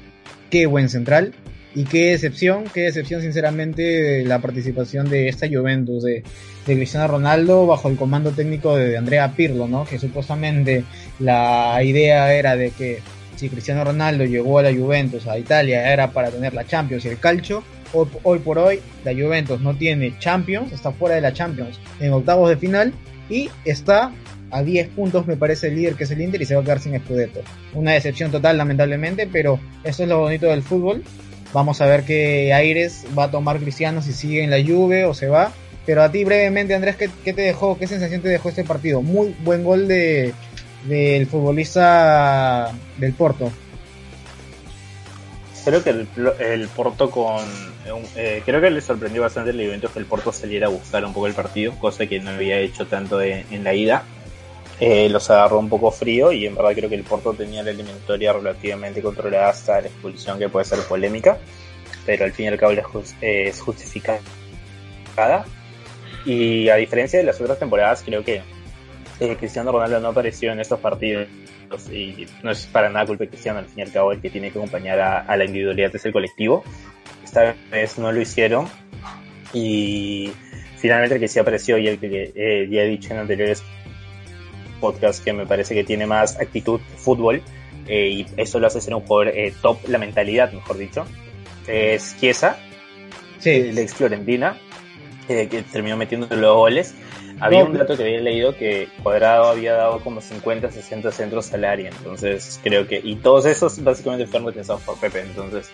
qué 0.50 0.66
buen 0.66 0.90
central 0.90 1.36
y 1.76 1.84
qué 1.84 2.14
excepción, 2.14 2.64
qué 2.74 2.88
excepción 2.88 3.22
sinceramente 3.22 4.24
la 4.24 4.40
participación 4.40 5.10
de 5.10 5.28
esta 5.28 5.48
Juventus 5.48 6.04
de, 6.04 6.24
de, 6.66 6.76
Cristiano 6.76 7.08
Ronaldo 7.08 7.68
bajo 7.68 7.90
el 7.90 7.98
comando 7.98 8.32
técnico 8.32 8.78
de 8.78 8.98
Andrea 8.98 9.34
Pirlo, 9.36 9.68
¿no? 9.68 9.84
Que 9.84 10.00
supuestamente 10.00 10.86
la 11.20 11.78
idea 11.84 12.34
era 12.34 12.56
de 12.56 12.72
que 12.72 13.00
si 13.36 13.50
Cristiano 13.50 13.84
Ronaldo 13.84 14.24
llegó 14.24 14.60
a 14.60 14.64
la 14.64 14.74
Juventus, 14.74 15.28
a 15.28 15.38
Italia, 15.38 15.92
era 15.92 16.12
para 16.12 16.32
tener 16.32 16.54
la 16.54 16.66
Champions 16.66 17.04
y 17.04 17.10
el 17.10 17.20
calcio. 17.20 17.62
Hoy, 17.92 18.08
hoy 18.24 18.40
por 18.40 18.58
hoy 18.58 18.80
la 19.04 19.14
Juventus 19.14 19.60
no 19.60 19.76
tiene 19.76 20.18
Champions, 20.18 20.72
está 20.72 20.94
fuera 20.94 21.16
de 21.16 21.22
la 21.22 21.34
Champions 21.34 21.78
en 22.00 22.14
octavos 22.14 22.50
de 22.50 22.56
final 22.56 22.94
y 23.30 23.50
está 23.66 24.14
a 24.52 24.64
10 24.64 24.90
puntos 24.90 25.28
me 25.28 25.36
parece 25.36 25.68
el 25.68 25.76
líder 25.76 25.96
que 25.96 26.06
es 26.06 26.12
el 26.12 26.22
Inter 26.22 26.42
y 26.42 26.46
se 26.46 26.56
va 26.56 26.62
a 26.62 26.64
quedar 26.64 26.80
sin 26.80 26.98
Scudetto. 26.98 27.42
Una 27.74 27.92
decepción 27.92 28.32
total 28.32 28.58
lamentablemente, 28.58 29.28
pero 29.30 29.60
eso 29.84 30.04
es 30.04 30.10
lo 30.10 30.20
bonito 30.20 30.48
del 30.48 30.64
fútbol 30.64 31.04
Vamos 31.56 31.80
a 31.80 31.86
ver 31.86 32.04
qué 32.04 32.52
aires 32.54 33.06
va 33.18 33.24
a 33.24 33.32
tomar 33.32 33.62
Cristiano 33.62 34.02
si 34.02 34.12
sigue 34.12 34.44
en 34.44 34.50
la 34.50 34.62
Juve 34.62 35.06
o 35.06 35.14
se 35.14 35.30
va. 35.30 35.54
Pero 35.86 36.04
a 36.04 36.12
ti 36.12 36.26
brevemente, 36.26 36.76
Andrés, 36.76 36.98
¿qué, 36.98 37.08
te 37.08 37.42
dejó? 37.44 37.78
¿Qué 37.78 37.88
sensación 37.88 38.22
te 38.22 38.28
dejó 38.28 38.50
este 38.50 38.66
partido? 38.66 39.02
Muy 39.02 39.34
buen 39.40 39.64
gol 39.64 39.88
de 39.88 40.34
del 40.84 41.28
futbolista 41.28 42.74
del 42.98 43.14
Porto. 43.14 43.54
Creo 45.64 45.82
que 45.82 45.92
el, 45.92 46.68
Porto 46.76 47.10
con 47.10 47.42
eh, 48.18 48.42
creo 48.46 48.60
que 48.60 48.70
le 48.70 48.82
sorprendió 48.82 49.22
bastante 49.22 49.52
el 49.52 49.60
evento 49.62 49.90
que 49.94 50.00
el 50.00 50.06
Porto 50.06 50.34
saliera 50.34 50.68
a 50.68 50.70
buscar 50.70 51.06
un 51.06 51.14
poco 51.14 51.28
el 51.28 51.34
partido, 51.36 51.74
cosa 51.80 52.06
que 52.06 52.20
no 52.20 52.32
había 52.32 52.58
hecho 52.58 52.86
tanto 52.86 53.22
en 53.22 53.64
la 53.64 53.74
ida. 53.74 54.04
Eh, 54.80 55.08
los 55.10 55.30
agarró 55.30 55.60
un 55.60 55.70
poco 55.70 55.90
frío 55.90 56.34
y 56.34 56.46
en 56.46 56.56
verdad 56.56 56.74
creo 56.74 56.90
que 56.90 56.96
el 56.96 57.04
Porto 57.04 57.34
tenía 57.34 57.64
la 57.64 57.72
eliminatoria 57.72 58.34
relativamente 58.34 59.02
controlada 59.02 59.50
hasta 59.50 59.80
la 59.80 59.88
expulsión 59.88 60.38
que 60.38 60.50
puede 60.50 60.66
ser 60.66 60.80
polémica, 60.80 61.38
pero 62.06 62.26
al 62.26 62.34
fin 62.34 62.46
y 62.46 62.48
al 62.50 62.58
cabo 62.58 62.74
es 63.22 63.62
justificada. 63.62 64.20
Y 66.26 66.68
a 66.70 66.76
diferencia 66.76 67.20
de 67.20 67.26
las 67.26 67.40
otras 67.40 67.58
temporadas, 67.58 68.04
creo 68.04 68.24
que 68.24 68.42
eh, 69.20 69.36
Cristiano 69.38 69.72
Ronaldo 69.72 70.00
no 70.00 70.10
apareció 70.10 70.52
en 70.52 70.60
estos 70.60 70.80
partidos 70.80 71.28
y 71.92 72.28
no 72.44 72.52
es 72.52 72.66
para 72.68 72.90
nada 72.90 73.06
culpa 73.06 73.24
de 73.24 73.30
Cristiano, 73.30 73.60
al 73.60 73.66
fin 73.66 73.80
y 73.80 73.82
al 73.84 73.92
cabo 73.92 74.12
el 74.12 74.22
que 74.22 74.30
tiene 74.30 74.52
que 74.52 74.58
acompañar 74.58 75.00
a, 75.00 75.38
la 75.38 75.46
individualidad 75.46 75.96
es 75.96 76.06
el 76.06 76.12
colectivo. 76.12 76.64
Esta 77.24 77.56
vez 77.72 77.98
no 77.98 78.12
lo 78.12 78.20
hicieron 78.20 78.68
y 79.54 80.32
finalmente 80.78 81.16
el 81.16 81.22
que 81.22 81.28
sí 81.28 81.40
apareció 81.40 81.78
y 81.78 81.88
el 81.88 82.00
que 82.00 82.34
eh, 82.36 82.68
ya 82.70 82.82
he 82.82 82.88
dicho 82.88 83.14
en 83.14 83.20
anteriores 83.20 83.64
podcast 84.80 85.24
que 85.24 85.34
me 85.34 85.46
parece 85.46 85.74
que 85.74 85.84
tiene 85.84 86.06
más 86.06 86.40
actitud 86.40 86.80
fútbol 86.98 87.42
eh, 87.88 88.08
y 88.10 88.28
eso 88.38 88.60
lo 88.60 88.68
hace 88.68 88.82
ser 88.82 88.96
un 88.96 89.02
jugador 89.02 89.30
eh, 89.30 89.54
top, 89.62 89.78
la 89.88 89.98
mentalidad, 89.98 90.52
mejor 90.52 90.78
dicho. 90.78 91.06
Es 91.68 92.16
Chiesa, 92.20 92.58
sí. 93.40 93.52
el 93.52 93.78
ex 93.78 93.94
Florentina, 93.94 94.58
eh, 95.30 95.48
que 95.48 95.62
terminó 95.64 95.98
metiendo 95.98 96.28
los 96.36 96.56
goles. 96.56 96.96
Había 97.40 97.66
un 97.66 97.74
dato 97.74 97.98
que 97.98 98.04
había 98.04 98.22
leído 98.22 98.56
que 98.56 98.88
Cuadrado 99.04 99.50
había 99.50 99.74
dado 99.74 100.00
como 100.00 100.22
50, 100.22 100.72
60 100.72 101.12
centros 101.12 101.54
al 101.54 101.66
área, 101.66 101.90
entonces 101.90 102.62
creo 102.64 102.88
que, 102.88 103.02
y 103.04 103.18
todos 103.18 103.46
esos 103.46 103.84
básicamente 103.84 104.26
fueron 104.26 104.54
pensados 104.54 104.82
por 104.84 104.98
Pepe, 104.98 105.20
entonces 105.20 105.70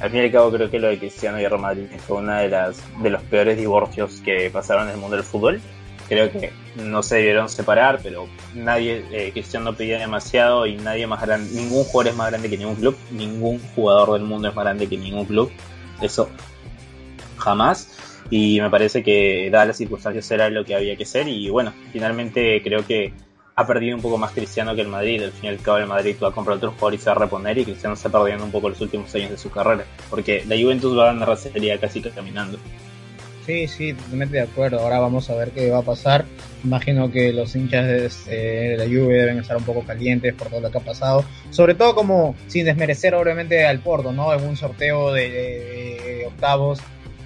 al 0.00 0.10
fin 0.10 0.20
y 0.20 0.24
al 0.26 0.30
cabo 0.30 0.52
creo 0.52 0.70
que 0.70 0.78
lo 0.78 0.88
de 0.88 1.00
Cristiano 1.00 1.40
y 1.40 1.46
Real 1.46 1.60
Madrid 1.60 1.86
fue 2.06 2.18
uno 2.18 2.36
de, 2.36 2.48
las, 2.48 2.80
de 3.02 3.10
los 3.10 3.22
peores 3.22 3.58
divorcios 3.58 4.20
que 4.24 4.48
pasaron 4.50 4.84
en 4.84 4.94
el 4.94 5.00
mundo 5.00 5.16
del 5.16 5.24
fútbol 5.24 5.60
creo 6.12 6.30
que 6.30 6.52
no 6.76 7.02
se 7.02 7.16
debieron 7.16 7.48
separar, 7.48 8.00
pero 8.02 8.28
nadie, 8.54 9.02
eh, 9.12 9.30
Cristiano 9.32 9.70
no 9.70 9.76
pedía 9.76 9.98
demasiado 9.98 10.66
y 10.66 10.76
nadie 10.76 11.06
más 11.06 11.22
grande, 11.22 11.50
ningún 11.54 11.84
jugador 11.84 12.12
es 12.12 12.16
más 12.16 12.28
grande 12.28 12.50
que 12.50 12.58
ningún 12.58 12.76
club, 12.76 12.96
ningún 13.10 13.58
jugador 13.74 14.12
del 14.12 14.22
mundo 14.22 14.48
es 14.48 14.54
más 14.54 14.62
grande 14.62 14.88
que 14.88 14.98
ningún 14.98 15.24
club, 15.24 15.50
eso 16.02 16.28
jamás. 17.38 17.98
Y 18.28 18.60
me 18.60 18.68
parece 18.68 19.02
que 19.02 19.48
dadas 19.50 19.68
las 19.68 19.76
circunstancias 19.78 20.30
era 20.30 20.50
lo 20.50 20.66
que 20.66 20.74
había 20.74 20.96
que 20.96 21.06
ser 21.06 21.28
y 21.28 21.48
bueno, 21.48 21.72
finalmente 21.92 22.60
creo 22.62 22.86
que 22.86 23.14
ha 23.54 23.66
perdido 23.66 23.96
un 23.96 24.02
poco 24.02 24.18
más 24.18 24.32
Cristiano 24.32 24.74
que 24.74 24.82
el 24.82 24.88
Madrid. 24.88 25.22
Al 25.22 25.32
fin 25.32 25.44
y 25.44 25.48
al 25.48 25.58
cabo 25.60 25.78
el 25.78 25.86
Madrid 25.86 26.16
va 26.22 26.28
a 26.28 26.32
comprar 26.32 26.58
otro 26.58 26.72
jugador 26.72 26.94
y 26.94 26.98
se 26.98 27.06
va 27.06 27.12
a 27.12 27.18
reponer 27.20 27.58
y 27.58 27.64
Cristiano 27.64 27.94
está 27.94 28.10
perdiendo 28.10 28.44
un 28.44 28.52
poco 28.52 28.68
los 28.68 28.80
últimos 28.80 29.14
años 29.14 29.30
de 29.30 29.38
su 29.38 29.50
carrera. 29.50 29.84
Porque 30.08 30.44
la 30.46 30.56
Juventus 30.56 30.96
va 30.96 31.10
a 31.10 31.12
ganar 31.14 31.36
serie 31.36 31.78
casi 31.78 32.00
caminando. 32.00 32.58
Sí, 33.46 33.66
sí, 33.66 33.92
totalmente 33.92 34.36
de 34.36 34.42
acuerdo. 34.42 34.78
Ahora 34.78 35.00
vamos 35.00 35.28
a 35.28 35.34
ver 35.34 35.50
qué 35.50 35.70
va 35.70 35.78
a 35.78 35.82
pasar. 35.82 36.24
Imagino 36.62 37.10
que 37.10 37.32
los 37.32 37.56
hinchas 37.56 37.86
de, 37.86 38.06
este, 38.06 38.76
la 38.76 38.84
Juve 38.84 39.14
deben 39.14 39.38
estar 39.38 39.56
un 39.56 39.64
poco 39.64 39.82
calientes 39.82 40.32
por 40.34 40.48
todo 40.48 40.60
lo 40.60 40.70
que 40.70 40.78
ha 40.78 40.82
pasado. 40.82 41.24
Sobre 41.50 41.74
todo 41.74 41.94
como, 41.94 42.36
sin 42.46 42.66
desmerecer 42.66 43.14
obviamente 43.14 43.64
al 43.66 43.80
Porto, 43.80 44.12
¿no? 44.12 44.32
En 44.32 44.44
un 44.44 44.56
sorteo 44.56 45.12
de, 45.12 46.24
octavos, 46.28 46.80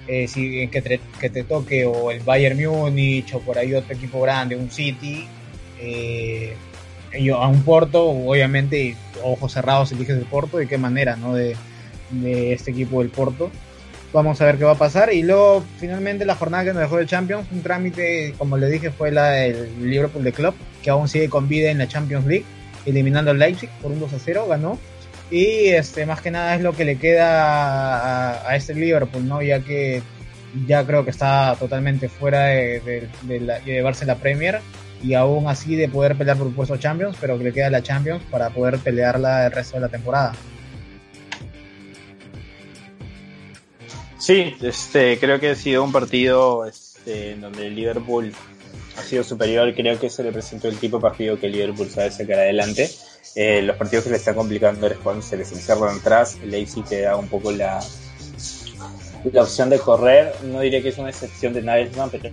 eh, 0.07 0.27
si, 0.27 0.67
que, 0.69 0.81
te, 0.81 0.99
que 1.19 1.29
te 1.29 1.43
toque 1.43 1.85
o 1.85 2.09
el 2.09 2.21
Bayern 2.21 2.57
Múnich 2.65 3.35
o 3.35 3.39
por 3.39 3.59
ahí 3.59 3.75
otro 3.75 3.93
equipo 3.93 4.19
grande, 4.21 4.55
un 4.55 4.71
City, 4.71 5.27
eh, 5.79 6.55
a 7.31 7.47
un 7.47 7.61
Porto, 7.61 8.05
obviamente, 8.09 8.95
ojos 9.23 9.53
cerrados 9.53 9.91
eliges 9.91 10.17
el 10.17 10.25
Porto, 10.25 10.57
de 10.57 10.67
qué 10.67 10.79
manera, 10.79 11.15
¿no? 11.15 11.35
De, 11.35 11.55
de 12.09 12.53
este 12.53 12.71
equipo 12.71 13.01
del 13.01 13.09
Porto. 13.09 13.51
Vamos 14.17 14.41
a 14.41 14.45
ver 14.45 14.57
qué 14.57 14.63
va 14.63 14.71
a 14.71 14.75
pasar. 14.79 15.13
Y 15.13 15.21
luego, 15.21 15.63
finalmente, 15.77 16.25
la 16.25 16.33
jornada 16.33 16.63
que 16.63 16.73
nos 16.73 16.81
dejó 16.81 16.97
el 16.97 17.05
Champions, 17.05 17.45
un 17.51 17.61
trámite, 17.61 18.33
como 18.39 18.57
le 18.57 18.67
dije, 18.67 18.89
fue 18.89 19.11
la 19.11 19.29
del 19.29 19.69
Liverpool 19.79 20.23
de 20.23 20.31
Club, 20.31 20.55
que 20.81 20.89
aún 20.89 21.07
sigue 21.07 21.29
con 21.29 21.47
vida 21.47 21.69
en 21.69 21.77
la 21.77 21.87
Champions 21.87 22.25
League, 22.25 22.43
eliminando 22.87 23.29
al 23.29 23.37
Leipzig 23.37 23.69
por 23.79 23.91
un 23.91 23.99
2 23.99 24.13
a 24.13 24.17
0, 24.17 24.47
ganó. 24.49 24.79
Y 25.29 25.67
este, 25.67 26.07
más 26.07 26.19
que 26.21 26.31
nada 26.31 26.55
es 26.55 26.61
lo 26.61 26.73
que 26.73 26.83
le 26.83 26.95
queda 26.97 28.49
a, 28.49 28.55
este 28.55 28.73
Liverpool, 28.73 29.27
¿no? 29.27 29.43
Ya 29.43 29.59
que 29.59 30.01
ya 30.65 30.83
creo 30.83 31.05
que 31.05 31.11
está 31.11 31.55
totalmente 31.59 32.09
fuera 32.09 32.45
de, 32.45 33.07
llevarse 33.65 34.07
la 34.07 34.15
Premier 34.15 34.61
y 35.03 35.13
aún 35.13 35.47
así 35.47 35.75
de 35.75 35.89
poder 35.89 36.15
pelear 36.15 36.37
por 36.37 36.51
puesto 36.55 36.75
Champions, 36.77 37.17
pero 37.21 37.37
que 37.37 37.43
le 37.43 37.53
queda 37.53 37.69
la 37.69 37.83
Champions 37.83 38.23
para 38.31 38.49
poder 38.49 38.79
pelearla 38.79 39.45
el 39.45 39.51
resto 39.51 39.75
de 39.75 39.81
la 39.81 39.89
temporada. 39.89 40.33
Sí, 44.27 44.57
este, 44.61 45.17
creo 45.19 45.39
que 45.39 45.51
ha 45.51 45.55
sido 45.55 45.85
un 45.85 45.93
partido 45.93 46.65
este, 46.65 47.31
en 47.31 47.39
donde 47.39 47.67
el 47.67 47.75
Liverpool 47.75 48.33
ha 48.97 49.01
sido 49.01 49.23
superior. 49.23 49.73
Creo 49.73 49.97
que 49.97 50.09
se 50.09 50.21
le 50.21 50.33
presentó 50.33 50.67
el 50.67 50.77
tipo 50.77 50.97
de 50.97 51.01
partido 51.03 51.39
que 51.39 51.45
el 51.45 51.53
Liverpool 51.53 51.89
sabe 51.89 52.11
sacar 52.11 52.39
adelante. 52.39 52.91
Eh, 53.35 53.61
los 53.61 53.77
partidos 53.77 54.03
que 54.03 54.09
le 54.09 54.17
están 54.17 54.35
complicando 54.35 54.85
es 54.87 54.97
cuando 54.97 55.21
se 55.21 55.37
les 55.37 55.49
encerran 55.53 55.99
atrás. 55.99 56.39
El 56.43 56.51
Leipzig 56.51 56.83
te 56.83 57.03
da 57.03 57.15
un 57.15 57.29
poco 57.29 57.53
la, 57.53 57.81
la 59.31 59.43
opción 59.43 59.69
de 59.69 59.79
correr. 59.79 60.33
No 60.43 60.59
diré 60.59 60.81
que 60.83 60.89
es 60.89 60.97
una 60.97 61.07
excepción 61.07 61.53
de 61.53 61.61
Nagelsmann, 61.61 62.09
pero 62.09 62.29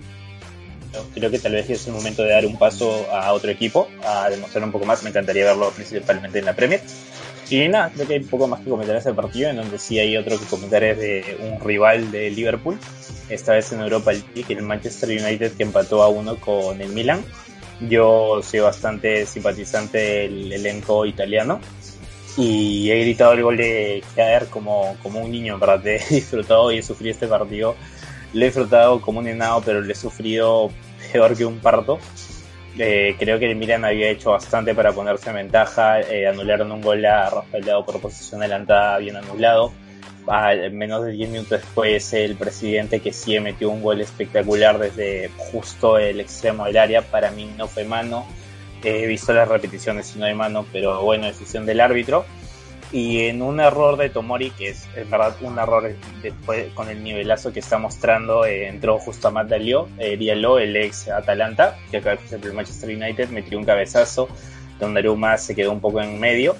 creo 1.13 1.31
que 1.31 1.39
tal 1.39 1.53
vez 1.53 1.69
es 1.69 1.87
el 1.87 1.93
momento 1.93 2.23
de 2.23 2.31
dar 2.31 2.45
un 2.45 2.59
paso 2.59 3.05
a 3.09 3.31
otro 3.31 3.49
equipo, 3.51 3.87
a 4.03 4.29
demostrar 4.29 4.65
un 4.65 4.73
poco 4.73 4.85
más. 4.85 5.01
Me 5.03 5.11
encantaría 5.11 5.45
verlo 5.45 5.71
principalmente 5.71 6.39
en 6.39 6.45
la 6.45 6.57
Premier. 6.57 6.81
Y 7.49 7.67
nada, 7.67 7.91
creo 7.93 8.07
que 8.07 8.13
hay 8.15 8.19
poco 8.21 8.47
más 8.47 8.61
que 8.61 8.69
comentar 8.69 8.95
ese 8.95 9.13
partido, 9.13 9.49
en 9.49 9.57
donde 9.57 9.77
sí 9.77 9.99
hay 9.99 10.17
otro 10.17 10.39
que 10.39 10.45
comentar 10.45 10.83
es 10.83 10.97
de 10.97 11.37
un 11.39 11.59
rival 11.59 12.11
de 12.11 12.31
Liverpool, 12.31 12.79
esta 13.29 13.53
vez 13.53 13.71
en 13.71 13.81
Europa 13.81 14.11
League, 14.11 14.45
el 14.49 14.63
Manchester 14.63 15.09
United 15.09 15.53
que 15.53 15.63
empató 15.63 16.01
a 16.01 16.07
uno 16.07 16.37
con 16.37 16.81
el 16.81 16.89
Milan. 16.89 17.23
Yo 17.81 18.41
soy 18.41 18.61
bastante 18.61 19.25
simpatizante 19.25 19.97
del 19.97 20.51
elenco 20.53 21.05
italiano 21.05 21.59
y 22.37 22.89
he 22.89 22.99
gritado 23.01 23.33
el 23.33 23.43
gol 23.43 23.57
de 23.57 24.03
caer 24.15 24.47
como, 24.47 24.97
como 25.03 25.21
un 25.21 25.31
niño, 25.31 25.53
en 25.55 25.59
verdad, 25.59 25.85
he 25.87 25.99
disfrutado 26.09 26.71
y 26.71 26.79
he 26.79 26.83
sufrido 26.83 27.11
este 27.11 27.27
partido. 27.27 27.75
Lo 28.33 28.41
he 28.41 28.45
disfrutado 28.45 29.01
como 29.01 29.19
un 29.19 29.27
enano, 29.27 29.61
pero 29.63 29.81
lo 29.81 29.91
he 29.91 29.95
sufrido 29.95 30.71
peor 31.11 31.37
que 31.37 31.45
un 31.45 31.59
parto. 31.59 31.99
Eh, 32.77 33.15
creo 33.17 33.39
que 33.39 33.49
el 33.49 33.55
Milan 33.55 33.85
había 33.85 34.09
hecho 34.09 34.31
bastante 34.31 34.75
para 34.75 34.91
ponerse 34.91 35.29
en 35.29 35.37
ventaja. 35.37 36.01
Eh, 36.01 36.27
anularon 36.27 36.71
un 36.71 36.81
gol 36.81 37.05
a 37.05 37.29
Rafael 37.29 37.65
por 37.85 38.01
posición 38.01 38.41
adelantada, 38.41 38.97
bien 38.97 39.15
anulado. 39.15 39.71
menos 40.71 41.05
de 41.05 41.11
10 41.11 41.29
minutos 41.29 41.61
después, 41.61 42.13
el 42.13 42.35
presidente 42.35 42.99
que 42.99 43.13
sí 43.13 43.39
metió 43.39 43.69
un 43.69 43.81
gol 43.81 44.01
espectacular 44.01 44.79
desde 44.79 45.29
justo 45.51 45.97
el 45.97 46.19
extremo 46.19 46.65
del 46.65 46.77
área. 46.77 47.01
Para 47.01 47.31
mí 47.31 47.49
no 47.57 47.67
fue 47.67 47.85
mano. 47.85 48.25
he 48.83 49.07
visto 49.07 49.33
las 49.33 49.47
repeticiones 49.47 50.15
y 50.15 50.19
no 50.19 50.25
hay 50.25 50.33
mano, 50.35 50.65
pero 50.71 51.01
bueno, 51.01 51.25
decisión 51.27 51.65
del 51.65 51.79
árbitro. 51.79 52.25
Y 52.91 53.25
en 53.27 53.41
un 53.41 53.59
error 53.59 53.97
de 53.97 54.09
Tomori, 54.09 54.51
que 54.51 54.69
es 54.69 54.87
en 54.95 55.09
verdad 55.09 55.35
un 55.41 55.57
error 55.57 55.93
después 56.21 56.71
con 56.73 56.89
el 56.89 57.03
nivelazo 57.03 57.51
que 57.51 57.59
está 57.59 57.77
mostrando, 57.77 58.45
eh, 58.45 58.67
entró 58.67 58.99
justo 58.99 59.27
a 59.27 59.31
Matt 59.31 59.49
Dalio, 59.49 59.89
eh, 59.97 60.17
el 60.19 60.75
ex 60.75 61.09
Atalanta, 61.09 61.77
que 61.91 61.97
acaba 61.97 62.15
de 62.15 62.47
el 62.47 62.53
Manchester 62.53 62.89
United, 62.89 63.29
metió 63.29 63.57
un 63.57 63.65
cabezazo, 63.65 64.29
Donnarumma 64.79 65.37
se 65.37 65.55
quedó 65.55 65.71
un 65.71 65.81
poco 65.81 66.01
en 66.01 66.19
medio, 66.19 66.55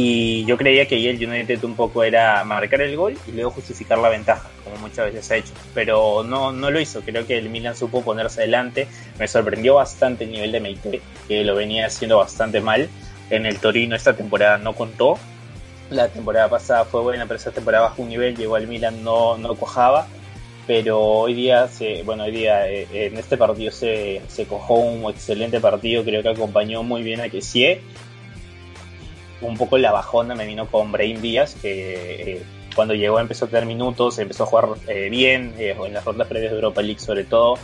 y 0.00 0.44
yo 0.44 0.56
creía 0.56 0.86
que 0.86 0.94
ahí 0.94 1.08
el 1.08 1.28
United 1.28 1.64
un 1.64 1.74
poco 1.74 2.04
era 2.04 2.44
marcar 2.44 2.82
el 2.82 2.96
gol 2.96 3.18
y 3.26 3.32
luego 3.32 3.50
justificar 3.50 3.98
la 3.98 4.08
ventaja, 4.08 4.48
como 4.62 4.76
muchas 4.76 5.06
veces 5.06 5.28
ha 5.32 5.36
hecho. 5.36 5.52
Pero 5.74 6.22
no, 6.22 6.52
no 6.52 6.70
lo 6.70 6.78
hizo. 6.78 7.00
Creo 7.00 7.26
que 7.26 7.36
el 7.36 7.50
Milan 7.50 7.74
supo 7.74 8.02
ponerse 8.02 8.42
adelante. 8.42 8.86
Me 9.18 9.26
sorprendió 9.26 9.74
bastante 9.74 10.22
el 10.22 10.30
nivel 10.30 10.52
de 10.52 10.60
Meite, 10.60 11.00
que 11.26 11.42
lo 11.42 11.56
venía 11.56 11.86
haciendo 11.86 12.18
bastante 12.18 12.60
mal. 12.60 12.88
En 13.28 13.44
el 13.44 13.58
Torino 13.58 13.96
esta 13.96 14.14
temporada 14.14 14.58
no 14.58 14.72
contó. 14.74 15.18
La 15.90 16.08
temporada 16.08 16.48
pasada 16.48 16.84
fue 16.84 17.00
buena, 17.00 17.26
pero 17.26 17.36
esa 17.36 17.50
temporada 17.50 17.88
bajó 17.88 18.02
un 18.02 18.08
nivel, 18.08 18.36
llegó 18.36 18.56
al 18.56 18.66
Milan, 18.66 19.02
no, 19.02 19.38
no 19.38 19.54
cojaba. 19.54 20.06
Pero 20.66 21.00
hoy 21.00 21.32
día, 21.32 21.66
se, 21.68 22.02
bueno, 22.02 22.24
hoy 22.24 22.30
día 22.30 22.68
eh, 22.68 22.86
en 22.92 23.16
este 23.16 23.38
partido 23.38 23.70
se, 23.72 24.20
se 24.28 24.46
cojó 24.46 24.74
un 24.74 25.10
excelente 25.10 25.60
partido, 25.60 26.04
creo 26.04 26.22
que 26.22 26.28
acompañó 26.28 26.82
muy 26.82 27.02
bien 27.02 27.22
a 27.22 27.30
Kessie 27.30 27.80
un 29.40 29.56
poco 29.56 29.78
la 29.78 29.92
bajona 29.92 30.34
me 30.34 30.46
vino 30.46 30.66
con 30.66 30.90
Brain 30.92 31.20
Díaz, 31.20 31.56
que 31.60 32.32
eh, 32.34 32.42
cuando 32.74 32.94
llegó 32.94 33.20
empezó 33.20 33.44
a 33.44 33.48
tener 33.48 33.66
minutos, 33.66 34.18
empezó 34.18 34.44
a 34.44 34.46
jugar 34.46 34.68
eh, 34.86 35.08
bien, 35.10 35.54
en 35.58 35.94
las 35.94 36.04
rondas 36.04 36.28
previas 36.28 36.52
de 36.52 36.56
Europa 36.56 36.82
League 36.82 37.00
sobre 37.00 37.24
todo. 37.24 37.58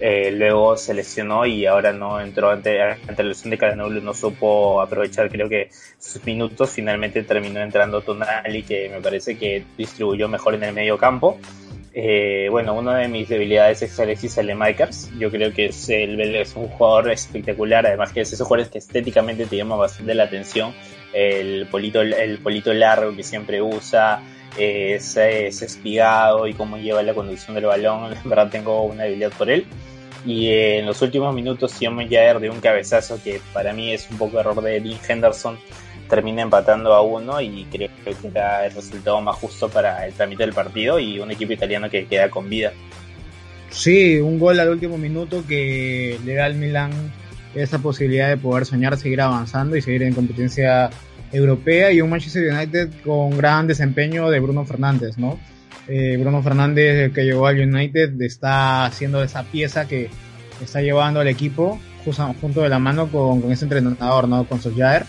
Luego 0.00 0.76
se 0.76 0.94
lesionó 0.94 1.46
y 1.46 1.66
ahora 1.66 1.92
no 1.92 2.20
entró 2.20 2.50
ante, 2.50 2.82
ante 2.82 3.22
la 3.22 3.28
lesión 3.30 3.50
de 3.50 3.58
Cadanoglu, 3.58 4.00
no 4.00 4.14
supo 4.14 4.80
aprovechar 4.80 5.30
creo 5.30 5.48
que 5.48 5.70
sus 5.98 6.24
minutos, 6.24 6.70
finalmente 6.70 7.22
terminó 7.22 7.60
entrando 7.60 8.00
Tonali 8.02 8.62
que 8.62 8.88
me 8.88 9.00
parece 9.00 9.36
que 9.38 9.64
distribuyó 9.76 10.28
mejor 10.28 10.54
en 10.54 10.64
el 10.64 10.74
medio 10.74 10.98
campo. 10.98 11.38
bueno, 12.50 12.74
una 12.74 12.98
de 12.98 13.08
mis 13.08 13.28
debilidades 13.28 13.82
es 13.82 13.98
Alexis 13.98 14.38
Alemakers. 14.38 15.10
Yo 15.18 15.30
creo 15.30 15.52
que 15.52 15.66
es, 15.66 15.88
es 15.88 16.56
un 16.56 16.68
jugador 16.68 17.10
espectacular, 17.10 17.86
además 17.86 18.12
que 18.12 18.20
es 18.20 18.32
esos 18.32 18.46
jugadores 18.46 18.70
que 18.70 18.78
estéticamente 18.78 19.46
te 19.46 19.56
llaman 19.56 19.78
bastante 19.78 20.14
la 20.14 20.24
atención 20.24 20.74
el 21.12 21.66
polito, 21.66 22.00
el 22.00 22.38
polito 22.38 22.72
largo 22.72 23.14
que 23.14 23.22
siempre 23.22 23.62
usa, 23.62 24.22
ese, 24.56 25.46
espigado 25.48 26.46
y 26.46 26.54
cómo 26.54 26.78
lleva 26.78 27.02
la 27.02 27.14
conducción 27.14 27.54
del 27.54 27.66
balón. 27.66 28.14
En 28.24 28.30
verdad 28.30 28.50
tengo 28.50 28.82
una 28.82 29.04
debilidad 29.04 29.32
por 29.32 29.50
él. 29.50 29.66
Y 30.24 30.50
en 30.50 30.86
los 30.86 31.00
últimos 31.02 31.32
minutos, 31.34 31.70
Simon 31.70 32.08
Jair 32.08 32.40
de 32.40 32.50
un 32.50 32.60
cabezazo 32.60 33.20
que 33.22 33.40
para 33.52 33.72
mí 33.72 33.92
es 33.92 34.10
un 34.10 34.18
poco 34.18 34.40
error 34.40 34.60
de 34.60 34.80
Dean 34.80 34.98
Henderson, 35.08 35.56
termina 36.08 36.42
empatando 36.42 36.94
a 36.94 37.02
uno 37.02 37.40
y 37.40 37.64
creo 37.70 37.90
que 38.04 38.28
era 38.28 38.66
el 38.66 38.72
resultado 38.72 39.20
más 39.20 39.36
justo 39.36 39.68
para 39.68 40.04
el 40.06 40.14
trámite 40.14 40.42
del 40.42 40.52
partido 40.52 40.98
y 40.98 41.20
un 41.20 41.30
equipo 41.30 41.52
italiano 41.52 41.88
que 41.88 42.06
queda 42.06 42.28
con 42.28 42.48
vida. 42.48 42.72
Sí, 43.70 44.18
un 44.18 44.38
gol 44.38 44.58
al 44.58 44.70
último 44.70 44.98
minuto 44.98 45.44
que 45.46 46.18
le 46.24 46.34
da 46.34 46.46
al 46.46 46.54
Milan 46.54 47.12
esa 47.56 47.78
posibilidad 47.78 48.28
de 48.28 48.36
poder 48.36 48.66
soñar, 48.66 48.96
seguir 48.96 49.20
avanzando 49.20 49.76
y 49.76 49.82
seguir 49.82 50.02
en 50.02 50.14
competencia 50.14 50.90
europea 51.32 51.92
y 51.92 52.00
un 52.00 52.10
Manchester 52.10 52.52
United 52.52 52.90
con 53.04 53.36
gran 53.36 53.66
desempeño 53.66 54.30
de 54.30 54.40
Bruno 54.40 54.64
Fernández, 54.64 55.18
¿no? 55.18 55.38
Eh, 55.88 56.16
Bruno 56.18 56.42
Fernández 56.42 57.12
que 57.12 57.24
llegó 57.24 57.46
al 57.46 57.60
United 57.60 58.20
está 58.22 58.86
haciendo 58.86 59.22
esa 59.22 59.44
pieza 59.44 59.86
que 59.86 60.10
está 60.62 60.80
llevando 60.82 61.20
al 61.20 61.28
equipo 61.28 61.78
junto 62.40 62.62
de 62.62 62.68
la 62.68 62.78
mano 62.78 63.08
con, 63.08 63.50
ese 63.50 63.64
entrenador, 63.64 64.28
¿no? 64.28 64.44
Con 64.44 64.60
Solskjaer. 64.60 65.04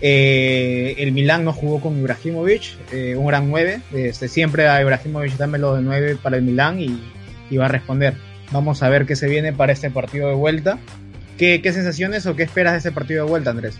Eh, 0.00 0.96
el 0.98 1.12
Milan 1.12 1.44
no 1.44 1.52
jugó 1.52 1.80
con 1.80 1.96
Ibrahimovic, 1.96 2.92
eh, 2.92 3.14
un 3.16 3.26
gran 3.26 3.48
9. 3.48 3.80
Este, 3.94 4.26
siempre 4.26 4.66
a 4.66 4.80
Ibrahimovic 4.82 5.36
dámelo 5.36 5.76
de 5.76 5.82
9 5.82 6.16
para 6.20 6.36
el 6.36 6.42
Milan 6.42 6.80
y, 6.80 7.00
y, 7.50 7.56
va 7.56 7.66
a 7.66 7.68
responder. 7.68 8.14
Vamos 8.50 8.82
a 8.82 8.88
ver 8.88 9.06
qué 9.06 9.14
se 9.14 9.28
viene 9.28 9.52
para 9.52 9.72
este 9.72 9.90
partido 9.90 10.28
de 10.28 10.34
vuelta. 10.34 10.78
¿Qué, 11.38 11.60
¿Qué 11.62 11.72
sensaciones 11.72 12.26
o 12.26 12.36
qué 12.36 12.44
esperas 12.44 12.72
de 12.74 12.78
ese 12.78 12.92
partido 12.92 13.24
de 13.24 13.30
vuelta, 13.30 13.50
Andrés? 13.50 13.78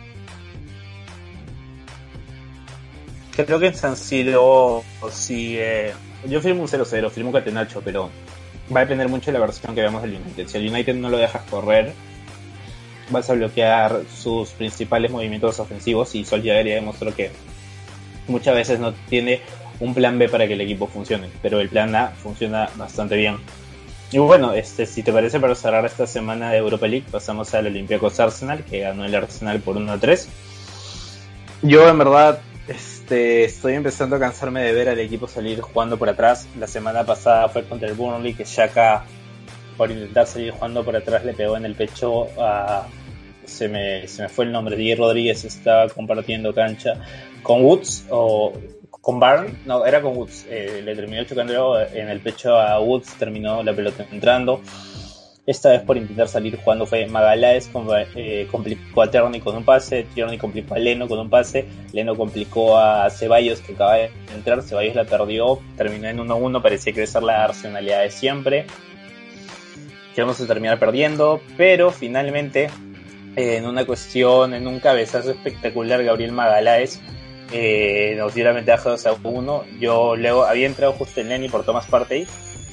Creo 3.34 3.58
que 3.58 3.68
en 3.68 3.74
San 3.74 3.96
Siro, 3.96 4.84
si, 5.10 5.58
yo 6.28 6.40
firmo 6.40 6.62
un 6.62 6.68
0-0, 6.68 7.10
firmo 7.10 7.30
un 7.30 7.34
Catenacho, 7.34 7.80
pero 7.82 8.10
va 8.74 8.80
a 8.80 8.84
depender 8.84 9.08
mucho 9.08 9.32
de 9.32 9.38
la 9.38 9.44
versión 9.44 9.74
que 9.74 9.80
veamos 9.80 10.02
del 10.02 10.16
United. 10.16 10.48
Si 10.48 10.58
el 10.58 10.68
United 10.68 10.94
no 10.94 11.08
lo 11.08 11.16
dejas 11.16 11.42
correr, 11.48 11.92
vas 13.10 13.30
a 13.30 13.34
bloquear 13.34 14.02
sus 14.14 14.50
principales 14.50 15.10
movimientos 15.10 15.58
ofensivos 15.60 16.14
y 16.14 16.24
Sol 16.24 16.42
ya 16.42 16.54
demostró 16.54 17.14
que 17.14 17.30
muchas 18.28 18.54
veces 18.54 18.78
no 18.78 18.92
tiene 18.92 19.40
un 19.80 19.94
plan 19.94 20.18
B 20.18 20.28
para 20.28 20.46
que 20.46 20.52
el 20.52 20.60
equipo 20.60 20.86
funcione, 20.86 21.28
pero 21.40 21.58
el 21.60 21.68
plan 21.68 21.94
A 21.94 22.08
funciona 22.08 22.68
bastante 22.76 23.16
bien. 23.16 23.38
Y 24.12 24.18
bueno, 24.18 24.52
este, 24.52 24.84
si 24.84 25.02
te 25.02 25.10
parece, 25.10 25.40
para 25.40 25.54
cerrar 25.54 25.86
esta 25.86 26.06
semana 26.06 26.50
de 26.50 26.58
Europa 26.58 26.86
League, 26.86 27.06
pasamos 27.10 27.54
al 27.54 27.66
Olympiacos 27.66 28.20
Arsenal, 28.20 28.62
que 28.62 28.80
ganó 28.80 29.06
el 29.06 29.14
Arsenal 29.14 29.60
por 29.60 29.76
1-3. 29.76 30.26
Yo, 31.62 31.88
en 31.88 31.96
verdad, 31.96 32.40
este, 32.68 33.44
estoy 33.44 33.72
empezando 33.72 34.16
a 34.16 34.18
cansarme 34.18 34.62
de 34.62 34.72
ver 34.74 34.90
al 34.90 34.98
equipo 34.98 35.26
salir 35.26 35.62
jugando 35.62 35.96
por 35.96 36.10
atrás. 36.10 36.46
La 36.58 36.66
semana 36.66 37.04
pasada 37.04 37.48
fue 37.48 37.64
contra 37.64 37.88
el 37.88 37.94
Burnley, 37.94 38.34
que 38.34 38.44
Shaka, 38.44 39.06
por 39.78 39.90
intentar 39.90 40.26
salir 40.26 40.52
jugando 40.52 40.84
por 40.84 40.94
atrás, 40.94 41.24
le 41.24 41.32
pegó 41.32 41.56
en 41.56 41.64
el 41.64 41.74
pecho 41.74 42.26
a. 42.38 42.86
Se 43.46 43.66
me, 43.66 44.06
se 44.06 44.22
me 44.22 44.28
fue 44.28 44.44
el 44.44 44.52
nombre, 44.52 44.76
Diego 44.76 45.06
Rodríguez 45.06 45.44
estaba 45.44 45.88
compartiendo 45.88 46.54
cancha 46.54 47.00
con 47.42 47.64
Woods, 47.64 48.06
o 48.08 48.52
con 49.02 49.18
Barn, 49.18 49.58
no, 49.66 49.84
era 49.84 50.00
con 50.00 50.16
Woods. 50.16 50.46
Eh, 50.48 50.80
le 50.82 50.94
terminó 50.94 51.24
chocando 51.24 51.78
en 51.80 52.08
el 52.08 52.20
pecho 52.20 52.56
a 52.56 52.80
Woods, 52.80 53.14
terminó 53.18 53.62
la 53.62 53.74
pelota 53.74 54.06
entrando. 54.10 54.62
Esta 55.44 55.70
vez 55.70 55.82
por 55.82 55.96
intentar 55.96 56.28
salir 56.28 56.56
jugando 56.56 56.86
fue 56.86 57.06
Magaláes, 57.06 57.68
eh, 58.14 58.46
complicó 58.48 59.02
a 59.02 59.10
Tierney 59.10 59.40
con 59.40 59.56
un 59.56 59.64
pase, 59.64 60.06
Tierney 60.14 60.38
complicó 60.38 60.76
a 60.76 60.78
Leno 60.78 61.08
con 61.08 61.18
un 61.18 61.28
pase, 61.28 61.66
Leno 61.92 62.14
complicó 62.14 62.78
a 62.78 63.10
Ceballos 63.10 63.60
que 63.60 63.72
acaba 63.72 63.94
de 63.94 64.10
entrar, 64.32 64.62
Ceballos 64.62 64.94
la 64.94 65.04
perdió, 65.04 65.58
terminó 65.76 66.06
en 66.06 66.18
1-1, 66.20 66.62
parecía 66.62 66.92
que 66.92 67.04
la 67.20 67.44
arsenalidad 67.44 68.02
de 68.02 68.10
siempre. 68.12 68.66
Que 70.14 70.20
vamos 70.20 70.40
a 70.40 70.46
terminar 70.46 70.78
perdiendo, 70.78 71.40
pero 71.56 71.90
finalmente 71.90 72.70
en 73.34 73.66
una 73.66 73.84
cuestión, 73.84 74.54
en 74.54 74.68
un 74.68 74.78
cabezazo 74.78 75.32
espectacular, 75.32 76.04
Gabriel 76.04 76.30
Magaláes 76.30 77.00
eh, 77.52 78.14
nos 78.16 78.34
dio 78.34 78.44
la 78.44 78.52
ventaja 78.52 78.90
2 78.90 79.06
a 79.06 79.12
1. 79.22 79.64
Yo 79.80 80.16
luego 80.16 80.44
había 80.44 80.66
entrado 80.66 80.92
justo 80.92 81.20
en 81.20 81.28
Neni 81.28 81.48
por 81.48 81.64
Thomas 81.64 81.86
Partey. 81.86 82.26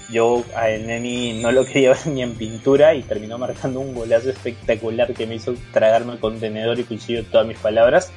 Yo 0.09 0.43
a 0.55 0.67
Neni 0.67 1.41
no 1.41 1.51
lo 1.51 1.65
quería 1.65 1.89
ver 2.05 2.07
ni 2.07 2.23
en 2.23 2.35
pintura 2.35 2.95
y 2.95 3.03
terminó 3.03 3.37
marcando 3.37 3.79
un 3.79 3.93
golazo 3.93 4.29
espectacular 4.29 5.13
que 5.13 5.27
me 5.27 5.35
hizo 5.35 5.53
tragarme 5.71 6.13
el 6.13 6.19
contenedor 6.19 6.79
y 6.79 6.83
cuchillo 6.83 7.23
todas 7.25 7.45
mis 7.45 7.57
palabras. 7.57 8.11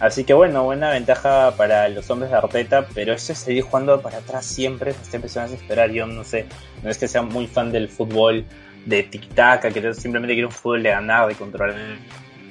Así 0.00 0.24
que 0.24 0.34
bueno, 0.34 0.64
buena 0.64 0.90
ventaja 0.90 1.54
para 1.56 1.88
los 1.88 2.10
hombres 2.10 2.30
de 2.30 2.36
Arteta, 2.36 2.86
pero 2.94 3.12
eso 3.12 3.32
es 3.32 3.38
seguir 3.38 3.62
jugando 3.62 4.00
para 4.02 4.18
atrás 4.18 4.44
siempre, 4.44 4.92
me 4.92 5.02
está 5.02 5.16
empezando 5.16 5.48
a 5.48 5.52
desesperar. 5.52 5.90
Yo 5.90 6.06
no 6.06 6.24
sé, 6.24 6.46
no 6.82 6.90
es 6.90 6.98
que 6.98 7.08
sea 7.08 7.22
muy 7.22 7.46
fan 7.46 7.70
del 7.70 7.88
fútbol 7.88 8.44
de 8.86 9.08
tic-tac, 9.08 9.72
que 9.72 9.94
simplemente 9.94 10.34
quiero 10.34 10.48
un 10.48 10.52
fútbol 10.52 10.82
de 10.82 10.90
ganar, 10.90 11.28
de 11.28 11.34
controlar 11.34 11.76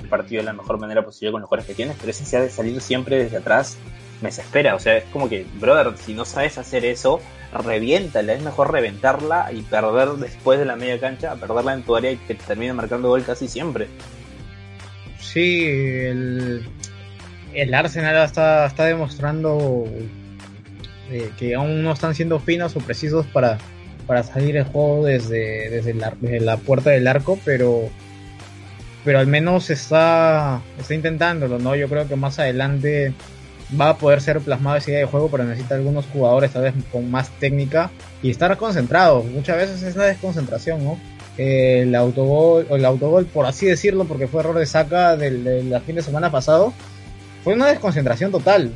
partido 0.03 0.41
de 0.41 0.45
la 0.45 0.53
mejor 0.53 0.79
manera 0.79 1.03
posible 1.03 1.31
con 1.31 1.41
los 1.41 1.49
jugadores 1.49 1.67
que 1.67 1.75
tienes, 1.75 1.97
pero 1.99 2.11
ese 2.11 2.39
de 2.39 2.49
salir 2.49 2.79
siempre 2.81 3.17
desde 3.21 3.37
atrás 3.37 3.77
me 4.21 4.29
desespera. 4.29 4.75
O 4.75 4.79
sea, 4.79 4.97
es 4.97 5.03
como 5.05 5.29
que, 5.29 5.45
brother, 5.59 5.93
si 5.97 6.13
no 6.13 6.25
sabes 6.25 6.57
hacer 6.57 6.85
eso, 6.85 7.19
reviéntala. 7.51 8.33
Es 8.33 8.41
mejor 8.41 8.71
reventarla 8.71 9.51
y 9.51 9.61
perder 9.61 10.09
después 10.13 10.59
de 10.59 10.65
la 10.65 10.75
media 10.75 10.99
cancha, 10.99 11.35
perderla 11.35 11.73
en 11.73 11.83
tu 11.83 11.95
área 11.95 12.11
y 12.11 12.17
que 12.17 12.35
te 12.35 12.43
termine 12.43 12.73
marcando 12.73 13.09
gol 13.09 13.23
casi 13.23 13.47
siempre. 13.47 13.87
Sí, 15.19 15.65
el, 15.65 16.67
el 17.53 17.73
Arsenal 17.73 18.23
está, 18.23 18.65
está 18.65 18.85
demostrando 18.85 19.85
eh, 21.11 21.31
que 21.37 21.55
aún 21.55 21.83
no 21.83 21.91
están 21.91 22.15
siendo 22.15 22.39
finos 22.39 22.75
o 22.75 22.79
precisos 22.79 23.25
para, 23.27 23.57
para 24.07 24.23
salir 24.23 24.57
el 24.57 24.63
juego 24.63 25.05
desde, 25.05 25.69
desde, 25.69 25.93
la, 25.93 26.13
desde 26.19 26.39
la 26.39 26.57
puerta 26.57 26.91
del 26.91 27.07
arco, 27.07 27.39
pero 27.45 27.89
pero 29.03 29.19
al 29.19 29.27
menos 29.27 29.69
está, 29.69 30.61
está 30.79 30.93
intentándolo, 30.93 31.59
¿no? 31.59 31.75
Yo 31.75 31.89
creo 31.89 32.07
que 32.07 32.15
más 32.15 32.39
adelante 32.39 33.13
va 33.79 33.89
a 33.89 33.97
poder 33.97 34.21
ser 34.21 34.39
plasmado 34.39 34.77
esa 34.77 34.91
idea 34.91 34.99
de 35.01 35.05
juego, 35.05 35.29
pero 35.29 35.43
necesita 35.43 35.75
algunos 35.75 36.05
jugadores 36.05 36.51
tal 36.51 36.63
vez 36.63 36.73
con 36.91 37.09
más 37.09 37.29
técnica 37.39 37.91
y 38.21 38.29
estar 38.29 38.55
concentrados. 38.57 39.25
Muchas 39.25 39.57
veces 39.57 39.83
es 39.83 39.95
la 39.95 40.05
desconcentración, 40.05 40.83
¿no? 40.83 40.99
El 41.37 41.95
autogol, 41.95 42.67
el 42.69 42.85
autogol, 42.85 43.25
por 43.25 43.45
así 43.45 43.65
decirlo, 43.65 44.05
porque 44.05 44.27
fue 44.27 44.41
error 44.41 44.57
de 44.57 44.65
saca 44.65 45.17
del, 45.17 45.43
del 45.43 45.81
fin 45.81 45.95
de 45.95 46.03
semana 46.03 46.31
pasado, 46.31 46.73
fue 47.43 47.55
una 47.55 47.67
desconcentración 47.67 48.31
total. 48.31 48.71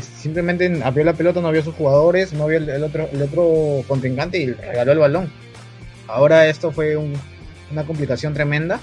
Simplemente 0.00 0.80
abrió 0.82 1.04
la 1.04 1.12
pelota, 1.12 1.40
no 1.40 1.52
vio 1.52 1.60
a 1.60 1.64
sus 1.64 1.74
jugadores, 1.74 2.32
no 2.32 2.46
vio 2.46 2.58
el, 2.58 2.82
otro, 2.82 3.08
el 3.12 3.22
otro 3.22 3.84
contrincante 3.86 4.38
y 4.38 4.52
regaló 4.52 4.92
el 4.92 4.98
balón. 4.98 5.30
Ahora 6.08 6.46
esto 6.46 6.72
fue 6.72 6.96
una 6.96 7.84
complicación 7.86 8.32
tremenda 8.32 8.80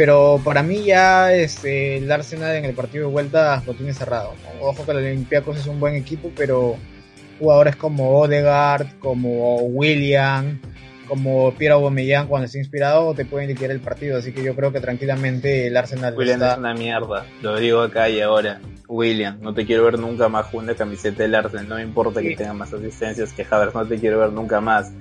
Pero 0.00 0.40
para 0.42 0.62
mí 0.62 0.82
ya 0.82 1.30
este, 1.34 1.98
el 1.98 2.10
Arsenal 2.10 2.56
en 2.56 2.64
el 2.64 2.74
partido 2.74 3.06
de 3.06 3.12
vuelta 3.12 3.62
lo 3.66 3.74
tiene 3.74 3.92
cerrado. 3.92 4.32
Ojo 4.58 4.86
que 4.86 4.92
el 4.92 4.96
Olympiacos 4.96 5.58
es 5.58 5.66
un 5.66 5.78
buen 5.78 5.94
equipo, 5.94 6.32
pero 6.34 6.78
jugadores 7.38 7.76
como 7.76 8.18
Odegaard, 8.18 8.98
como 8.98 9.56
William, 9.56 10.58
como 11.06 11.52
Piero 11.52 11.74
Aubameyang 11.74 12.28
cuando 12.28 12.46
está 12.46 12.56
inspirado 12.56 13.12
te 13.12 13.26
pueden 13.26 13.48
liquidar 13.48 13.72
el 13.72 13.80
partido, 13.80 14.16
así 14.16 14.32
que 14.32 14.42
yo 14.42 14.56
creo 14.56 14.72
que 14.72 14.80
tranquilamente 14.80 15.66
el 15.66 15.76
Arsenal 15.76 16.16
William 16.16 16.42
es 16.44 16.56
una 16.56 16.72
mierda, 16.72 17.26
lo 17.42 17.60
digo 17.60 17.82
acá 17.82 18.08
y 18.08 18.22
ahora. 18.22 18.58
William, 18.88 19.38
no 19.42 19.52
te 19.52 19.66
quiero 19.66 19.84
ver 19.84 19.98
nunca 19.98 20.30
más 20.30 20.46
con 20.46 20.64
una 20.64 20.74
camiseta 20.74 21.24
del 21.24 21.34
Arsenal, 21.34 21.68
no 21.68 21.74
me 21.74 21.82
importa 21.82 22.22
que 22.22 22.36
tenga 22.36 22.54
más 22.54 22.72
asistencias 22.72 23.34
que 23.34 23.46
Havertz, 23.48 23.74
no 23.74 23.86
te 23.86 23.98
quiero 23.98 24.18
ver 24.18 24.32
nunca 24.32 24.62
más. 24.62 24.92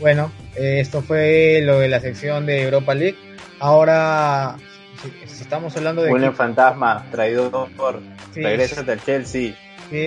Bueno, 0.00 0.32
eh, 0.56 0.80
esto 0.80 1.02
fue 1.02 1.60
lo 1.62 1.78
de 1.78 1.88
la 1.88 2.00
sección 2.00 2.46
de 2.46 2.62
Europa 2.62 2.94
League. 2.94 3.25
Ahora, 3.58 4.56
si, 5.02 5.42
estamos 5.42 5.76
hablando 5.76 6.02
de... 6.02 6.12
William 6.12 6.34
Fantasma, 6.34 7.06
traidor, 7.10 7.68
sí, 8.32 8.42
regresa 8.42 8.82
del 8.82 9.02
Chelsea 9.02 9.54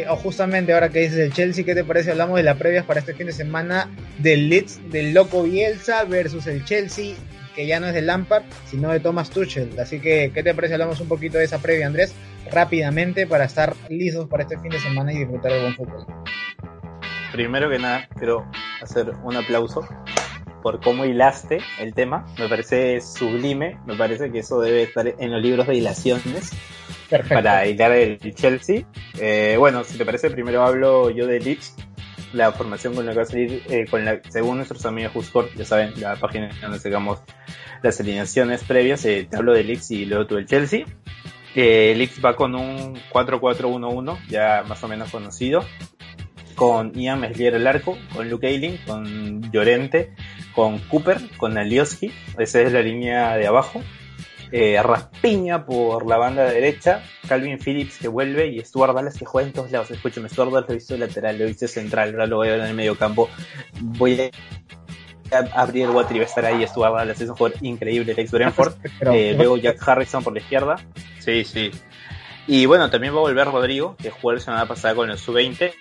o 0.10 0.16
justamente 0.16 0.74
ahora 0.74 0.90
que 0.90 1.00
dices 1.00 1.20
el 1.20 1.34
Chelsea, 1.34 1.64
¿qué 1.64 1.74
te 1.74 1.84
parece? 1.84 2.12
Hablamos 2.12 2.38
de 2.38 2.44
las 2.44 2.58
previas 2.58 2.86
para 2.86 3.00
este 3.00 3.14
fin 3.14 3.28
de 3.28 3.34
semana 3.34 3.90
del 4.18 4.50
Leeds 4.50 4.92
del 4.92 5.14
Loco 5.14 5.44
Bielsa 5.44 6.04
versus 6.04 6.48
el 6.48 6.66
Chelsea, 6.66 7.16
que 7.56 7.66
ya 7.66 7.80
no 7.80 7.88
es 7.88 7.94
de 7.94 8.02
Lampard, 8.02 8.44
sino 8.66 8.92
de 8.92 9.00
Thomas 9.00 9.30
Tuchel. 9.30 9.80
Así 9.80 10.00
que, 10.00 10.32
¿qué 10.34 10.44
te 10.44 10.54
parece? 10.54 10.74
Hablamos 10.74 11.00
un 11.00 11.08
poquito 11.08 11.38
de 11.38 11.46
esa 11.46 11.60
previa, 11.60 11.88
Andrés, 11.88 12.14
rápidamente 12.52 13.26
para 13.26 13.46
estar 13.46 13.74
listos 13.90 14.28
para 14.28 14.44
este 14.44 14.60
fin 14.60 14.70
de 14.70 14.80
semana 14.80 15.14
y 15.14 15.20
disfrutar 15.20 15.54
de 15.54 15.62
buen 15.62 15.76
fútbol. 15.76 16.06
Primero 17.32 17.70
que 17.70 17.80
nada, 17.80 18.08
quiero 18.18 18.46
hacer 18.82 19.12
un 19.24 19.38
aplauso 19.38 19.88
por 20.62 20.80
cómo 20.82 21.06
hilaste 21.06 21.60
el 21.80 21.94
tema. 21.94 22.26
Me 22.38 22.48
parece 22.48 23.02
sublime, 23.02 23.80
me 23.86 23.96
parece 23.96 24.32
que 24.32 24.40
eso 24.40 24.60
debe 24.62 24.84
estar 24.84 25.08
en 25.08 25.32
los 25.32 25.42
libros 25.42 25.68
de 25.68 25.76
hilaciones 25.76 26.52
para 27.30 27.66
hilar 27.68 27.92
el 27.92 28.20
Chelsea. 28.36 28.86
Eh, 29.20 29.56
bueno, 29.58 29.84
si 29.84 29.98
te 29.98 30.06
parece, 30.06 30.30
primero 30.30 30.64
hablo 30.64 31.10
yo 31.10 31.28
de 31.28 31.40
Leeds, 31.40 31.76
la 32.34 32.52
formación 32.52 32.94
con 32.96 33.06
la 33.06 33.12
que 33.12 33.18
va 33.18 33.24
a 33.24 33.26
salir, 33.26 33.64
eh, 33.70 33.86
con 33.90 34.06
la, 34.06 34.22
según 34.30 34.58
nuestros 34.58 34.86
amigos 34.86 35.16
Huscourt, 35.16 35.56
ya 35.56 35.66
saben, 35.66 35.94
la 36.00 36.16
página 36.16 36.50
donde 36.62 36.80
sacamos 36.80 37.20
las 37.82 38.00
alineaciones 38.00 38.64
previas, 38.64 39.06
eh, 39.06 39.28
te 39.30 39.38
hablo 39.38 39.54
de 39.54 39.64
Leeds 39.64 39.92
y 39.92 40.06
luego 40.06 40.28
tú 40.28 40.36
del 40.36 40.46
Chelsea. 40.46 40.86
Eh, 41.56 41.94
Leeds 41.98 42.24
va 42.24 42.36
con 42.36 42.56
un 42.56 42.96
4-4-1-1, 43.12 44.20
ya 44.28 44.64
más 44.68 44.84
o 44.84 44.88
menos 44.88 45.10
conocido, 45.10 45.64
con 46.60 46.92
Ian 46.92 47.22
Meslier 47.22 47.56
el 47.56 47.66
arco, 47.68 47.98
con 48.14 48.30
Luke 48.30 48.46
Ayling, 48.46 48.80
con 48.86 49.50
Llorente, 49.50 50.14
con 50.54 50.78
Cooper, 50.78 51.18
con 51.38 51.58
Alioski, 51.58 52.12
esa 52.38 52.60
es 52.60 52.74
la 52.74 52.82
línea 52.82 53.38
de 53.38 53.48
abajo, 53.48 53.82
eh, 54.52 54.78
Raspiña 54.84 55.66
por 55.66 56.06
la 56.06 56.18
banda 56.18 56.44
derecha, 56.44 57.02
Calvin 57.30 57.60
Phillips 57.60 58.00
que 58.00 58.10
vuelve 58.10 58.48
y 58.48 58.60
Stuart 58.60 58.94
Dallas 58.94 59.18
que 59.18 59.24
juega 59.24 59.48
en 59.48 59.54
todos 59.54 59.72
lados. 59.72 59.90
Escúchame, 59.90 60.28
Stuart 60.28 60.52
Dallas 60.52 60.68
lo 60.68 60.74
he 60.74 60.78
visto 60.80 60.98
lateral, 60.98 61.38
lo 61.38 61.46
he 61.46 61.48
visto 61.48 61.66
central, 61.66 62.12
ahora 62.12 62.28
lo 62.28 62.36
voy 62.36 62.50
a 62.50 62.52
ver 62.52 62.60
en 62.60 62.66
el 62.66 62.76
medio 62.76 62.98
campo. 62.98 63.30
Voy 63.80 64.30
a 65.32 65.38
abrir 65.62 65.86
el 65.86 65.92
Water 65.92 66.18
y 66.18 66.20
va 66.20 66.26
a 66.26 66.28
estar 66.28 66.44
ahí. 66.44 66.68
Stuart 66.68 66.94
Dallas 66.94 67.22
es 67.22 67.30
un 67.30 67.38
jugador 67.38 67.58
increíble, 67.62 68.12
el 68.12 68.20
ex 68.20 68.32
Brentford. 68.32 68.74
Eh, 69.14 69.34
luego 69.38 69.56
Jack 69.56 69.88
Harrison 69.88 70.26
por 70.26 70.34
la 70.34 70.40
izquierda. 70.40 70.76
Sí, 71.20 71.46
sí. 71.46 71.72
Y 72.48 72.66
bueno, 72.66 72.90
también 72.90 73.14
va 73.14 73.20
a 73.20 73.22
volver 73.22 73.48
Rodrigo, 73.48 73.96
que 73.96 74.10
jugó 74.10 74.34
la 74.34 74.42
semana 74.42 74.68
pasada 74.68 74.94
con 74.94 75.10
el 75.10 75.18
Sub-20 75.18 75.72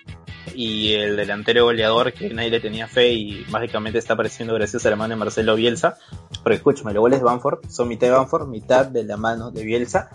y 0.55 0.93
el 0.93 1.15
delantero 1.15 1.65
goleador 1.65 2.13
que 2.13 2.33
nadie 2.33 2.49
le 2.49 2.59
tenía 2.59 2.87
fe 2.87 3.13
y 3.13 3.45
mágicamente 3.49 3.99
está 3.99 4.13
apareciendo 4.13 4.53
gracias 4.53 4.85
a 4.85 4.89
la 4.89 4.95
mano 4.95 5.13
de 5.13 5.19
Marcelo 5.19 5.55
Bielsa. 5.55 5.97
Pero 6.43 6.55
escúchame, 6.55 6.93
los 6.93 7.01
goles 7.01 7.19
de 7.19 7.25
Banford 7.25 7.69
son 7.69 7.87
mitad 7.87 8.07
de 8.07 8.13
Banford, 8.13 8.47
mitad 8.47 8.85
de 8.85 9.03
la 9.03 9.17
mano 9.17 9.51
de 9.51 9.63
Bielsa. 9.63 10.09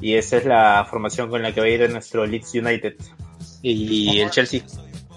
Y 0.00 0.14
esa 0.14 0.36
es 0.36 0.44
la 0.44 0.86
formación 0.88 1.28
con 1.28 1.42
la 1.42 1.52
que 1.52 1.60
va 1.60 1.66
a 1.66 1.70
ir 1.70 1.90
nuestro 1.90 2.26
Leeds 2.26 2.54
United. 2.54 2.94
Y 3.62 4.20
el 4.20 4.30
Chelsea. 4.30 4.62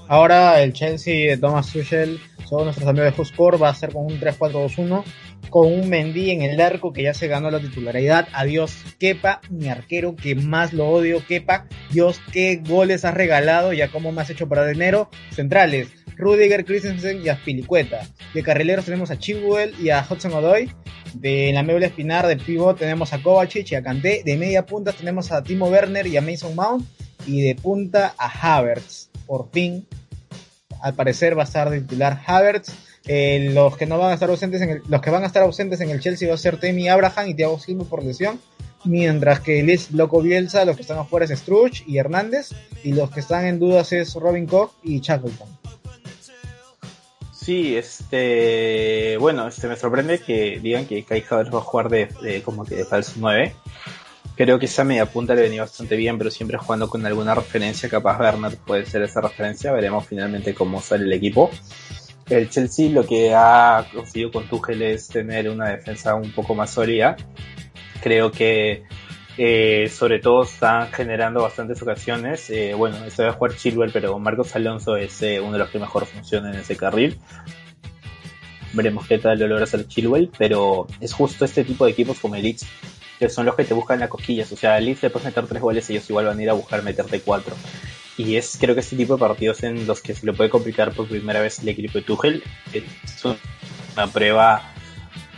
Ahora 0.08 0.62
el 0.62 0.74
Chelsea 0.74 1.32
de 1.32 1.38
Thomas 1.38 1.72
Tuchel, 1.72 2.20
son 2.50 2.66
nuestros 2.66 2.88
amigos 2.88 3.16
de 3.16 3.22
Huskor, 3.22 3.62
va 3.62 3.70
a 3.70 3.76
ser 3.76 3.94
con 3.94 4.06
un 4.06 4.20
3-4-2-1 4.20 5.04
con 5.50 5.68
un 5.68 5.90
Mendy 5.90 6.32
en 6.32 6.42
el 6.42 6.62
arco 6.62 6.94
que 6.94 7.04
ya 7.04 7.14
se 7.14 7.28
ganó 7.28 7.52
la 7.52 7.60
titularidad. 7.60 8.28
Adiós, 8.34 8.76
Kepa, 9.00 9.42
mi 9.50 9.70
arquero 9.70 10.16
que 10.16 10.36
más 10.36 10.74
lo 10.74 10.88
odio, 10.88 11.26
Kepa. 11.26 11.68
Dios, 11.92 12.22
qué 12.32 12.62
goles 12.66 13.06
has 13.06 13.14
regalado, 13.14 13.74
ya 13.74 13.90
como 13.90 14.12
me 14.12 14.22
has 14.22 14.30
hecho 14.30 14.48
para 14.48 14.68
dinero. 14.68 15.10
Centrales, 15.32 15.90
Rudiger, 16.16 16.66
Christensen 16.66 17.22
y 17.24 17.30
Aspilicueta. 17.30 18.08
De 18.34 18.44
carrileros 18.44 18.86
tenemos 18.86 19.12
a 19.12 19.18
Chilwell 19.18 19.74
y 19.80 19.90
a 19.90 20.06
Hudson 20.08 20.34
Odoy. 20.34 20.72
De 21.14 21.52
la 21.54 21.64
médula 21.64 21.88
espinar 21.88 22.28
de 22.28 22.38
pivot 22.38 22.78
tenemos 22.78 23.12
a 23.12 23.22
Kovacic 23.22 23.72
y 23.72 23.76
a 23.76 23.84
Kanté. 23.84 24.22
De 24.24 24.38
media 24.38 24.66
punta 24.66 24.94
tenemos 24.94 25.32
a 25.32 25.44
Timo 25.44 25.68
Werner 25.68 26.08
y 26.08 26.18
a 26.18 26.22
Mason 26.22 26.56
Mount. 26.56 26.86
Y 27.26 27.42
de 27.42 27.56
punta 27.56 28.14
a 28.18 28.28
Havertz. 28.28 29.10
Por 29.26 29.50
fin, 29.52 29.88
al 30.82 30.94
parecer 30.96 31.38
va 31.38 31.44
a 31.44 31.46
estar 31.46 31.70
de 31.70 31.82
titular 31.82 32.22
Havertz 32.26 32.74
eh, 33.06 33.52
los 33.54 33.78
que 33.78 33.86
no 33.86 33.98
van 33.98 34.12
a 34.12 34.14
estar 34.14 34.30
ausentes 34.30 34.62
en 34.62 34.70
el, 34.70 34.82
los 34.88 35.02
que 35.02 35.10
van 35.10 35.24
a 35.24 35.28
estar 35.28 35.42
ausentes 35.44 35.82
en 35.82 35.90
el 35.90 36.00
Chelsea 36.00 36.28
va 36.28 36.36
a 36.36 36.38
ser 36.38 36.60
Temi 36.60 36.88
Abraham 36.88 37.30
y 37.30 37.34
Thiago 37.34 37.60
Silva 37.60 37.86
por 37.86 38.04
lesión. 38.04 38.40
Mientras 38.84 39.40
que 39.40 39.62
Liz 39.62 39.92
Loco 39.92 40.22
Bielsa, 40.22 40.66
los 40.66 40.76
que 40.76 40.82
están 40.82 40.98
afuera 40.98 41.26
es 41.26 41.40
Struch 41.40 41.84
y 41.88 41.98
Hernández. 41.98 42.50
Y 42.84 42.94
los 42.94 43.12
que 43.12 43.20
están 43.20 43.46
en 43.46 43.60
dudas 43.60 43.92
es 43.94 44.14
Robin 44.16 44.48
Koch 44.48 44.72
y 44.84 45.00
Shackleton. 45.00 45.48
Sí, 47.32 47.76
este, 47.76 49.18
bueno, 49.18 49.48
este 49.48 49.68
me 49.68 49.76
sorprende 49.76 50.20
que 50.20 50.60
digan 50.62 50.86
que 50.86 51.04
Kai 51.04 51.24
Havertz 51.28 51.54
va 51.54 51.58
a 51.58 51.64
jugar 51.64 51.90
de, 51.90 52.42
como 52.44 52.66
que 52.66 52.76
de 52.76 52.86
falso 52.86 53.14
9. 53.18 53.56
Creo 54.36 54.60
que 54.60 54.68
esa 54.68 54.84
media 54.84 55.08
punta 55.08 55.34
le 55.36 55.42
venía 55.42 55.62
bastante 55.62 55.96
bien, 55.96 56.18
pero 56.18 56.30
siempre 56.30 56.58
jugando 56.58 56.88
con 56.88 57.06
alguna 57.06 57.34
referencia, 57.36 57.90
capaz 57.90 58.20
Bernard 58.20 58.58
puede 58.58 58.86
ser 58.86 59.02
esa 59.02 59.22
referencia. 59.22 59.72
Veremos 59.72 60.06
finalmente 60.08 60.54
cómo 60.54 60.82
sale 60.82 61.06
el 61.06 61.14
equipo 61.14 61.50
el 62.32 62.50
Chelsea 62.50 62.90
lo 62.90 63.06
que 63.06 63.34
ha 63.36 63.86
conseguido 63.94 64.32
con 64.32 64.48
Tuchel 64.48 64.82
es 64.82 65.08
tener 65.08 65.50
una 65.50 65.70
defensa 65.70 66.16
un 66.16 66.32
poco 66.32 66.56
más 66.56 66.72
sólida. 66.72 67.18
Creo 68.02 68.32
que 68.32 68.84
eh, 69.38 69.92
sobre 69.94 70.20
todo 70.20 70.44
están 70.44 70.92
generando 70.92 71.42
bastantes 71.42 71.82
ocasiones. 71.82 72.50
Eh, 72.50 72.74
bueno, 72.74 73.04
esto 73.06 73.24
va 73.24 73.30
a 73.30 73.34
jugar 73.34 73.56
Chilwell, 73.56 73.92
pero 73.92 74.18
Marcos 74.18 74.56
Alonso 74.56 74.96
es 74.96 75.22
eh, 75.22 75.40
uno 75.42 75.54
de 75.54 75.60
los 75.60 75.70
que 75.70 75.80
mejor 75.80 76.06
funciona 76.06 76.52
en 76.52 76.60
ese 76.60 76.78
carril. 76.78 77.20
Veremos 78.74 79.06
qué 79.08 79.18
tal 79.18 79.38
lo 79.38 79.48
logra 79.48 79.66
hacer 79.66 79.88
Chilwell, 79.88 80.32
pero 80.38 80.88
es 81.02 81.14
justo 81.14 81.44
este 81.44 81.66
tipo 81.66 81.86
de 81.86 81.92
equipos 81.92 82.20
como 82.20 82.36
el 82.36 82.44
Leeds 82.44 82.66
que 83.20 83.30
son 83.30 83.46
los 83.46 83.56
que 83.56 83.66
te 83.66 83.76
buscan 83.76 84.00
las 84.00 84.10
cosquillas. 84.10 84.52
O 84.52 84.58
sea, 84.58 84.80
el 84.80 84.86
Leeds 84.86 85.04
le 85.04 85.10
puedes 85.12 85.28
meter 85.28 85.46
tres 85.46 85.62
goles 85.62 85.88
y 85.90 85.94
ellos 85.94 86.10
igual 86.10 86.26
van 86.26 86.40
a 86.40 86.42
ir 86.42 86.50
a 86.50 86.54
buscar 86.54 86.82
meterte 86.82 87.20
cuatro. 87.20 87.56
Y 88.18 88.36
es 88.36 88.58
creo 88.60 88.76
que 88.76 88.82
este 88.82 88.96
tipo 88.96 89.14
de 89.14 89.20
partidos 89.20 89.64
en 89.64 89.88
los 89.88 90.02
que 90.02 90.14
se 90.14 90.26
le 90.26 90.34
puede 90.34 90.50
complicar 90.50 90.94
por 90.94 91.08
primera 91.08 91.42
vez 91.42 91.60
el 91.60 91.70
equipo 91.70 91.98
de 91.98 92.04
Tuchel 92.04 92.44
es 92.74 92.84
una 93.96 94.08
prueba 94.08 94.72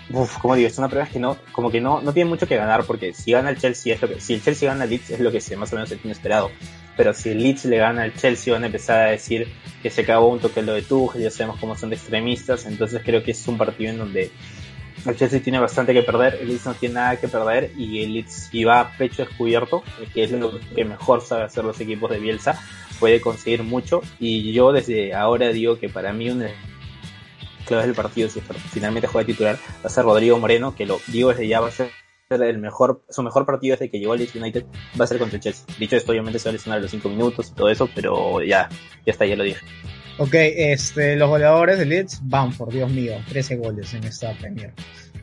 Uf, 0.10 0.38
como 0.38 0.56
digo, 0.56 0.68
es 0.68 0.78
una 0.78 0.90
prueba 0.90 1.08
que 1.08 1.18
no, 1.18 1.38
como 1.54 1.72
que 1.72 1.80
no, 1.80 2.02
no 2.02 2.14
tiene 2.14 2.30
mucho 2.30 2.46
que 2.46 2.58
ganar 2.58 2.84
porque 2.86 3.14
si 3.14 3.32
gana 3.32 3.50
el 3.50 3.58
Chelsea 3.58 3.96
es 3.96 4.02
lo 4.02 4.10
que, 4.10 4.20
si 4.20 4.34
el 4.34 4.44
Chelsea 4.44 4.70
gana 4.70 4.84
al 4.84 4.90
Leeds 4.90 5.12
es 5.12 5.20
lo 5.20 5.32
que 5.32 5.40
se 5.40 5.56
más 5.56 5.72
o 5.72 5.76
menos 5.76 5.90
se 5.90 5.96
tiene 5.96 6.12
esperado. 6.12 6.52
Pero 6.98 7.14
si 7.14 7.30
el 7.30 7.42
Leeds 7.42 7.66
le 7.66 7.78
gana 7.78 8.04
al 8.04 8.14
Chelsea 8.14 8.54
van 8.54 8.64
a 8.64 8.68
empezar 8.68 9.00
a 9.00 9.12
decir 9.12 9.48
que 9.82 9.90
se 9.90 10.02
acabó 10.02 10.28
un 10.28 10.40
toque 10.40 10.62
lo 10.62 10.74
de 10.74 10.82
Tuchel, 10.82 11.22
ya 11.24 11.32
sabemos 11.32 11.60
cómo 11.60 11.76
son 11.78 11.90
de 11.90 11.96
extremistas, 11.96 12.66
entonces 12.66 13.02
creo 13.04 13.24
que 13.24 13.32
es 13.32 13.48
un 13.48 13.58
partido 13.58 13.92
en 13.92 13.98
donde 13.98 14.32
el 15.06 15.18
Chelsea 15.18 15.42
tiene 15.42 15.60
bastante 15.60 15.94
que 15.94 16.04
perder, 16.04 16.39
el 16.42 16.48
Leeds 16.48 16.66
no 16.66 16.74
tiene 16.76 16.96
nada 16.96 17.18
que 17.18 17.28
perder 17.28 17.72
y 17.78 18.04
el 18.04 18.13
Leeds 18.13 18.50
si 18.52 18.63
va 18.63 18.80
a 18.80 18.98
pecho 18.98 19.26
descubierto, 19.26 19.84
que 20.13 20.24
es 20.24 20.32
lo 20.32 20.60
que 20.76 20.86
mejor 20.86 21.22
sabe 21.22 21.44
hacer 21.44 21.66
los 21.66 21.80
equipos 21.82 22.10
de 22.10 22.20
Bielsa, 22.20 22.60
puede 23.00 23.20
conseguir 23.22 23.63
mucho 23.63 24.02
y 24.20 24.54
yo 24.54 24.72
desde 24.72 25.13
ahora 25.13 25.50
digo 25.50 25.78
que 25.78 25.89
para 25.89 26.13
mí 26.13 26.30
una 26.30 26.50
clave 27.66 27.84
del 27.84 27.96
partido, 27.96 28.30
si 28.30 28.42
finalmente 28.72 29.08
juega 29.08 29.26
titular, 29.26 29.56
va 29.56 29.88
a 29.88 29.89
ser 29.89 30.06
Rodrigo 30.06 30.39
Moreno, 30.39 30.76
que 30.76 30.86
lo 30.86 31.00
digo 31.08 31.30
desde 31.30 31.48
ya 31.48 31.60
va 31.60 31.68
a 31.68 31.72
ser 31.72 31.92
el 32.30 32.58
mejor, 32.58 33.04
su 33.10 33.22
mejor 33.22 33.46
partido 33.46 33.74
desde 33.74 33.92
que 33.92 34.00
llegó 34.00 34.13
al 34.13 34.20
Leeds 34.20 34.36
United 34.36 34.66
va 35.00 35.06
a 35.06 35.08
ser 35.08 35.20
contra 35.20 35.36
el 35.38 35.44
Chelsea. 35.44 35.66
Dicho 35.78 35.96
esto, 35.96 36.12
obviamente 36.12 36.39
se 36.39 36.46
va 36.46 36.52
a 36.52 36.54
lesionar 36.54 36.82
los 36.82 36.92
5 36.92 37.10
minutos 37.10 37.50
y 37.50 37.56
todo 37.56 37.70
eso, 37.70 37.89
pero 37.94 38.42
ya, 38.42 38.70
ya 39.06 39.12
está, 39.12 39.26
ya 39.26 39.36
lo 39.36 39.44
dije. 39.44 39.63
Ok, 40.19 40.36
este, 40.36 41.15
los 41.15 41.28
goleadores 41.28 41.80
de 41.80 41.86
Leeds, 41.86 42.21
por 42.58 42.71
Dios 42.71 42.91
mío, 42.91 43.15
13 43.30 43.56
goles 43.58 43.93
en 43.95 44.04
esta 44.04 44.34
Premier. 44.34 44.73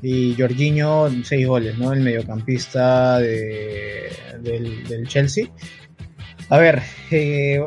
Y 0.02 0.34
Jorginho, 0.36 1.08
6 1.22 1.46
goles, 1.46 1.78
¿no? 1.78 1.92
El 1.92 2.00
mediocampista 2.00 3.18
de, 3.20 4.10
del, 4.40 5.06
Chelsea. 5.06 5.46
A 6.48 6.58
ver, 6.58 6.82
eh, 7.12 7.60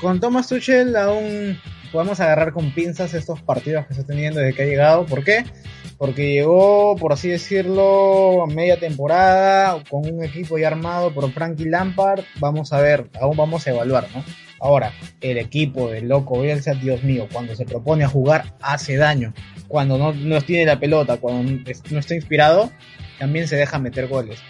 con 0.00 0.18
Thomas 0.18 0.48
Tuchel 0.48 0.96
aún 0.96 1.58
podemos 1.92 2.18
agarrar 2.18 2.52
con 2.52 2.72
pinzas 2.72 3.14
estos 3.14 3.40
partidos 3.40 3.86
que 3.86 3.92
está 3.92 4.04
teniendo 4.04 4.40
desde 4.40 4.54
que 4.54 4.62
ha 4.62 4.66
llegado. 4.66 5.06
¿Por 5.06 5.22
qué? 5.22 5.44
Porque 5.96 6.32
llegó, 6.32 6.96
por 6.96 7.12
así 7.12 7.28
decirlo, 7.28 8.46
media 8.48 8.80
temporada 8.80 9.84
con 9.88 10.12
un 10.12 10.24
equipo 10.24 10.58
ya 10.58 10.66
armado 10.66 11.14
por 11.14 11.30
Frankie 11.30 11.66
Lampard. 11.66 12.24
Vamos 12.40 12.72
a 12.72 12.80
ver, 12.80 13.08
aún 13.20 13.36
vamos 13.36 13.64
a 13.66 13.70
evaluar, 13.70 14.08
¿no? 14.12 14.24
Ahora, 14.60 14.92
el 15.20 15.38
equipo 15.38 15.90
del 15.90 16.08
loco 16.08 16.40
Bielsa, 16.40 16.74
Dios 16.74 17.02
mío, 17.02 17.28
cuando 17.32 17.54
se 17.54 17.64
propone 17.64 18.04
a 18.04 18.08
jugar, 18.08 18.54
hace 18.60 18.96
daño. 18.96 19.34
cuando 19.68 19.98
no, 19.98 20.12
no 20.12 20.40
tiene 20.42 20.66
la 20.66 20.78
pelota, 20.78 21.16
cuando 21.16 21.60
no 21.90 21.98
está 21.98 22.14
inspirado, 22.14 22.70
también 23.18 23.48
se 23.48 23.56
deja 23.56 23.78
meter 23.78 24.06
goles. 24.08 24.40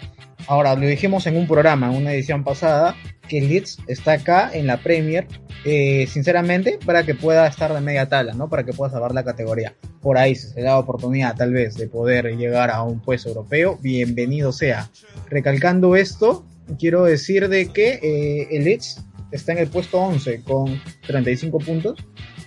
Ahora, 0.47 0.75
lo 0.75 0.85
dijimos 0.85 1.25
en 1.25 1.37
un 1.37 1.47
programa, 1.47 1.87
en 1.87 1.97
una 1.97 2.13
edición 2.13 2.43
pasada, 2.43 2.95
que 3.27 3.41
Leeds 3.41 3.79
está 3.87 4.13
acá 4.13 4.51
en 4.53 4.67
la 4.67 4.77
Premier, 4.77 5.27
eh, 5.65 6.05
sinceramente, 6.07 6.77
para 6.85 7.03
que 7.03 7.15
pueda 7.15 7.47
estar 7.47 7.73
de 7.73 7.81
media 7.81 8.07
tabla, 8.07 8.33
¿no? 8.33 8.49
Para 8.49 8.63
que 8.63 8.73
pueda 8.73 8.91
salvar 8.91 9.13
la 9.13 9.23
categoría. 9.23 9.75
Por 10.01 10.17
ahí, 10.19 10.35
se 10.35 10.61
da 10.61 10.77
oportunidad 10.77 11.35
tal 11.35 11.51
vez 11.51 11.75
de 11.75 11.87
poder 11.87 12.37
llegar 12.37 12.69
a 12.69 12.83
un 12.83 12.99
puesto 12.99 13.29
europeo, 13.29 13.79
bienvenido 13.81 14.51
sea. 14.51 14.89
Recalcando 15.29 15.95
esto, 15.95 16.45
quiero 16.77 17.03
decir 17.05 17.49
de 17.49 17.67
que 17.67 17.99
eh, 18.03 18.47
el 18.51 18.65
Leeds 18.65 19.03
está 19.35 19.53
en 19.53 19.59
el 19.59 19.67
puesto 19.67 19.99
11 19.99 20.41
con 20.41 20.81
35 21.07 21.59
puntos, 21.59 21.99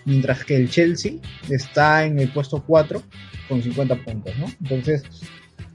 mientras 0.05 0.45
que 0.45 0.57
el 0.57 0.71
Chelsea 0.71 1.13
está 1.49 2.05
en 2.05 2.19
el 2.19 2.29
puesto 2.31 2.63
4 2.67 3.03
con 3.49 3.63
50 3.63 4.05
puntos, 4.05 4.37
¿no? 4.39 4.47
Entonces, 4.61 5.03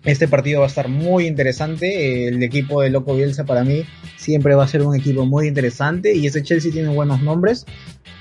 este 0.05 0.27
partido 0.27 0.59
va 0.59 0.65
a 0.65 0.69
estar 0.69 0.89
muy 0.89 1.27
interesante. 1.27 2.27
El 2.27 2.43
equipo 2.43 2.81
de 2.81 2.89
Loco 2.89 3.15
Bielsa 3.15 3.45
para 3.45 3.63
mí 3.63 3.85
siempre 4.17 4.55
va 4.55 4.65
a 4.65 4.67
ser 4.67 4.81
un 4.81 4.95
equipo 4.95 5.25
muy 5.25 5.47
interesante 5.47 6.15
y 6.15 6.27
ese 6.27 6.43
Chelsea 6.43 6.71
tiene 6.71 6.89
buenos 6.89 7.21
nombres 7.21 7.65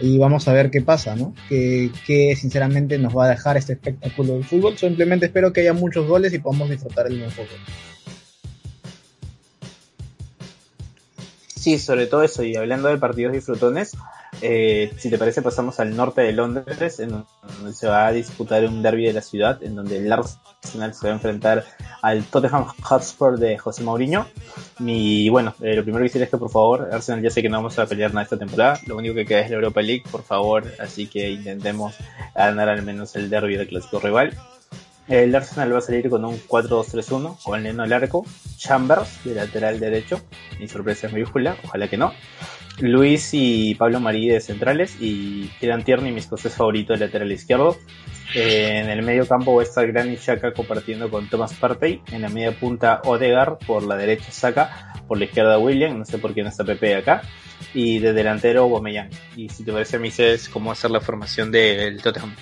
y 0.00 0.18
vamos 0.18 0.46
a 0.48 0.52
ver 0.52 0.70
qué 0.70 0.80
pasa, 0.80 1.16
¿no? 1.16 1.34
Que, 1.48 1.90
sinceramente 2.36 2.98
nos 2.98 3.16
va 3.16 3.26
a 3.26 3.30
dejar 3.30 3.56
este 3.56 3.74
espectáculo 3.74 4.34
del 4.34 4.44
fútbol. 4.44 4.76
Simplemente 4.78 5.26
espero 5.26 5.52
que 5.52 5.62
haya 5.62 5.72
muchos 5.72 6.06
goles 6.06 6.32
y 6.32 6.38
podamos 6.38 6.70
disfrutar 6.70 7.06
el 7.06 7.18
buen 7.18 7.30
fútbol. 7.30 7.58
Sí, 11.62 11.78
sobre 11.78 12.08
todo 12.08 12.24
eso. 12.24 12.42
Y 12.42 12.56
hablando 12.56 12.88
de 12.88 12.98
partidos 12.98 13.32
disfrutones, 13.32 13.96
eh, 14.40 14.92
si 14.98 15.10
te 15.10 15.16
parece, 15.16 15.42
pasamos 15.42 15.78
al 15.78 15.94
norte 15.94 16.20
de 16.22 16.32
Londres, 16.32 16.98
en 16.98 17.10
donde 17.10 17.72
se 17.72 17.86
va 17.86 18.08
a 18.08 18.10
disputar 18.10 18.64
un 18.64 18.82
derby 18.82 19.06
de 19.06 19.12
la 19.12 19.22
ciudad, 19.22 19.62
en 19.62 19.76
donde 19.76 19.98
el 19.98 20.12
Arsenal 20.12 20.92
se 20.92 21.06
va 21.06 21.12
a 21.12 21.14
enfrentar 21.14 21.64
al 22.02 22.24
Tottenham 22.24 22.64
Hotspur 22.82 23.38
de 23.38 23.58
José 23.58 23.84
Mourinho. 23.84 24.26
Y 24.80 25.28
bueno, 25.28 25.54
eh, 25.60 25.76
lo 25.76 25.84
primero 25.84 26.02
que 26.02 26.08
decir 26.08 26.22
es 26.22 26.30
que 26.30 26.36
por 26.36 26.50
favor, 26.50 26.88
Arsenal 26.90 27.22
ya 27.22 27.30
sé 27.30 27.42
que 27.42 27.48
no 27.48 27.58
vamos 27.58 27.78
a 27.78 27.86
pelear 27.86 28.12
nada 28.12 28.24
esta 28.24 28.36
temporada, 28.36 28.80
lo 28.88 28.96
único 28.96 29.14
que 29.14 29.24
queda 29.24 29.42
es 29.42 29.50
la 29.50 29.54
Europa 29.54 29.82
League, 29.82 30.02
por 30.10 30.24
favor, 30.24 30.64
así 30.80 31.06
que 31.06 31.30
intentemos 31.30 31.94
ganar 32.34 32.70
al 32.70 32.82
menos 32.82 33.14
el 33.14 33.30
derby 33.30 33.56
del 33.56 33.68
clásico 33.68 34.00
rival. 34.00 34.36
El 35.12 35.34
Arsenal 35.34 35.74
va 35.74 35.76
a 35.76 35.82
salir 35.82 36.08
con 36.08 36.24
un 36.24 36.40
4-2-3-1, 36.48 37.42
con 37.42 37.62
Leno 37.62 37.82
al 37.82 37.92
arco, 37.92 38.24
Chambers 38.56 39.22
de 39.24 39.34
lateral 39.34 39.78
derecho, 39.78 40.22
mi 40.58 40.66
sorpresa 40.68 41.06
es 41.06 41.12
mayúscula, 41.12 41.54
ojalá 41.64 41.86
que 41.86 41.98
no. 41.98 42.14
Luis 42.80 43.28
y 43.34 43.74
Pablo 43.74 44.00
Marí 44.00 44.30
de 44.30 44.40
centrales 44.40 44.96
y 45.00 45.48
Kieran 45.60 45.84
Tierney, 45.84 46.12
mis 46.12 46.26
cosas 46.26 46.54
favoritos 46.54 46.98
de 46.98 47.04
lateral 47.04 47.30
izquierdo. 47.30 47.76
Eh, 48.34 48.78
en 48.82 48.88
el 48.88 49.02
medio 49.02 49.28
campo 49.28 49.54
va 49.54 49.60
a 49.60 49.66
estar 49.66 49.86
Granit 49.86 50.18
Xhaka 50.18 50.54
compartiendo 50.54 51.10
con 51.10 51.28
Thomas 51.28 51.52
Partey. 51.52 52.00
En 52.10 52.22
la 52.22 52.30
media 52.30 52.58
punta 52.58 53.02
Odegar, 53.04 53.58
por 53.66 53.82
la 53.82 53.96
derecha 53.96 54.32
Saka, 54.32 54.94
por 55.06 55.18
la 55.18 55.26
izquierda 55.26 55.58
William, 55.58 55.98
no 55.98 56.06
sé 56.06 56.16
por 56.16 56.32
qué 56.32 56.42
no 56.42 56.48
está 56.48 56.64
Pepe 56.64 56.96
acá. 56.96 57.20
Y 57.74 57.98
de 57.98 58.14
delantero 58.14 58.66
Bomeyang. 58.66 59.10
Y 59.36 59.50
si 59.50 59.62
te 59.62 59.72
parece 59.74 59.96
a 59.96 59.98
mí, 59.98 60.10
es 60.16 60.48
cómo 60.48 60.72
hacer 60.72 60.90
la 60.90 61.02
formación 61.02 61.52
del 61.52 62.00
Tottenham 62.00 62.34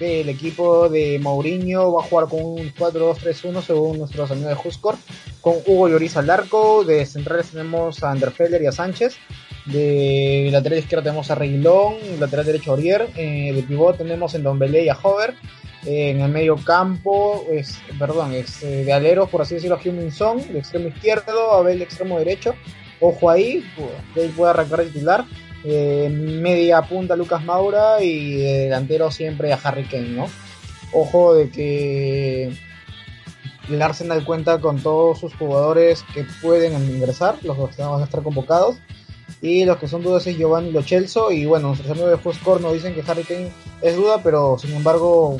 el 0.00 0.28
equipo 0.28 0.88
de 0.88 1.18
Mourinho 1.18 1.92
va 1.92 2.02
a 2.02 2.06
jugar 2.06 2.28
con 2.28 2.42
un 2.42 2.74
4-2-3-1 2.74 3.62
según 3.62 3.98
nuestros 3.98 4.30
amigos 4.30 4.50
de 4.50 4.68
Huscore, 4.68 4.98
con 5.40 5.54
Hugo 5.66 5.88
Lloris 5.88 6.16
al 6.16 6.30
arco, 6.30 6.84
de 6.84 7.04
centrales 7.06 7.50
tenemos 7.50 8.02
a 8.02 8.10
Anderfeller 8.10 8.62
y 8.62 8.66
a 8.66 8.72
Sánchez, 8.72 9.16
de 9.66 10.48
lateral 10.50 10.78
izquierdo 10.78 11.04
tenemos 11.04 11.30
a 11.30 11.34
Reguilón, 11.34 11.94
lateral 12.18 12.46
derecho 12.46 12.70
a 12.70 12.74
Orier, 12.74 13.08
eh, 13.16 13.52
de 13.54 13.62
pivot 13.62 13.98
tenemos 13.98 14.34
en 14.34 14.42
Don 14.42 14.58
Belé 14.58 14.84
y 14.84 14.88
a 14.88 14.98
Hover, 15.02 15.34
eh, 15.84 16.10
en 16.10 16.20
el 16.20 16.30
medio 16.30 16.56
campo, 16.56 17.44
perdón, 17.98 18.32
es, 18.32 18.62
eh, 18.62 18.84
de 18.84 18.92
aleros, 18.92 19.28
por 19.28 19.42
así 19.42 19.54
decirlo, 19.54 19.78
Hyun 19.78 20.10
Son, 20.10 20.38
de 20.52 20.58
extremo 20.58 20.88
izquierdo, 20.88 21.52
Abel 21.52 21.78
de 21.78 21.84
extremo 21.84 22.18
derecho, 22.18 22.54
ojo 23.00 23.30
ahí, 23.30 23.64
que 24.14 24.24
él 24.24 24.32
puede 24.36 24.50
arrancar 24.50 24.80
el 24.80 24.92
titular, 24.92 25.24
eh, 25.64 26.08
media 26.10 26.82
punta 26.82 27.16
Lucas 27.16 27.44
Maura 27.44 28.02
y 28.02 28.36
delantero 28.36 29.10
siempre 29.10 29.52
a 29.52 29.60
Harry 29.62 29.84
Kane, 29.84 30.10
¿no? 30.10 30.26
Ojo 30.92 31.34
de 31.34 31.50
que 31.50 32.52
el 33.68 33.82
Arsenal 33.82 34.24
cuenta 34.24 34.60
con 34.60 34.80
todos 34.80 35.18
sus 35.18 35.34
jugadores 35.34 36.04
que 36.14 36.24
pueden 36.40 36.74
ingresar, 36.88 37.36
los 37.42 37.56
que 37.74 37.82
van 37.82 38.00
a 38.00 38.04
estar 38.04 38.22
convocados. 38.22 38.76
Y 39.42 39.64
los 39.64 39.76
que 39.76 39.88
son 39.88 40.02
dudas 40.02 40.26
es 40.26 40.36
Giovanni 40.36 40.70
Lochelso. 40.70 41.30
Y 41.30 41.44
bueno, 41.46 41.68
nuestros 41.68 41.90
amigos 41.90 42.10
de 42.10 42.18
Fuscor 42.18 42.60
nos 42.60 42.72
dicen 42.72 42.94
que 42.94 43.04
Harry 43.06 43.24
Kane 43.24 43.50
es 43.82 43.96
duda, 43.96 44.20
pero 44.22 44.56
sin 44.58 44.74
embargo 44.74 45.36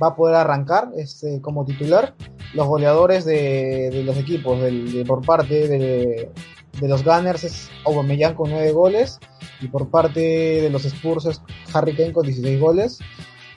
va 0.00 0.08
a 0.08 0.16
poder 0.16 0.36
arrancar 0.36 0.90
este, 0.96 1.40
como 1.40 1.64
titular. 1.64 2.14
Los 2.54 2.66
goleadores 2.66 3.24
de, 3.24 4.02
los 4.04 4.16
equipos 4.16 4.58
por 5.06 5.24
parte 5.24 5.68
de, 5.68 6.30
de 6.80 6.88
los 6.88 7.04
Gunners 7.04 7.44
es 7.44 7.70
Aubameyang 7.84 8.34
con 8.34 8.50
9 8.50 8.72
goles 8.72 9.18
y 9.60 9.68
por 9.68 9.90
parte 9.90 10.20
de 10.20 10.70
los 10.70 10.84
Spurs 10.84 11.26
es 11.26 11.40
Harry 11.72 11.94
Kane 11.94 12.12
con 12.12 12.24
16 12.24 12.60
goles. 12.60 12.98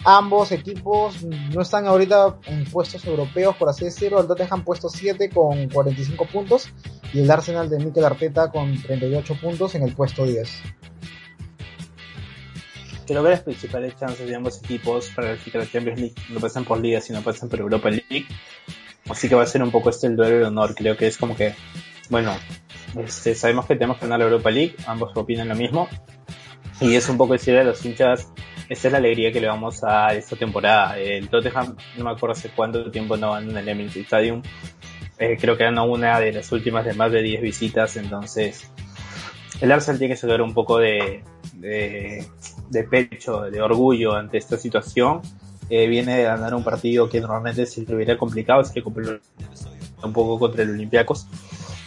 Ambos 0.06 0.52
equipos 0.52 1.24
no 1.24 1.62
están 1.62 1.88
ahorita 1.88 2.38
en 2.48 2.66
puestos 2.66 3.06
europeos, 3.06 3.56
por 3.56 3.70
así 3.70 3.86
decirlo. 3.86 4.20
El 4.20 4.28
Tottenham 4.28 4.66
puesto 4.66 4.90
7 4.90 5.30
con 5.30 5.70
45 5.70 6.26
puntos 6.26 6.68
y 7.14 7.22
el 7.22 7.32
Arsenal 7.32 7.70
de 7.70 7.80
Mikel 7.80 8.04
Arteta 8.04 8.52
con 8.52 8.82
38 8.82 9.38
puntos 9.42 9.76
en 9.76 9.84
el 9.84 9.96
puesto 9.96 10.26
10. 10.26 10.50
Creo 13.08 13.24
que 13.24 13.30
las 13.30 13.42
principales 13.42 13.98
chances 13.98 14.28
de 14.28 14.36
ambos 14.36 14.62
equipos 14.62 15.10
para 15.16 15.30
calificar 15.30 15.62
a 15.62 15.70
Champions 15.70 16.00
League 16.00 16.16
no 16.30 16.40
pasan 16.40 16.66
por 16.66 16.80
Liga, 16.80 17.00
sino 17.00 17.22
pasan 17.22 17.48
por 17.48 17.60
Europa 17.60 17.90
League. 17.90 18.26
Así 19.10 19.30
que 19.30 19.36
va 19.36 19.44
a 19.44 19.48
ser 19.48 19.64
un 19.64 19.72
poco 19.72 19.90
este 19.90 20.08
el 20.08 20.16
duelo 20.16 20.38
de 20.38 20.46
honor. 20.46 20.76
Creo 20.76 20.98
que 20.98 21.08
es 21.08 21.18
como 21.18 21.36
que, 21.36 21.54
bueno, 22.10 22.34
este, 22.98 23.36
sabemos 23.36 23.66
que 23.66 23.76
tenemos 23.76 23.98
que 23.98 24.06
ganar 24.06 24.20
la 24.20 24.26
Europa 24.26 24.52
League, 24.52 24.76
ambos 24.88 25.16
opinan 25.16 25.50
lo 25.50 25.56
mismo. 25.56 25.88
Y 26.82 26.96
es 26.96 27.08
un 27.10 27.18
poco 27.18 27.34
decirle 27.34 27.62
a 27.62 27.64
los 27.64 27.84
hinchas, 27.86 28.28
esta 28.70 28.88
es 28.88 28.92
la 28.92 28.98
alegría 28.98 29.32
que 29.32 29.40
le 29.40 29.48
vamos 29.48 29.84
a 29.84 30.14
esta 30.14 30.36
temporada. 30.36 30.98
El 30.98 31.30
Tottenham, 31.30 31.76
no 31.98 32.04
me 32.06 32.12
acuerdo 32.12 32.34
hace 32.34 32.50
cuánto 32.50 32.90
tiempo 32.92 33.18
no 33.18 33.32
van 33.32 33.50
en 33.50 33.58
el 33.58 33.70
Emirates 33.70 34.04
Stadium. 34.04 34.42
Eh, 35.18 35.38
creo 35.40 35.56
que 35.56 35.64
era 35.64 35.82
una 35.84 36.20
de 36.20 36.34
las 36.34 36.52
últimas 36.52 36.86
de 36.86 36.94
más 36.94 37.12
de 37.12 37.22
10 37.22 37.42
visitas, 37.42 37.96
entonces 37.98 38.72
el 39.62 39.72
Arsenal 39.72 40.00
tiene 40.00 40.16
que 40.16 40.20
sacar 40.20 40.42
un 40.42 40.54
poco 40.54 40.80
de, 40.80 41.24
de, 41.56 42.84
pecho, 42.90 43.42
de 43.42 43.62
orgullo 43.62 44.16
ante 44.16 44.38
esta 44.38 44.58
situación. 44.58 45.22
Eh, 45.70 45.88
viene 45.88 46.18
de 46.18 46.24
ganar 46.24 46.54
un 46.54 46.64
partido 46.64 47.08
que 47.08 47.22
normalmente 47.22 47.66
se 47.66 47.86
le 47.86 47.96
hubiera 47.96 48.18
complicado, 48.18 48.62
es 48.62 48.72
que 48.72 48.82
un 48.82 50.14
poco 50.14 50.40
contra 50.40 50.64
el 50.64 50.72
Olympiacos 50.72 51.28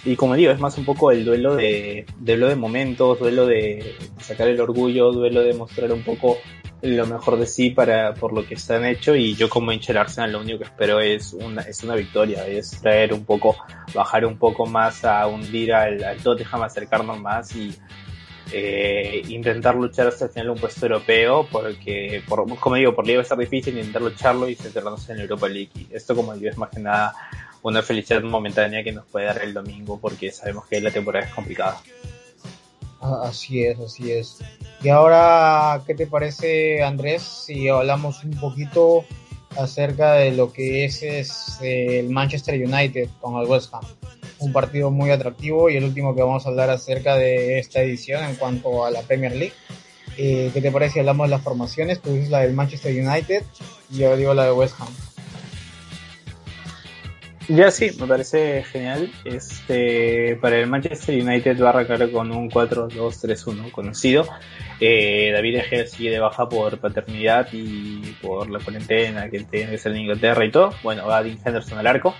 y 0.07 0.15
como 0.15 0.37
digo, 0.37 0.53
es 0.53 0.61
más 0.61 0.79
un 0.79 0.85
poco 0.85 1.11
el 1.11 1.25
duelo 1.25 1.57
de, 1.57 2.07
duelo 2.19 2.49
de 2.49 2.55
momentos, 2.55 3.19
duelo 3.19 3.45
de 3.45 3.97
sacar 4.21 4.47
el 4.47 4.61
orgullo, 4.61 5.11
duelo 5.11 5.43
de 5.43 5.53
mostrar 5.53 5.93
un 5.93 6.03
poco 6.03 6.39
lo 6.83 7.07
mejor 7.07 7.39
de 7.39 7.47
sí 7.47 7.71
para 7.71 8.15
por 8.15 8.33
lo 8.33 8.47
que 8.47 8.55
están 8.55 8.85
hecho. 8.85 9.17
Y 9.17 9.35
yo 9.35 9.49
como 9.49 9.73
hincha 9.73 9.89
del 9.89 9.99
Arsenal 9.99 10.31
lo 10.31 10.41
único 10.41 10.59
que 10.59 10.65
espero 10.65 11.01
es 11.01 11.33
una 11.33 11.63
es 11.63 11.83
una 11.83 11.97
victoria 11.97 12.47
es 12.47 12.81
traer 12.81 13.13
un 13.13 13.25
poco 13.25 13.57
bajar 13.93 14.25
un 14.25 14.39
poco 14.39 14.65
más 14.65 15.05
a 15.05 15.27
hundir 15.27 15.75
al, 15.75 16.03
al 16.05 16.19
Tottenham 16.19 16.63
acercarnos 16.63 17.21
más 17.21 17.57
y 17.57 17.75
eh, 18.53 19.23
intentar 19.29 19.75
luchar 19.75 20.07
hasta 20.07 20.27
el 20.27 20.31
final 20.31 20.51
un 20.51 20.59
puesto 20.59 20.87
europeo 20.87 21.49
porque 21.51 22.23
por, 22.29 22.47
como 22.61 22.77
digo 22.77 22.95
por 22.95 23.05
Liga 23.05 23.19
va 23.19 23.23
a 23.23 23.25
estar 23.25 23.39
difícil 23.39 23.77
intentar 23.77 24.03
lucharlo 24.03 24.49
y 24.49 24.55
centrarnos 24.55 25.11
en 25.11 25.19
Europa 25.19 25.49
League. 25.49 25.89
Esto 25.91 26.15
como 26.15 26.33
digo 26.35 26.51
es 26.51 26.57
más 26.57 26.71
que 26.71 26.79
nada 26.79 27.13
una 27.67 27.83
felicidad 27.83 28.23
momentánea 28.23 28.85
que 28.85 28.93
nos 28.93 29.07
puede 29.07 29.27
dar 29.27 29.43
el 29.43 29.53
domingo 29.53 29.99
porque 29.99 30.31
sabemos 30.31 30.67
que 30.67 30.81
la 30.81 30.93
temporada 30.93 31.27
es 31.27 31.35
complicada. 31.35 31.83
Ah, 33.01 33.23
así 33.25 33.65
es, 33.65 33.79
así 33.81 34.13
es. 34.13 34.39
Y 34.83 34.89
ahora, 34.89 35.83
¿qué 35.85 35.97
te 35.97 36.07
parece, 36.07 36.85
Andrés, 36.85 37.23
si 37.23 37.69
hablamos 37.69 38.23
un 38.23 38.39
poquito 38.39 39.05
acerca 39.59 40.13
de 40.13 40.31
lo 40.31 40.53
que 40.53 40.85
es, 40.85 41.03
el 41.61 42.09
Manchester 42.09 42.55
United 42.55 43.09
con 43.21 43.41
el 43.43 43.49
West 43.49 43.75
Ham? 43.75 43.85
Un 44.39 44.53
partido 44.53 44.93
muy 44.93 45.11
atractivo 45.11 45.69
y 45.69 45.77
el 45.77 45.85
último 45.85 46.15
que 46.15 46.23
vamos 46.23 46.47
a 46.47 46.51
hablar 46.51 46.71
acerca 46.71 47.17
de 47.17 47.59
esta 47.59 47.81
edición 47.81 48.23
en 48.23 48.37
cuanto 48.37 48.85
a 48.85 48.93
la 48.93 49.03
Premier 49.03 49.35
League. 49.35 49.55
Eh, 50.17 50.51
¿Qué 50.55 50.63
te 50.63 50.71
parece 50.71 50.95
si 50.95 50.99
hablamos 51.01 51.27
de 51.27 51.31
las 51.33 51.43
formaciones? 51.43 52.01
Tú 52.01 52.13
dices 52.13 52.31
la 52.31 52.41
del 52.41 52.53
Manchester 52.53 52.95
United 52.95 53.43
y 53.91 53.99
yo 53.99 54.17
digo 54.17 54.35
la 54.35 54.45
de 54.45 54.53
West 54.53 54.77
Ham. 54.79 55.16
Ya 57.49 57.71
sí, 57.71 57.91
me 58.01 58.09
parece 58.09 58.65
genial. 58.65 59.13
Este, 59.25 60.37
para 60.41 60.57
el 60.59 60.67
Manchester 60.67 61.23
United 61.23 61.63
va 61.63 61.69
a 61.69 61.71
arrancar 61.71 62.11
con 62.11 62.33
un 62.33 62.51
4-2-3-1 62.51 63.71
conocido. 63.71 64.27
Eh, 64.81 65.31
David 65.33 65.57
Egea 65.57 65.87
sigue 65.87 66.11
de 66.11 66.19
baja 66.19 66.49
por 66.49 66.79
paternidad 66.79 67.49
y 67.53 68.17
por 68.21 68.51
la 68.51 68.59
cuarentena 68.59 69.31
que 69.31 69.41
tiene 69.45 69.71
que 69.71 69.79
ser 69.79 69.93
en 69.93 69.99
Inglaterra 69.99 70.45
y 70.45 70.51
todo. 70.51 70.75
Bueno, 70.83 71.07
va 71.07 71.23
Dean 71.23 71.39
Henderson 71.45 71.79
al 71.79 71.87
arco. 71.87 72.17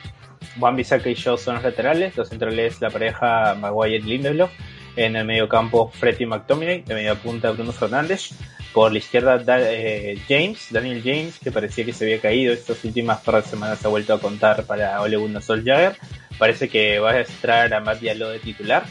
Juan 0.61 0.77
Bissaka 0.77 1.11
y 1.11 1.15
Shaw 1.15 1.37
son 1.39 1.57
los 1.57 1.65
laterales. 1.65 2.17
Los 2.17 2.29
centrales 2.29 2.81
la 2.81 2.91
pareja 2.91 3.57
Maguire 3.57 3.97
y 3.97 4.03
Lindelof. 4.03 4.53
En 4.95 5.17
el 5.17 5.25
medio 5.25 5.49
campo 5.49 5.91
Freddy 5.93 6.25
McTominay. 6.25 6.83
De 6.83 6.95
media 6.95 7.17
punta 7.17 7.51
Bruno 7.51 7.73
Fernández 7.73 8.31
Por 8.77 8.93
la 8.93 8.99
izquierda, 8.99 9.43
eh, 9.49 10.19
James, 10.29 10.67
Daniel 10.71 11.01
James, 11.03 11.39
que 11.39 11.51
parecía 11.51 11.87
que 11.87 11.95
se 11.95 12.05
había 12.05 12.21
caído. 12.21 12.53
Estas 12.53 12.85
últimas 12.85 13.23
par 13.23 13.43
de 13.43 13.49
semanas 13.49 13.79
se 13.79 13.87
ha 13.87 13.89
vuelto 13.89 14.13
a 14.13 14.21
contar 14.21 14.67
para 14.67 15.01
Ole 15.01 15.17
Gunnar 15.17 15.43
Solskjaer. 15.43 15.97
Parece 16.37 16.69
que 16.69 16.99
va 16.99 17.13
a 17.13 17.21
extraer 17.23 17.73
a 17.73 17.81
Matt 17.81 18.01
Diallo 18.01 18.29
de 18.29 18.39
titular. 18.39 18.85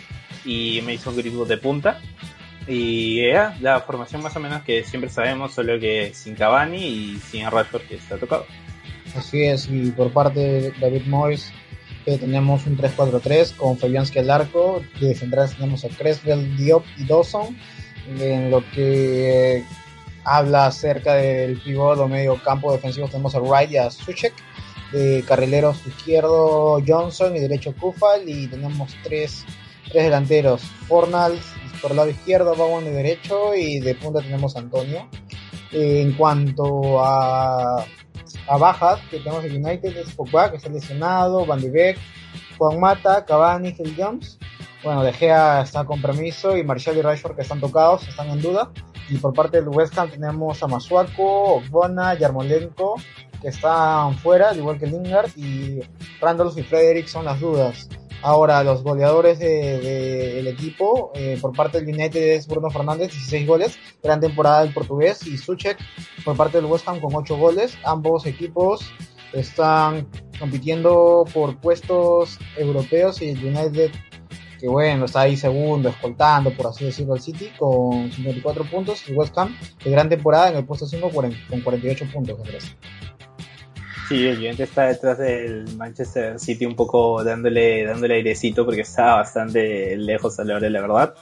Y 0.44 0.82
Mason 0.82 1.16
Greenwood 1.16 1.48
de 1.48 1.58
punta. 1.58 2.02
Y 2.68 3.20
era 3.20 3.56
la 3.62 3.80
formación 3.82 4.24
más 4.24 4.36
o 4.36 4.40
menos 4.40 4.64
que 4.64 4.84
siempre 4.84 5.12
sabemos, 5.12 5.54
solo 5.54 5.80
que 5.80 6.16
sin 6.16 6.34
Cavani 6.34 6.84
y 6.84 7.20
sin 7.20 7.46
Rashford 7.46 7.84
que 7.84 8.00
ha 8.12 8.18
tocado. 8.18 8.48
Así 9.16 9.44
es, 9.44 9.70
y 9.70 9.92
por 9.92 10.12
parte 10.12 10.40
de 10.40 10.72
David 10.82 11.06
Moyes 11.06 11.54
eh, 12.08 12.18
tenemos 12.18 12.66
un 12.66 12.76
3-4-3 12.76 13.56
con 13.56 13.78
Fabianski 13.78 14.18
al 14.18 14.32
arco, 14.32 14.82
de 15.00 15.14
centrales 15.14 15.54
tenemos 15.56 15.86
a 15.86 15.90
Creswell, 15.90 16.58
Diop 16.58 16.84
y 16.98 17.06
Dawson, 17.06 17.56
en 18.08 18.52
lo 18.52 18.64
que 18.72 19.64
habla 20.24 20.68
acerca 20.68 21.16
del 21.16 21.60
pivot 21.60 22.00
o 22.00 22.08
medio 22.08 22.42
campo 22.44 22.72
defensivo 22.72 23.08
tenemos 23.08 23.36
a 23.36 23.40
Wright 23.40 23.72
y 23.72 23.78
a 23.78 23.92
Suchek, 23.92 24.34
de 24.92 25.24
carrileros 25.28 25.86
izquierdo 25.86 26.82
Johnson 26.86 27.36
y 27.36 27.40
derecho 27.40 27.76
Kufal 27.76 28.28
y 28.28 28.48
tenemos 28.48 28.96
tres, 29.04 29.46
tres 29.92 30.06
delanteros, 30.06 30.62
Fornals 30.88 31.56
por 31.82 31.92
el 31.92 31.98
lado 31.98 32.10
izquierdo, 32.10 32.56
Bowen 32.56 32.86
de 32.86 32.92
derecho 32.92 33.54
y 33.54 33.80
de 33.80 33.96
punta 33.96 34.22
tenemos 34.22 34.56
Antonio. 34.56 35.08
Eh, 35.72 36.02
en 36.02 36.14
cuanto 36.14 37.04
a, 37.04 37.86
a 38.48 38.58
bajas, 38.58 39.00
que 39.10 39.20
tenemos 39.20 39.44
el 39.46 39.64
United, 39.64 39.96
es 39.96 40.14
Pogba, 40.14 40.50
que 40.50 40.58
está 40.58 40.70
lesionado, 40.70 41.46
Van 41.46 41.62
de 41.62 41.70
Beek, 41.70 41.98
Juan 42.58 42.80
Mata, 42.80 43.26
Cavani, 43.26 43.74
Phil 43.74 43.96
Jones. 43.98 44.40
Bueno, 44.86 45.04
De 45.04 45.14
Gea 45.14 45.62
está 45.62 45.84
con 45.84 46.00
permiso 46.00 46.56
y 46.56 46.64
Marshall 46.64 46.98
y 46.98 47.02
Rashford 47.02 47.36
que 47.36 47.42
están 47.42 47.60
tocados, 47.60 48.08
están 48.08 48.30
en 48.30 48.40
duda. 48.40 48.70
Y 49.10 49.18
por 49.18 49.34
parte 49.34 49.58
del 49.60 49.70
West 49.70 49.98
Ham 49.98 50.12
tenemos 50.12 50.62
a 50.62 50.68
Masuaco, 50.68 51.56
Ogbona, 51.56 52.14
Yarmolenko, 52.14 52.94
que 53.42 53.48
están 53.48 54.16
fuera, 54.20 54.50
al 54.50 54.58
igual 54.58 54.78
que 54.78 54.86
Lingard, 54.86 55.32
y 55.36 55.80
Randolph 56.22 56.56
y 56.60 56.62
Frederick 56.62 57.08
son 57.08 57.26
las 57.26 57.40
dudas. 57.40 57.90
Ahora, 58.22 58.64
los 58.64 58.84
goleadores 58.84 59.40
del 59.40 59.82
de, 59.82 60.50
equipo, 60.52 61.12
eh, 61.16 61.40
por 61.42 61.54
parte 61.54 61.82
del 61.82 61.92
United 61.92 62.36
es 62.36 62.48
Bruno 62.48 62.70
Fernández, 62.70 63.12
16 63.12 63.48
goles, 63.48 63.80
gran 64.04 64.20
temporada 64.20 64.62
del 64.62 64.72
portugués, 64.72 65.26
y 65.26 65.40
Suchek 65.40 65.80
por 66.24 66.38
parte 66.38 66.58
del 66.58 66.66
West 66.68 66.88
Ham 66.88 67.00
con 67.00 67.16
8 67.16 67.36
goles. 67.38 67.76
Ambos 67.84 68.28
equipos 68.28 68.86
están 69.34 70.08
compitiendo 70.40 71.26
por 71.34 71.60
puestos 71.60 72.38
europeos 72.56 73.22
y 73.24 73.30
el 73.30 73.44
United, 73.44 73.92
que 74.66 74.70
bueno, 74.72 75.06
está 75.06 75.22
ahí 75.22 75.38
segundo, 75.38 75.90
escoltando, 75.90 76.50
por 76.50 76.66
así 76.66 76.86
decirlo, 76.86 77.14
al 77.14 77.22
City 77.22 77.52
con 77.56 78.12
54 78.12 78.64
puntos. 78.66 79.08
El 79.08 79.16
West 79.16 79.38
Ham, 79.38 79.56
de 79.84 79.92
gran 79.92 80.10
temporada 80.10 80.50
en 80.50 80.56
el 80.56 80.66
puesto 80.66 80.88
5 80.88 81.12
con 81.12 81.62
48 81.62 82.06
puntos, 82.12 82.40
Andrés. 82.40 82.76
Sí, 84.10 84.26
el 84.28 84.38
Juventus 84.38 84.62
está 84.62 84.88
detrás 84.88 85.20
del 85.20 85.68
Manchester 85.78 86.40
City 86.40 86.66
un 86.66 86.76
poco 86.76 87.24
dándole, 87.24 87.86
dándole 87.86 88.16
airecito 88.16 88.66
porque 88.66 88.82
está 88.82 89.16
bastante 89.18 89.96
lejos 89.98 90.40
a 90.40 90.44
la 90.44 90.56
hora 90.56 90.68
la 90.68 90.82
verdad. 90.82 91.14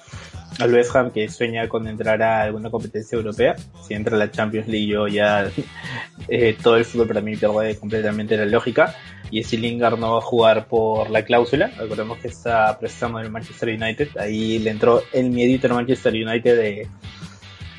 Al 0.60 0.74
West 0.74 0.96
Ham 0.96 1.12
que 1.12 1.28
sueña 1.28 1.68
con 1.68 1.86
entrar 1.90 2.22
a 2.24 2.44
alguna 2.44 2.70
competencia 2.70 3.18
europea. 3.18 3.56
Si 3.86 3.94
entra 3.94 4.16
a 4.16 4.20
la 4.20 4.32
Champions 4.32 4.70
League 4.70 4.88
yo 4.88 5.10
ya 5.10 5.52
eh, 6.30 6.56
todo 6.64 6.78
el 6.78 6.86
fútbol 6.86 7.10
para 7.10 7.20
mí 7.20 7.36
pierde 7.36 7.78
completamente 7.78 8.38
la 8.38 8.46
lógica. 8.46 8.96
Y 9.34 9.44
si 9.44 9.58
Lingard 9.58 9.98
no 9.98 10.14
va 10.14 10.18
a 10.20 10.22
jugar 10.22 10.68
por 10.68 11.10
la 11.10 11.26
cláusula, 11.26 11.72
recordemos 11.78 12.20
que 12.20 12.28
está 12.28 12.78
prestando 12.80 13.20
en 13.20 13.26
el 13.26 13.32
Manchester 13.32 13.70
United. 13.70 14.10
Ahí 14.18 14.60
le 14.60 14.70
entró 14.70 15.02
el 15.12 15.32
miedito 15.32 15.68
al 15.68 15.74
Manchester 15.74 16.14
United 16.14 16.56
de, 16.56 16.88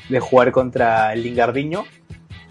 de 0.09 0.19
jugar 0.19 0.51
contra 0.51 1.13
el 1.13 1.23
Lingardiño 1.23 1.85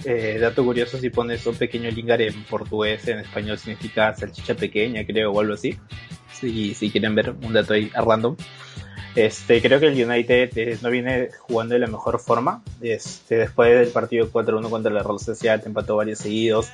eh, 0.05 0.39
dato 0.39 0.63
curioso, 0.63 0.99
si 0.99 1.09
pones 1.09 1.47
un 1.47 1.55
pequeño 1.55 1.91
lingar 1.91 2.21
en 2.21 2.45
portugués, 2.45 3.09
en 3.09 3.21
español 3.21 3.57
significa 3.57 4.15
salchicha 4.15 4.55
pequeña, 4.55 5.05
creo, 5.07 5.33
o 5.33 5.41
algo 5.41 5.55
así. 5.55 5.79
Si, 6.33 6.75
si 6.75 6.91
quieren 6.91 7.15
ver 7.15 7.31
un 7.31 7.53
dato 7.53 7.73
ahí 7.73 7.91
random. 7.95 8.37
Este, 9.15 9.63
creo 9.63 9.79
que 9.79 9.87
el 9.87 10.05
United 10.05 10.81
no 10.83 10.91
viene 10.91 11.29
jugando 11.39 11.75
de 11.75 11.81
la 11.81 11.87
mejor 11.87 12.19
forma. 12.19 12.63
Este, 12.83 13.37
después 13.37 13.71
del 13.79 13.89
partido 13.89 14.31
4-1 14.31 14.69
contra 14.69 14.93
la 14.93 15.03
Real 15.03 15.21
Sociedad, 15.21 15.63
empató 15.65 15.97
varios 15.97 16.19
seguidos. 16.19 16.69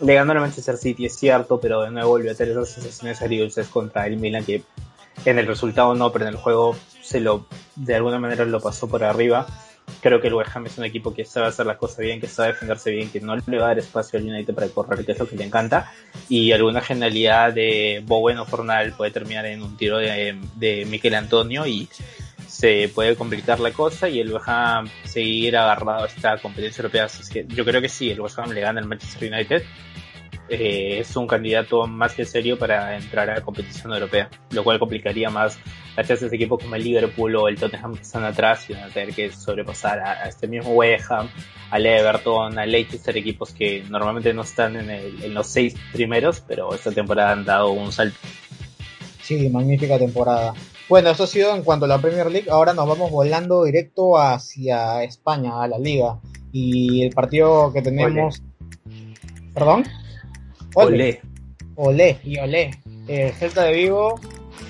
Le 0.00 0.14
ganó 0.14 0.32
al 0.32 0.40
Manchester 0.40 0.76
City, 0.76 1.06
es 1.06 1.16
cierto, 1.16 1.60
pero 1.60 1.82
de 1.82 1.90
nuevo 1.90 2.10
volvió 2.10 2.32
a 2.32 2.34
tener 2.34 2.52
esas 2.52 2.70
sensaciones 2.70 3.20
agridulces 3.20 3.68
contra 3.68 4.06
el 4.06 4.16
Milan 4.16 4.44
que 4.44 4.62
en 5.24 5.38
el 5.38 5.46
resultado 5.46 5.94
no, 5.94 6.10
pero 6.10 6.24
en 6.26 6.30
el 6.30 6.36
juego 6.36 6.76
se 7.02 7.20
lo, 7.20 7.46
de 7.76 7.94
alguna 7.94 8.18
manera 8.18 8.44
lo 8.44 8.60
pasó 8.60 8.88
por 8.88 9.04
arriba 9.04 9.46
creo 10.00 10.20
que 10.20 10.28
el 10.28 10.34
West 10.34 10.54
Ham 10.54 10.66
es 10.66 10.78
un 10.78 10.84
equipo 10.84 11.12
que 11.12 11.24
sabe 11.24 11.46
hacer 11.46 11.66
las 11.66 11.76
cosas 11.76 11.98
bien, 11.98 12.20
que 12.20 12.26
sabe 12.26 12.48
defenderse 12.48 12.90
bien, 12.90 13.10
que 13.10 13.20
no 13.20 13.36
le 13.36 13.58
va 13.58 13.64
a 13.64 13.68
dar 13.68 13.78
espacio 13.78 14.18
al 14.18 14.24
United 14.24 14.54
para 14.54 14.68
correr, 14.68 15.04
que 15.04 15.12
es 15.12 15.18
lo 15.18 15.28
que 15.28 15.36
le 15.36 15.44
encanta. 15.44 15.92
Y 16.28 16.52
alguna 16.52 16.80
genialidad 16.80 17.52
de 17.52 18.02
Bowen 18.04 18.38
o 18.38 18.46
Fornal 18.46 18.92
puede 18.92 19.10
terminar 19.10 19.46
en 19.46 19.62
un 19.62 19.76
tiro 19.76 19.98
de, 19.98 20.38
de 20.56 20.84
Miquel 20.86 21.14
Antonio 21.14 21.66
y 21.66 21.88
se 22.46 22.90
puede 22.92 23.16
complicar 23.16 23.60
la 23.60 23.72
cosa 23.72 24.08
y 24.08 24.20
el 24.20 24.32
West 24.32 24.48
Ham 24.48 24.88
seguir 25.04 25.56
agarrado 25.56 26.04
a 26.04 26.06
esta 26.06 26.38
competencia 26.38 26.82
europea. 26.82 27.08
que 27.32 27.46
yo 27.48 27.64
creo 27.64 27.80
que 27.80 27.88
sí, 27.88 28.10
el 28.10 28.20
West 28.20 28.38
Ham 28.38 28.50
le 28.50 28.60
gana 28.60 28.80
al 28.80 28.86
Manchester 28.86 29.32
United 29.32 29.62
eh, 30.48 30.98
es 31.00 31.14
un 31.16 31.26
candidato 31.26 31.86
más 31.86 32.14
que 32.14 32.24
serio 32.24 32.58
para 32.58 32.96
entrar 32.96 33.30
a 33.30 33.36
la 33.36 33.40
competición 33.40 33.92
europea, 33.92 34.28
lo 34.50 34.64
cual 34.64 34.78
complicaría 34.78 35.30
más 35.30 35.58
las 35.96 36.08
chances 36.08 36.30
de 36.30 36.36
equipos 36.36 36.62
como 36.62 36.74
el 36.74 36.84
Liverpool 36.84 37.36
o 37.36 37.48
el 37.48 37.56
Tottenham 37.56 37.94
que 37.94 38.02
están 38.02 38.24
atrás 38.24 38.68
y 38.68 38.74
van 38.74 38.84
a 38.84 38.88
tener 38.88 39.14
que 39.14 39.30
sobrepasar 39.32 40.00
a, 40.00 40.28
este 40.28 40.48
mismo 40.48 40.72
West 40.72 41.10
Ham, 41.10 41.28
al 41.70 41.86
Everton, 41.86 42.58
al 42.58 42.70
Leicester, 42.70 43.16
equipos 43.16 43.52
que 43.52 43.84
normalmente 43.88 44.32
no 44.34 44.42
están 44.42 44.76
en, 44.76 44.90
en 44.90 45.34
los 45.34 45.46
seis 45.46 45.74
primeros, 45.92 46.40
pero 46.40 46.74
esta 46.74 46.92
temporada 46.92 47.32
han 47.32 47.44
dado 47.44 47.70
un 47.70 47.92
salto. 47.92 48.18
Sí, 49.22 49.48
magnífica 49.48 49.98
temporada. 49.98 50.54
Bueno, 50.90 51.10
eso 51.10 51.22
ha 51.22 51.28
sido 51.28 51.54
en 51.54 51.62
cuanto 51.62 51.84
a 51.84 51.88
la 51.88 51.98
Premier 51.98 52.28
League. 52.28 52.50
Ahora 52.50 52.74
nos 52.74 52.88
vamos 52.88 53.12
volando 53.12 53.62
directo 53.62 54.18
hacia 54.18 55.04
España, 55.04 55.62
a 55.62 55.68
la 55.68 55.78
Liga. 55.78 56.18
Y 56.50 57.04
el 57.04 57.14
partido 57.14 57.72
que 57.72 57.80
tenemos. 57.80 58.42
¿Perdón? 59.54 59.84
Olé. 60.74 61.20
Olé 61.74 62.20
y 62.24 62.38
olé. 62.38 62.70
El 63.08 63.32
Celta 63.32 63.64
de 63.64 63.72
Vigo 63.72 64.20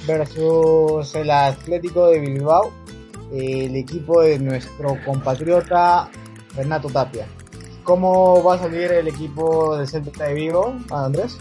versus 0.06 1.14
el 1.14 1.30
Atlético 1.30 2.08
de 2.08 2.20
Bilbao, 2.20 2.72
el 3.32 3.76
equipo 3.76 4.22
de 4.22 4.38
nuestro 4.38 4.96
compatriota 5.04 6.10
Renato 6.56 6.88
Tapia. 6.88 7.26
¿Cómo 7.84 8.42
va 8.42 8.54
a 8.54 8.58
salir 8.58 8.92
el 8.92 9.08
equipo 9.08 9.76
del 9.76 9.86
Celta 9.86 10.24
de 10.24 10.34
Vigo, 10.34 10.74
Andrés? 10.90 11.38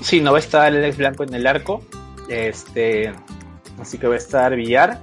Sí, 0.00 0.20
no 0.20 0.32
va 0.32 0.38
a 0.38 0.40
estar 0.40 0.72
el 0.72 0.84
ex 0.84 0.96
Blanco 0.96 1.24
en 1.24 1.34
el 1.34 1.46
arco. 1.46 1.82
Este, 2.28 3.12
así 3.80 3.98
que 3.98 4.06
va 4.06 4.14
a 4.14 4.18
estar 4.18 4.54
Villar. 4.54 5.00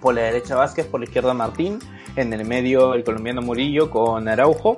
Por 0.00 0.14
la 0.14 0.22
derecha 0.22 0.56
Vázquez, 0.56 0.86
por 0.86 1.00
la 1.00 1.04
izquierda 1.04 1.32
Martín. 1.32 1.78
En 2.16 2.32
el 2.34 2.44
medio 2.44 2.92
el 2.92 3.04
colombiano 3.04 3.40
Murillo 3.40 3.88
con 3.88 4.28
Araujo 4.28 4.76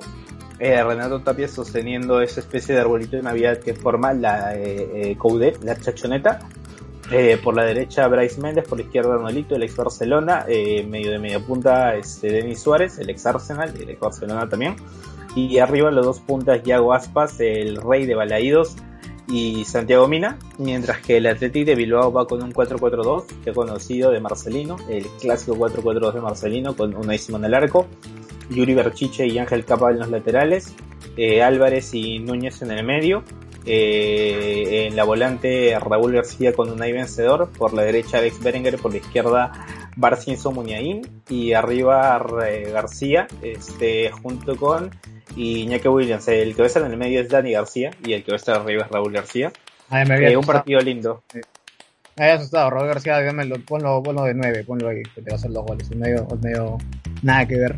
eh, 0.59 0.83
Renato 0.83 1.21
Tapia 1.21 1.47
sosteniendo 1.47 2.21
esa 2.21 2.39
especie 2.39 2.75
de 2.75 2.81
arbolito 2.81 3.17
de 3.17 3.23
Navidad 3.23 3.59
que 3.59 3.73
forma 3.73 4.13
la 4.13 4.55
eh, 4.55 5.11
eh 5.11 5.17
Coudet, 5.17 5.63
la 5.63 5.79
chachoneta. 5.79 6.39
Eh, 7.11 7.39
por 7.43 7.55
la 7.55 7.63
derecha 7.63 8.07
Bryce 8.07 8.41
Méndez, 8.41 8.67
por 8.67 8.79
la 8.79 8.85
izquierda 8.85 9.13
Arnolito, 9.13 9.55
el 9.55 9.61
ex 9.61 9.75
Barcelona, 9.75 10.43
medio 10.47 11.11
de 11.11 11.19
media 11.19 11.39
punta 11.39 11.93
este, 11.95 12.31
Denis 12.31 12.59
Suárez, 12.59 12.97
el 12.97 13.11
ex 13.11 13.23
Arsenal, 13.27 13.71
el 13.79 13.91
ex 13.91 13.99
Barcelona 13.99 14.49
también. 14.49 14.75
Y 15.35 15.59
arriba 15.59 15.91
los 15.91 16.03
dos 16.03 16.19
puntas 16.19 16.63
Yago 16.63 16.93
Aspas, 16.93 17.39
el 17.41 17.75
rey 17.75 18.07
de 18.07 18.15
Balaídos, 18.15 18.75
y 19.27 19.65
Santiago 19.65 20.07
Mina, 20.07 20.37
mientras 20.57 20.99
que 20.99 21.17
el 21.17 21.27
Athletic 21.27 21.65
de 21.65 21.75
Bilbao 21.75 22.11
va 22.11 22.27
con 22.27 22.43
un 22.43 22.53
4-4-2, 22.53 23.25
que 23.43 23.53
conocido 23.53 24.11
de 24.11 24.19
Marcelino, 24.19 24.75
el 24.89 25.05
clásico 25.19 25.55
4-4-2 25.57 26.13
de 26.13 26.21
Marcelino, 26.21 26.75
con 26.75 26.95
un 26.95 27.17
Simón 27.17 27.41
en 27.41 27.45
el 27.45 27.53
arco, 27.55 27.87
Yuri 28.49 28.73
Berchiche 28.73 29.27
y 29.27 29.37
Ángel 29.37 29.65
Capa 29.65 29.91
en 29.91 29.99
los 29.99 30.09
laterales, 30.09 30.73
eh, 31.17 31.41
Álvarez 31.41 31.93
y 31.93 32.19
Núñez 32.19 32.61
en 32.61 32.71
el 32.71 32.85
medio, 32.85 33.23
eh, 33.65 34.85
en 34.87 34.95
la 34.95 35.03
volante 35.03 35.77
Raúl 35.79 36.13
García 36.13 36.53
con 36.53 36.69
un 36.69 36.81
ahí 36.81 36.91
vencedor, 36.91 37.49
por 37.51 37.73
la 37.73 37.83
derecha 37.83 38.19
Alex 38.19 38.41
Berenguer, 38.41 38.77
por 38.77 38.91
la 38.91 38.97
izquierda 38.97 39.51
Barcinso 39.95 40.51
Muñain 40.51 41.01
y 41.29 41.53
arriba 41.53 42.23
eh, 42.47 42.69
García, 42.71 43.27
este, 43.41 44.11
junto 44.11 44.55
con 44.55 44.91
Iñaki 45.35 45.87
Williams. 45.87 46.27
El 46.27 46.55
que 46.55 46.61
va 46.61 46.65
a 46.65 46.67
estar 46.67 46.83
en 46.83 46.91
el 46.91 46.97
medio 46.97 47.21
es 47.21 47.29
Dani 47.29 47.53
García 47.53 47.91
y 48.05 48.13
el 48.13 48.23
que 48.23 48.31
va 48.31 48.35
a 48.35 48.37
estar 48.37 48.61
arriba 48.61 48.83
es 48.85 48.91
Raúl 48.91 49.13
García. 49.13 49.51
un 50.37 50.45
partido 50.45 50.79
lindo. 50.81 51.23
Me 52.17 52.25
había 52.25 52.35
asustado, 52.35 52.69
Raúl 52.69 52.87
García, 52.87 53.19
ponlo, 53.67 54.01
ponlo 54.01 54.23
de 54.23 54.33
9, 54.33 54.63
ponlo 54.65 54.89
ahí, 54.89 55.03
que 55.03 55.21
te 55.21 55.29
va 55.29 55.35
a 55.35 55.39
hacer 55.39 55.51
los 55.51 55.65
goles. 55.65 55.89
Es 55.89 55.97
medio, 55.97 56.27
medio 56.41 56.77
nada 57.23 57.45
que 57.45 57.57
ver. 57.57 57.75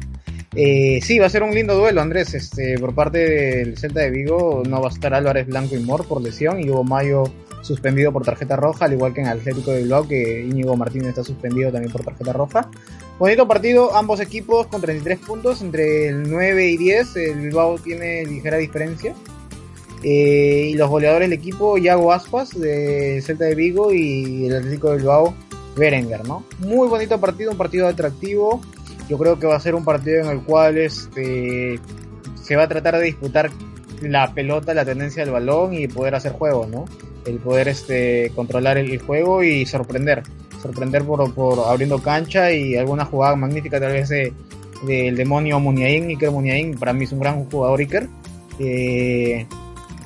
Eh, 0.60 0.99
sí, 1.03 1.20
va 1.20 1.28
a 1.28 1.30
ser 1.30 1.43
un 1.43 1.53
lindo 1.53 1.76
duelo, 1.76 2.01
Andrés. 2.01 2.34
Este, 2.34 2.80
por 2.80 2.95
parte 2.95 3.20
del 3.20 3.78
Celta 3.78 3.99
de 3.99 4.10
Vigo 4.10 4.64
no 4.68 4.82
va 4.82 4.88
a 4.88 4.91
estar 4.91 5.14
Álvarez 5.14 5.45
Blanco 5.45 5.76
y 5.76 5.80
Mor 5.80 6.08
por 6.08 6.20
lesión 6.20 6.60
y 6.60 6.68
Hugo 6.68 6.84
Mayo 6.84 7.26
suspendido 7.62 8.12
por 8.12 8.24
tarjeta 8.24 8.55
roja, 8.55 8.86
al 8.86 8.93
igual 8.93 9.14
que 9.14 9.22
en 9.22 9.28
Atlético 9.28 9.72
de 9.72 9.84
Bilbao, 9.84 10.08
que 10.08 10.41
Íñigo 10.41 10.76
Martínez 10.76 11.10
está 11.10 11.24
suspendido 11.24 11.72
también 11.72 11.91
por 11.91 12.03
tarjeta 12.03 12.34
roja. 12.34 12.72
Bonito 13.20 13.47
partido, 13.47 13.95
ambos 13.95 14.20
equipos 14.20 14.66
con 14.66 14.82
33 14.82 15.20
puntos, 15.20 15.62
entre 15.62 16.08
el 16.08 16.24
9 16.28 16.70
y 16.70 16.78
10, 16.78 17.16
el 17.18 17.39
Bilbao 17.41 17.78
tiene 17.78 18.26
ligera 18.26 18.58
diferencia. 18.58 19.14
Eh, 20.01 20.70
y 20.72 20.74
los 20.74 20.89
goleadores 20.89 21.30
del 21.30 21.38
equipo, 21.38 21.78
Yago 21.78 22.14
Aspas 22.14 22.58
de 22.60 23.22
Celta 23.22 23.45
de 23.45 23.53
Vigo 23.53 23.93
y 23.93 24.47
el 24.47 24.55
Atlético 24.55 24.89
de 24.89 24.97
Bilbao, 24.97 25.36
Berenguer, 25.76 26.28
¿no? 26.28 26.45
Muy 26.60 26.88
bonito 26.88 27.20
partido, 27.20 27.51
un 27.51 27.58
partido 27.58 27.88
atractivo. 27.88 28.62
Yo 29.10 29.18
creo 29.18 29.39
que 29.39 29.47
va 29.47 29.55
a 29.55 29.60
ser 29.60 29.76
un 29.76 29.86
partido 29.86 30.22
en 30.22 30.30
el 30.30 30.41
cual 30.41 30.78
este, 30.78 31.80
se 32.41 32.55
va 32.55 32.64
a 32.64 32.68
tratar 32.68 32.97
de 32.97 33.03
disputar 33.03 33.49
la 34.01 34.34
pelota, 34.34 34.74
la 34.74 34.86
tendencia 34.86 35.24
del 35.24 35.34
balón 35.34 35.74
y 35.74 35.88
poder 35.88 36.16
hacer 36.16 36.34
juego, 36.34 36.68
¿no? 36.68 36.86
El 37.26 37.39
poder 37.39 37.68
este, 37.68 38.32
controlar 38.36 38.78
el, 38.78 38.99
juego 38.99 39.43
y 39.43 39.66
sorprender. 39.66 40.24
Sorprender 40.62 41.03
por, 41.03 41.60
abriendo 41.68 41.99
cancha 41.99 42.51
y 42.51 42.76
alguna 42.76 43.05
jugada 43.05 43.36
magnífica 43.36 43.80
tal 43.80 43.93
vez 43.93 44.10
del 44.10 44.34
de, 44.86 45.12
demonio 45.12 45.60
Muniain, 45.60 46.08
Iker 46.10 46.32
Muniain, 46.32 46.78
para 46.78 46.93
mí 46.93 47.05
es 47.05 47.12
un 47.12 47.20
gran 47.20 47.45
jugador 47.45 47.80
Iker. 47.80 48.08
Eh, 48.60 49.45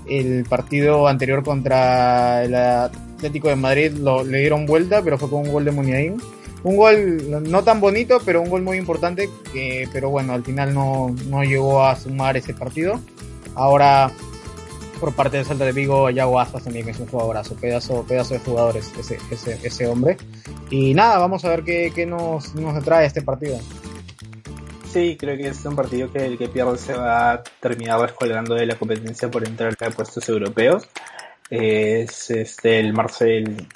el 0.08 0.46
partido 0.46 1.08
anterior 1.08 1.44
contra 1.44 2.44
el 2.44 2.56
Atlético 2.56 3.50
de 3.50 3.56
Madrid 3.56 3.92
lo, 3.94 4.24
le 4.24 4.40
dieron 4.40 4.66
vuelta, 4.66 5.02
pero 5.04 5.18
fue 5.18 5.30
con 5.30 5.42
un 5.42 5.52
gol 5.52 5.66
de 5.66 5.72
Muniain. 5.72 6.18
Un 6.64 6.78
gol 6.78 7.50
no 7.50 7.64
tan 7.64 7.82
bonito, 7.82 8.20
pero 8.24 8.42
un 8.42 8.50
gol 8.50 8.62
muy 8.62 8.78
importante, 8.78 9.30
que, 9.52 9.90
pero 9.92 10.10
bueno, 10.10 10.34
al 10.34 10.44
final 10.44 10.74
no, 10.74 11.16
no 11.28 11.44
llegó 11.44 11.84
a 11.84 11.96
sumar 11.96 12.38
ese 12.38 12.54
partido. 12.54 13.00
Ahora, 13.56 14.12
por 15.00 15.14
parte 15.14 15.38
de 15.38 15.44
Salta 15.44 15.66
de 15.66 15.72
Vigo, 15.72 16.10
Yago 16.12 16.40
Aspas 16.40 16.64
también 16.64 16.88
es 16.88 17.00
un 17.00 17.08
jugadorazo, 17.08 17.56
pedazo, 17.56 18.06
pedazo 18.08 18.36
de 18.36 18.40
jugadores 18.42 18.92
ese, 19.00 19.18
ese, 19.32 19.60
ese 19.64 19.88
hombre. 19.88 20.18
Y 20.70 20.94
nada, 20.94 21.18
vamos 21.18 21.44
a 21.44 21.50
ver 21.50 21.64
qué, 21.64 21.92
qué 21.94 22.06
nos, 22.06 22.54
nos 22.54 22.84
trae 22.84 23.08
este 23.08 23.24
partido. 23.24 23.60
Sí, 24.92 25.16
creo 25.18 25.38
que 25.38 25.48
es 25.48 25.66
un 25.66 25.76
partido 25.76 26.12
que 26.12 26.26
el 26.26 26.38
que 26.38 26.50
pierde 26.50 26.78
se 26.78 26.94
va 26.94 27.32
a 27.32 27.44
terminar 27.62 28.02
descolgando 28.02 28.56
de 28.56 28.66
la 28.66 28.76
competencia 28.76 29.32
por 29.32 29.48
entrar 29.48 29.76
a 29.80 29.90
puestos 29.90 30.28
europeos. 30.28 30.88
Es 31.50 32.30
este 32.30 32.80
el 32.80 32.94
Marcel, 32.94 33.68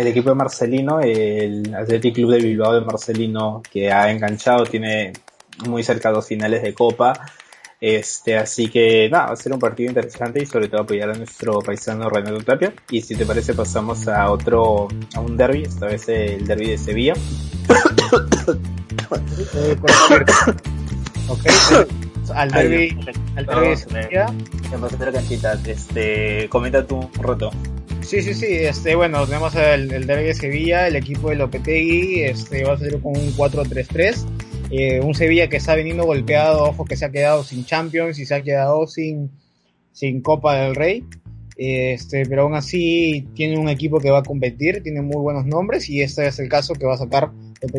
el 0.00 0.06
equipo 0.06 0.30
de 0.30 0.34
Marcelino, 0.34 1.00
el 1.00 1.74
Athletic 1.74 2.14
Club 2.14 2.32
de 2.32 2.38
Bilbao 2.38 2.74
de 2.74 2.80
Marcelino 2.80 3.62
que 3.70 3.92
ha 3.92 4.10
enganchado, 4.10 4.64
tiene 4.64 5.12
muy 5.66 5.82
cerca 5.82 6.10
dos 6.10 6.26
finales 6.26 6.62
de 6.62 6.72
Copa. 6.74 7.12
Este, 7.80 8.36
así 8.36 8.68
que 8.68 9.08
nada, 9.10 9.28
va 9.28 9.32
a 9.32 9.36
ser 9.36 9.52
un 9.52 9.58
partido 9.58 9.88
interesante 9.88 10.42
y 10.42 10.46
sobre 10.46 10.68
todo 10.68 10.82
apoyar 10.82 11.10
a 11.10 11.14
nuestro 11.14 11.60
paisano 11.60 12.10
Renato 12.10 12.42
Tapia. 12.42 12.74
Y 12.90 13.00
si 13.00 13.14
te 13.14 13.24
parece 13.24 13.54
pasamos 13.54 14.06
a 14.08 14.30
otro, 14.30 14.88
a 15.14 15.20
un 15.20 15.36
derby, 15.36 15.62
esta 15.62 15.86
vez 15.86 16.08
el 16.08 16.46
derby 16.46 16.70
de 16.70 16.78
Sevilla. 16.78 17.14
ok, 21.28 21.46
al 22.34 22.50
derby, 22.50 22.98
al 23.36 23.46
derby 23.46 23.74
de 24.98 25.12
canchita, 25.12 25.58
este, 25.66 26.48
comenta 26.48 26.86
tú 26.86 27.10
un 27.18 27.24
rato. 27.24 27.50
Sí, 28.10 28.22
sí, 28.22 28.34
sí, 28.34 28.46
este, 28.48 28.96
bueno, 28.96 29.24
tenemos 29.24 29.54
el, 29.54 29.92
el 29.92 30.04
de 30.04 30.34
Sevilla, 30.34 30.88
el 30.88 30.96
equipo 30.96 31.30
de 31.30 31.36
Lopetegui, 31.36 32.22
este, 32.22 32.64
va 32.64 32.72
a 32.72 32.76
salir 32.76 33.00
con 33.00 33.16
un 33.16 33.32
4-3-3. 33.36 34.26
Eh, 34.72 35.00
un 35.00 35.14
Sevilla 35.14 35.48
que 35.48 35.58
está 35.58 35.76
veniendo 35.76 36.02
golpeado, 36.02 36.64
ojo 36.64 36.84
que 36.84 36.96
se 36.96 37.04
ha 37.04 37.12
quedado 37.12 37.44
sin 37.44 37.64
Champions 37.64 38.18
y 38.18 38.26
se 38.26 38.34
ha 38.34 38.42
quedado 38.42 38.88
sin, 38.88 39.30
sin 39.92 40.22
Copa 40.22 40.56
del 40.56 40.74
Rey. 40.74 41.04
Este, 41.56 42.26
pero 42.26 42.42
aún 42.42 42.56
así 42.56 43.28
tiene 43.36 43.56
un 43.60 43.68
equipo 43.68 44.00
que 44.00 44.10
va 44.10 44.18
a 44.18 44.24
competir, 44.24 44.82
tiene 44.82 45.02
muy 45.02 45.22
buenos 45.22 45.46
nombres 45.46 45.88
y 45.88 46.02
este 46.02 46.26
es 46.26 46.40
el 46.40 46.48
caso 46.48 46.74
que 46.74 46.86
va 46.86 46.94
a 46.94 46.98
sacar 46.98 47.30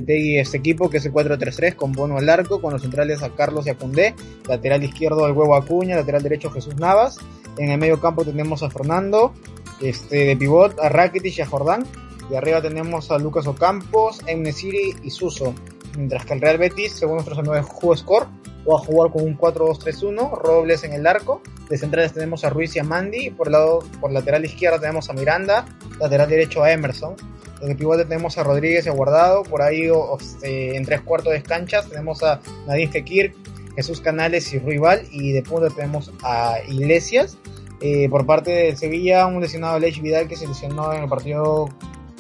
y 0.08 0.38
este 0.38 0.60
equipo 0.60 0.90
que 0.90 1.00
es 1.00 1.06
el 1.06 1.12
4-3-3 1.12 1.76
con 1.76 1.92
Bono 1.92 2.18
al 2.18 2.30
arco, 2.30 2.62
con 2.62 2.72
los 2.72 2.84
centrales 2.84 3.22
a 3.22 3.36
Carlos 3.36 3.68
y 3.68 3.72
a 3.72 3.76
Cundé, 3.76 4.14
lateral 4.48 4.82
izquierdo 4.82 5.26
al 5.26 5.34
huevo 5.34 5.56
Acuña, 5.56 5.98
lateral 5.98 6.24
derecho 6.24 6.52
Jesús 6.52 6.78
Navas, 6.78 7.18
en 7.58 7.72
el 7.72 7.80
medio 7.80 8.00
campo 8.00 8.24
tenemos 8.24 8.64
a 8.64 8.70
Fernando, 8.70 9.34
este, 9.82 10.26
de 10.26 10.38
pivot 10.38 10.80
a 10.80 10.90
Rakitic 10.90 11.38
y 11.38 11.42
a 11.42 11.46
Jordán, 11.46 11.86
de 12.30 12.38
arriba 12.38 12.62
tenemos 12.62 13.12
a 13.12 13.18
Lucas 13.18 13.48
Ocampos, 13.48 14.22
Emnesiri 14.28 14.96
y 15.04 15.10
Suso, 15.10 15.54
mientras 15.98 16.26
que 16.26 16.34
el 16.34 16.42
Real 16.42 16.58
Betis, 16.58 16.94
según 16.94 17.16
nuestros 17.16 17.38
amigos 17.40 17.58
de 17.58 17.98
Score, 17.98 18.28
va 18.70 18.76
a 18.76 18.80
jugar 18.80 19.12
con 19.12 19.24
un 19.24 19.38
4-2-3-1, 19.38 20.38
Robles 20.38 20.84
en 20.84 20.94
el 20.94 21.08
arco, 21.08 21.42
de 21.70 21.78
centrales 21.78 22.14
tenemos 22.14 22.44
a 22.44 22.50
Ruiz 22.50 22.76
y 22.76 22.80
a 22.80 22.84
Mandy, 22.84 23.32
por 23.32 23.48
el 23.48 23.54
lado, 23.54 23.80
por 24.00 24.12
lateral 24.12 24.46
izquierdo 24.46 24.80
tenemos 24.80 25.10
a 25.10 25.14
Miranda, 25.14 25.66
lateral 26.00 26.30
derecho 26.30 26.64
a 26.64 26.72
Emerson, 26.72 27.16
en 27.62 27.70
el 27.70 27.78
pivote 27.78 28.06
tenemos 28.06 28.38
a 28.38 28.44
Rodríguez 28.44 28.86
y 28.86 28.90
a 28.90 28.92
Guardado. 28.92 29.44
Por 29.44 29.62
ahí 29.62 29.90
este, 30.20 30.76
en 30.76 30.84
tres 30.84 31.02
cuartos 31.02 31.32
de 31.32 31.44
canchas 31.44 31.88
tenemos 31.88 32.24
a 32.24 32.42
Nadine 32.68 32.92
Fekir, 32.92 33.36
Jesús 33.76 34.02
Canales 34.02 34.52
y 34.54 34.60
Ruibal. 34.60 35.08
Y 35.12 35.32
de 35.32 35.44
punta 35.44 35.70
tenemos 35.70 36.12
a 36.24 36.56
Iglesias. 36.68 37.38
Eh, 37.82 38.08
por 38.10 38.26
parte 38.26 38.52
de 38.52 38.76
Sevilla, 38.76 39.26
un 39.26 39.42
lesionado 39.42 39.80
Lech 39.80 40.02
Vidal 40.02 40.28
que 40.28 40.36
se 40.36 40.48
lesionó 40.48 40.94
en 40.94 41.04
el 41.04 41.10
partido 41.10 41.70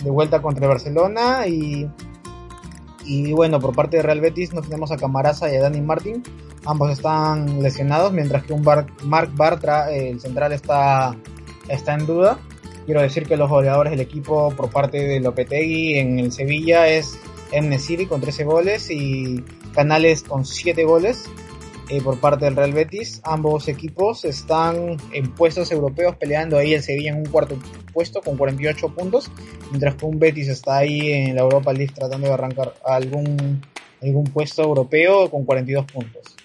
de 0.03 0.09
vuelta 0.09 0.41
contra 0.41 0.67
Barcelona. 0.67 1.47
Y, 1.47 1.87
y 3.05 3.31
bueno, 3.33 3.59
por 3.59 3.75
parte 3.75 3.97
de 3.97 4.03
Real 4.03 4.21
Betis 4.21 4.53
no 4.53 4.61
tenemos 4.61 4.91
a 4.91 4.97
Camaraza 4.97 5.51
y 5.51 5.57
a 5.57 5.61
Dani 5.61 5.81
Martín. 5.81 6.23
Ambos 6.65 6.91
están 6.91 7.61
lesionados, 7.61 8.11
mientras 8.11 8.43
que 8.43 8.53
un 8.53 8.63
Mark 8.63 9.31
Bartra, 9.35 9.91
el 9.91 10.19
central, 10.19 10.51
está, 10.53 11.15
está 11.67 11.93
en 11.93 12.05
duda. 12.05 12.39
Quiero 12.85 13.01
decir 13.01 13.27
que 13.27 13.37
los 13.37 13.49
goleadores 13.49 13.91
del 13.91 14.01
equipo 14.01 14.51
por 14.51 14.69
parte 14.69 14.97
de 14.99 15.19
Lopetegui 15.19 15.97
en 15.97 16.19
el 16.19 16.31
Sevilla 16.31 16.87
es 16.87 17.17
Nesiri 17.51 18.05
con 18.05 18.21
13 18.21 18.43
goles 18.43 18.89
y 18.89 19.43
Canales 19.73 20.23
con 20.23 20.45
7 20.45 20.83
goles. 20.83 21.29
Eh, 21.91 22.01
por 22.01 22.17
parte 22.21 22.45
del 22.45 22.55
Real 22.55 22.71
Betis. 22.71 23.19
Ambos 23.25 23.67
equipos 23.67 24.23
están 24.23 24.95
en 25.11 25.35
puestos 25.35 25.73
europeos 25.73 26.15
peleando 26.15 26.57
ahí 26.57 26.73
el 26.73 26.81
Sevilla 26.81 27.11
en 27.11 27.17
un 27.17 27.25
cuarto 27.25 27.57
puesto 27.91 28.21
con 28.21 28.37
48 28.37 28.95
puntos, 28.95 29.29
mientras 29.71 29.95
que 29.95 30.05
un 30.05 30.17
Betis 30.17 30.47
está 30.47 30.77
ahí 30.77 31.11
en 31.11 31.35
la 31.35 31.41
Europa 31.41 31.73
League 31.73 31.91
tratando 31.93 32.27
de 32.27 32.33
arrancar 32.33 32.75
algún, 32.85 33.61
algún 34.01 34.23
puesto 34.23 34.63
europeo 34.63 35.29
con 35.29 35.43
42 35.43 35.85
puntos. 35.91 36.37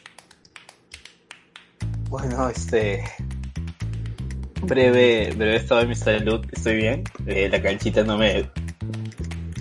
Bueno, 2.09 2.49
este 2.49 3.05
breve, 4.63 5.33
breve 5.33 5.57
estado 5.59 5.83
de 5.83 5.87
mi 5.87 5.95
salud, 5.95 6.45
estoy 6.51 6.75
bien. 6.75 7.05
Eh, 7.25 7.49
la 7.49 7.63
canchita 7.63 8.03
no 8.03 8.19
me, 8.19 8.51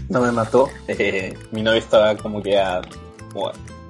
no 0.09 0.19
me 0.19 0.31
mató. 0.31 0.67
Eh, 0.87 1.37
mi 1.51 1.61
novio 1.61 1.77
estaba 1.77 2.17
como 2.17 2.41
que 2.41 2.57
a, 2.57 2.81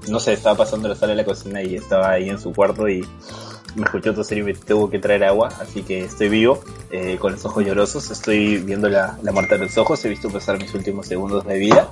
no 0.08 0.20
sé, 0.20 0.34
estaba 0.34 0.56
pasando 0.56 0.88
la 0.88 0.96
sala 0.96 1.12
de 1.12 1.18
la 1.18 1.26
cocina 1.26 1.62
y 1.62 1.76
estaba 1.76 2.12
ahí 2.12 2.30
en 2.30 2.40
su 2.40 2.54
cuarto 2.54 2.88
y 2.88 3.06
me 3.76 3.84
escuchó 3.84 4.14
toser 4.14 4.38
y 4.38 4.44
me 4.44 4.54
tuvo 4.54 4.90
que 4.90 5.00
traer 5.00 5.26
agua, 5.26 5.50
así 5.60 5.84
que 5.84 6.02
estoy 6.02 6.30
vivo, 6.30 6.62
eh, 6.92 7.18
con 7.20 7.34
los 7.34 7.46
ojos 7.46 7.66
llorosos, 7.66 8.10
estoy 8.10 8.58
viendo 8.58 8.90
la, 8.90 9.18
la 9.22 9.32
muerte 9.32 9.58
de 9.58 9.66
los 9.66 9.78
ojos, 9.78 10.04
he 10.06 10.10
visto 10.10 10.30
pasar 10.30 10.58
mis 10.58 10.74
últimos 10.74 11.08
segundos 11.08 11.46
de 11.46 11.58
vida. 11.60 11.92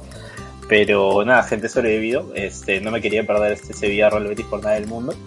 Pero 0.70 1.24
nada, 1.26 1.44
gente 1.44 1.68
sobrevivido, 1.68 2.32
este, 2.36 2.80
no 2.80 2.92
me 2.92 3.02
quería 3.02 3.26
perder 3.26 3.52
este 3.52 3.74
Sevilla 3.74 4.10
Real 4.10 4.28
Betis 4.28 4.46
por 4.46 4.64
nada 4.64 4.76
del 4.76 4.88
mundo. 4.88 5.14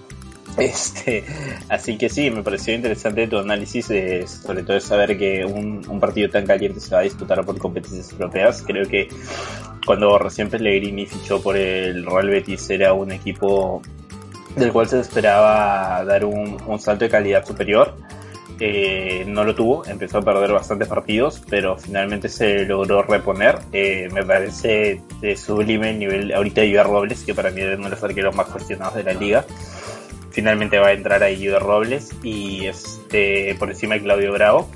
Este, 0.59 1.23
así 1.69 1.99
que 1.99 2.09
sí, 2.09 2.31
me 2.31 2.43
pareció 2.43 2.75
interesante 2.75 3.27
tu 3.27 3.37
análisis, 3.37 3.87
sobre 3.87 4.63
todo 4.63 4.73
de 4.73 4.81
saber 4.81 5.19
que 5.19 5.45
un, 5.45 6.01
partido 6.01 6.31
tan 6.31 6.47
caliente 6.47 6.81
se 6.81 6.95
va 6.95 7.01
a 7.01 7.05
disputar 7.05 7.45
por 7.45 7.59
competencias 7.59 8.11
europeas. 8.13 8.65
Creo 8.67 8.89
que 8.89 9.09
cuando 9.87 10.19
recién 10.19 10.51
Pellegrini 10.51 11.07
fichó 11.07 11.41
por 11.41 11.57
el 11.57 12.05
Real 12.05 12.29
Betis 12.29 12.69
era 12.69 12.93
un 12.93 13.13
equipo 13.13 13.81
del 14.57 14.73
cual 14.73 14.89
se 14.89 15.01
esperaba 15.01 16.05
dar 16.05 16.25
un, 16.25 16.59
salto 16.79 17.05
de 17.05 17.11
calidad 17.11 17.47
superior. 17.47 17.95
Eh, 18.59 19.25
no 19.27 19.45
lo 19.45 19.55
tuvo, 19.55 19.87
empezó 19.87 20.19
a 20.19 20.23
perder 20.23 20.51
bastantes 20.51 20.89
partidos, 20.89 21.43
pero 21.49 21.77
finalmente 21.77 22.29
se 22.29 22.65
logró 22.65 23.03
reponer. 23.03 23.59
Eh, 23.73 24.09
me 24.13 24.25
parece 24.25 25.01
de 25.21 25.37
sublime 25.37 25.91
el 25.91 25.99
nivel 25.99 26.33
ahorita 26.33 26.63
de 26.63 26.83
Robles, 26.83 27.23
que 27.23 27.35
para 27.35 27.51
mí 27.51 27.61
es 27.61 27.77
uno 27.77 27.85
de 27.85 27.91
los 27.91 28.03
arqueros 28.03 28.35
más 28.35 28.49
cuestionados 28.49 28.95
de 28.95 29.05
la 29.05 29.13
liga 29.13 29.45
finalmente 30.37 30.79
va 30.79 30.89
a 30.89 30.93
entrar 30.93 31.23
ahí 31.23 31.47
de 31.47 31.59
Robles 31.59 32.11
y 32.23 32.67
este 32.67 33.57
por 33.59 33.71
encima 33.71 33.95
de 33.95 34.03
Claudio 34.03 34.35
Bravo. 34.35 34.69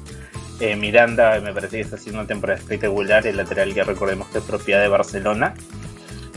Eh, 0.61 0.77
Miranda 0.77 1.41
me 1.41 1.55
parece 1.55 1.77
que 1.77 1.83
está 1.83 1.97
haciendo 1.97 2.21
una 2.21 2.29
temporada 2.29 2.59
espectacular, 2.59 3.27
el 3.27 3.39
lateral 3.39 3.73
que 3.73 3.83
recordemos 3.83 4.29
que 4.29 4.39
es 4.39 4.45
propiedad 4.45 4.83
de 4.83 4.89
Barcelona. 4.89 5.55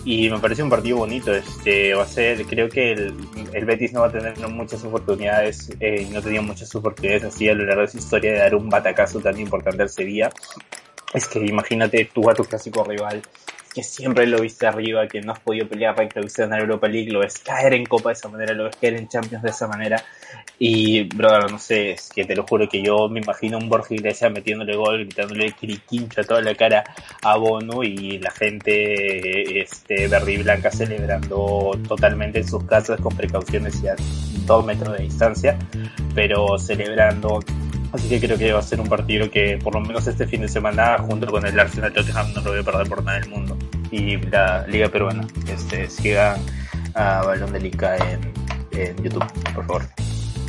Y 0.05 0.30
me 0.30 0.39
parece 0.39 0.63
un 0.63 0.69
partido 0.69 0.97
bonito, 0.97 1.34
este 1.34 1.93
va 1.93 2.03
a 2.03 2.07
ser, 2.07 2.45
creo 2.45 2.67
que 2.67 2.91
el, 2.91 3.15
el 3.53 3.65
Betis 3.65 3.93
no 3.93 4.01
va 4.01 4.07
a 4.07 4.11
tener 4.11 4.38
muchas 4.49 4.84
oportunidades, 4.84 5.71
eh, 5.80 6.07
no 6.11 6.21
tenía 6.21 6.41
muchas 6.41 6.74
oportunidades 6.76 7.24
así 7.24 7.47
a 7.47 7.53
lo 7.53 7.65
largo 7.65 7.84
de 7.84 7.88
su 7.88 7.97
historia 7.99 8.34
de 8.34 8.39
dar 8.39 8.55
un 8.55 8.69
batacazo 8.69 9.19
tan 9.19 9.39
importante 9.39 9.82
al 9.82 9.89
Sevilla. 9.89 10.30
Es 11.13 11.28
que 11.28 11.39
imagínate 11.39 12.09
tú 12.13 12.30
a 12.30 12.34
tu 12.34 12.43
clásico 12.43 12.84
rival 12.84 13.21
que 13.74 13.84
siempre 13.84 14.28
lo 14.28 14.39
viste 14.39 14.67
arriba, 14.67 15.07
que 15.07 15.21
no 15.21 15.34
has 15.34 15.39
podido 15.39 15.67
pelear 15.67 15.97
recto, 15.97 16.19
lo 16.19 16.26
viste 16.26 16.43
en 16.43 16.53
Europa 16.53 16.88
League, 16.88 17.11
lo 17.11 17.19
ves 17.19 17.39
caer 17.39 17.74
en 17.74 17.86
Copa 17.86 18.09
de 18.09 18.13
esa 18.13 18.30
manera, 18.30 18.53
lo 18.53 18.65
ves 18.65 18.76
caer 18.76 18.95
en 18.95 19.07
Champions 19.07 19.43
de 19.43 19.49
esa 19.49 19.67
manera. 19.67 20.03
Y, 20.59 21.03
brother, 21.03 21.51
no 21.51 21.59
sé, 21.59 21.91
es 21.91 22.09
que 22.13 22.26
te 22.26 22.36
lo 22.36 22.43
juro 22.43 22.69
que 22.69 22.82
yo 22.82 23.09
me 23.09 23.19
imagino 23.19 23.57
un 23.57 23.67
Borja 23.67 23.93
Iglesias 23.93 24.32
metiéndole 24.32 24.76
gol, 24.76 24.99
gritándole 25.05 25.51
quiriquincho 25.53 26.21
a 26.21 26.24
toda 26.24 26.41
la 26.41 26.55
cara 26.55 26.84
a 27.21 27.38
Bono 27.38 27.84
y 27.84 28.19
la 28.19 28.32
gente 28.32 29.61
este, 29.61 30.07
verde 30.07 30.34
y 30.34 30.38
blanca 30.38 30.71
celebrando 30.71 31.71
totalmente 31.88 32.39
en 32.39 32.47
sus 32.47 32.63
casas 32.65 33.01
con 33.01 33.15
precauciones 33.15 33.82
y 33.84 33.88
a 33.88 33.95
dos 34.45 34.65
metros 34.65 34.97
de 34.97 35.03
distancia, 35.03 35.57
pero 36.13 36.57
celebrando 36.59 37.39
Así 37.94 38.10
que 38.10 38.20
creo 38.20 38.39
que 38.39 38.52
va 38.52 38.60
a 38.60 38.64
ser 38.64 38.82
un 38.82 38.88
partido 38.88 39.30
que 39.30 39.60
por 39.64 39.76
lo 39.76 39.82
menos 39.82 40.08
este 40.08 40.26
fin 40.26 40.41
de 40.41 40.48
semana, 40.48 40.98
junto 40.98 41.28
con 41.28 41.46
el 41.46 41.60
Arsenal 41.60 41.94
Tottenham, 41.94 42.34
no 42.34 42.41
lo 42.41 42.50
voy 42.50 42.60
a 42.60 42.64
perder 42.64 42.89
por 42.89 43.04
nada 43.04 43.20
del 43.20 43.30
mundo. 43.30 43.56
Y 43.91 44.18
la 44.18 44.66
Liga 44.68 44.89
Peruana, 44.89 45.28
este, 45.48 45.88
siga 45.88 46.39
a 46.96 47.22
Balón 47.24 47.54
de 47.54 47.60
Liga 47.60 47.96
en, 47.98 48.34
YouTube, 49.04 49.24
por 49.54 49.66
favor. 49.68 49.84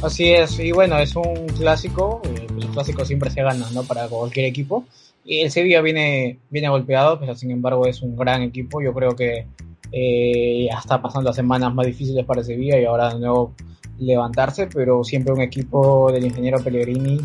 Así 0.03 0.33
es, 0.33 0.59
y 0.59 0.73
bueno, 0.73 0.99
es 0.99 1.15
un 1.15 1.47
clásico, 1.59 2.23
eh, 2.25 2.47
los 2.57 2.71
clásicos 2.71 3.07
siempre 3.07 3.31
se 3.31 3.43
ganan, 3.43 3.75
¿no? 3.75 3.83
Para 3.85 4.09
cualquier 4.09 4.47
equipo. 4.47 4.87
Y 5.23 5.41
el 5.41 5.51
Sevilla 5.51 5.83
viene, 5.83 6.39
viene 6.49 6.71
golpeado, 6.71 7.21
pero 7.21 7.35
sin 7.35 7.51
embargo 7.51 7.87
es 7.87 8.01
un 8.01 8.17
gran 8.17 8.41
equipo. 8.41 8.81
Yo 8.81 8.95
creo 8.95 9.15
que 9.15 9.47
eh, 9.93 10.67
ya 10.71 10.79
está 10.79 11.03
pasando 11.03 11.29
las 11.29 11.37
semanas 11.37 11.75
más 11.75 11.87
difíciles 11.87 12.25
para 12.25 12.43
Sevilla 12.43 12.81
y 12.81 12.87
ahora 12.87 13.13
de 13.13 13.21
nuevo 13.21 13.55
levantarse, 13.99 14.67
pero 14.67 15.05
siempre 15.05 15.33
un 15.33 15.41
equipo 15.41 16.11
del 16.13 16.27
ingeniero 16.27 16.63
Pellegrini 16.63 17.21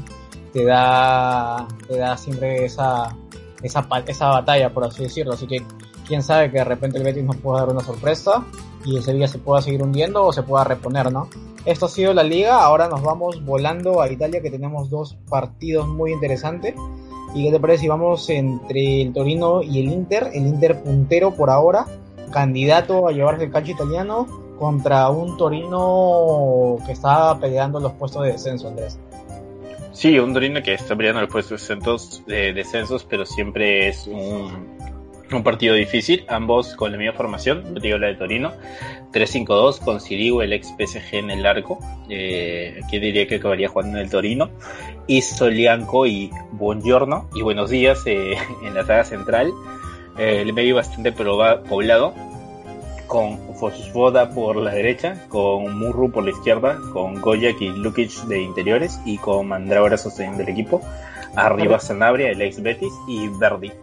te 0.54 0.66
da, 0.66 1.68
te 1.88 1.98
da 1.98 2.18
siempre 2.18 2.66
esa, 2.66 3.16
esa, 3.62 3.88
esa 4.08 4.28
batalla, 4.28 4.74
por 4.74 4.86
así 4.86 5.04
decirlo. 5.04 5.34
Así 5.34 5.48
que 5.48 5.64
quién 6.08 6.24
sabe 6.24 6.52
que 6.52 6.58
de 6.58 6.64
repente 6.64 6.98
el 6.98 7.04
Betis 7.04 7.24
nos 7.24 7.38
pueda 7.38 7.62
dar 7.62 7.70
una 7.70 7.82
sorpresa 7.82 8.46
y 8.86 8.98
el 8.98 9.04
Sevilla 9.04 9.28
se 9.28 9.40
pueda 9.40 9.62
seguir 9.62 9.84
hundiendo 9.84 10.26
o 10.26 10.34
se 10.34 10.44
pueda 10.44 10.64
reponer, 10.64 11.12
¿no? 11.12 11.30
Esto 11.66 11.86
ha 11.86 11.90
sido 11.90 12.14
la 12.14 12.24
liga, 12.24 12.64
ahora 12.64 12.88
nos 12.88 13.04
vamos 13.04 13.44
volando 13.44 14.02
a 14.02 14.10
Italia 14.10 14.42
que 14.42 14.50
tenemos 14.50 14.90
dos 14.90 15.18
partidos 15.30 15.88
muy 15.88 16.14
interesantes. 16.14 16.74
¿Y 17.36 17.46
qué 17.46 17.52
te 17.52 17.60
parece 17.60 17.82
si 17.82 17.88
vamos 17.88 18.28
entre 18.30 19.04
el 19.04 19.14
Torino 19.14 19.62
y 19.62 19.80
el 19.80 19.92
Inter? 19.92 20.32
El 20.34 20.48
Inter 20.48 20.82
puntero 20.82 21.32
por 21.36 21.52
ahora, 21.52 21.86
candidato 22.32 23.08
a 23.08 23.12
llevarse 23.12 23.44
el 23.44 23.52
calcio 23.52 23.76
italiano 23.76 24.26
contra 24.60 25.10
un 25.10 25.38
Torino 25.38 26.78
que 26.86 26.92
está 26.92 27.40
peleando 27.40 27.80
los 27.80 27.94
puestos 27.94 28.24
de 28.24 28.34
descenso, 28.34 28.68
Andrés. 28.68 29.00
Sí, 29.94 30.20
un 30.20 30.34
Torino 30.34 30.62
que 30.62 30.74
está 30.74 30.96
peleando 30.96 31.22
los 31.22 31.32
puestos 31.32 31.68
de 32.28 32.54
descensos, 32.54 33.06
pero 33.06 33.26
siempre 33.26 33.88
es 33.88 34.06
un, 34.06 34.78
partido 35.44 35.76
difícil, 35.76 36.26
ambos 36.28 36.76
con 36.76 36.92
la 36.92 36.98
misma 36.98 37.14
formación, 37.14 37.76
digo 37.82 37.98
la 37.98 38.08
de 38.08 38.16
Torino, 38.16 38.52
3-5-2 39.14 39.80
con 39.80 40.02
Sirigu, 40.02 40.42
el 40.42 40.54
ex 40.54 40.70
PSG 40.78 41.16
en 41.16 41.32
el 41.32 41.46
arco, 41.46 41.80
eh, 42.10 42.82
que 42.90 43.00
diría 43.00 43.28
que 43.28 43.36
acabaría 43.36 43.70
jugando 43.70 43.98
en 43.98 44.04
el 44.04 44.10
Torino, 44.10 44.50
y 45.08 45.22
Solianco 45.22 46.06
y 46.06 46.32
Buongiorno, 46.52 47.30
y 47.36 47.42
buenos 47.42 47.70
días 47.70 48.02
eh, 48.06 48.36
en 48.64 48.74
la 48.74 48.86
saga 48.86 49.04
central, 49.04 49.52
eh, 50.18 50.42
el 50.42 50.54
medio 50.54 50.76
bastante 50.76 51.12
poblado, 51.12 52.14
con 53.10 53.38
Fosfoda 53.56 54.30
por 54.30 54.56
la 54.56 54.72
derecha, 54.72 55.26
con 55.28 55.78
Murru 55.78 56.12
por 56.12 56.24
la 56.24 56.30
izquierda, 56.30 56.78
con 56.94 57.20
Goyak 57.20 57.60
y 57.60 57.70
Lukic 57.70 58.12
de 58.28 58.42
interiores 58.42 59.02
y 59.04 59.18
con 59.18 59.48
Mandrágora 59.48 59.98
sosteniendo 59.98 60.44
el 60.44 60.50
equipo. 60.50 60.82
Arriba 61.36 61.80
Sanabria, 61.80 62.30
el 62.30 62.42
ex 62.42 62.62
Betis 62.62 62.94
y 63.08 63.28
Verdi. 63.28 63.74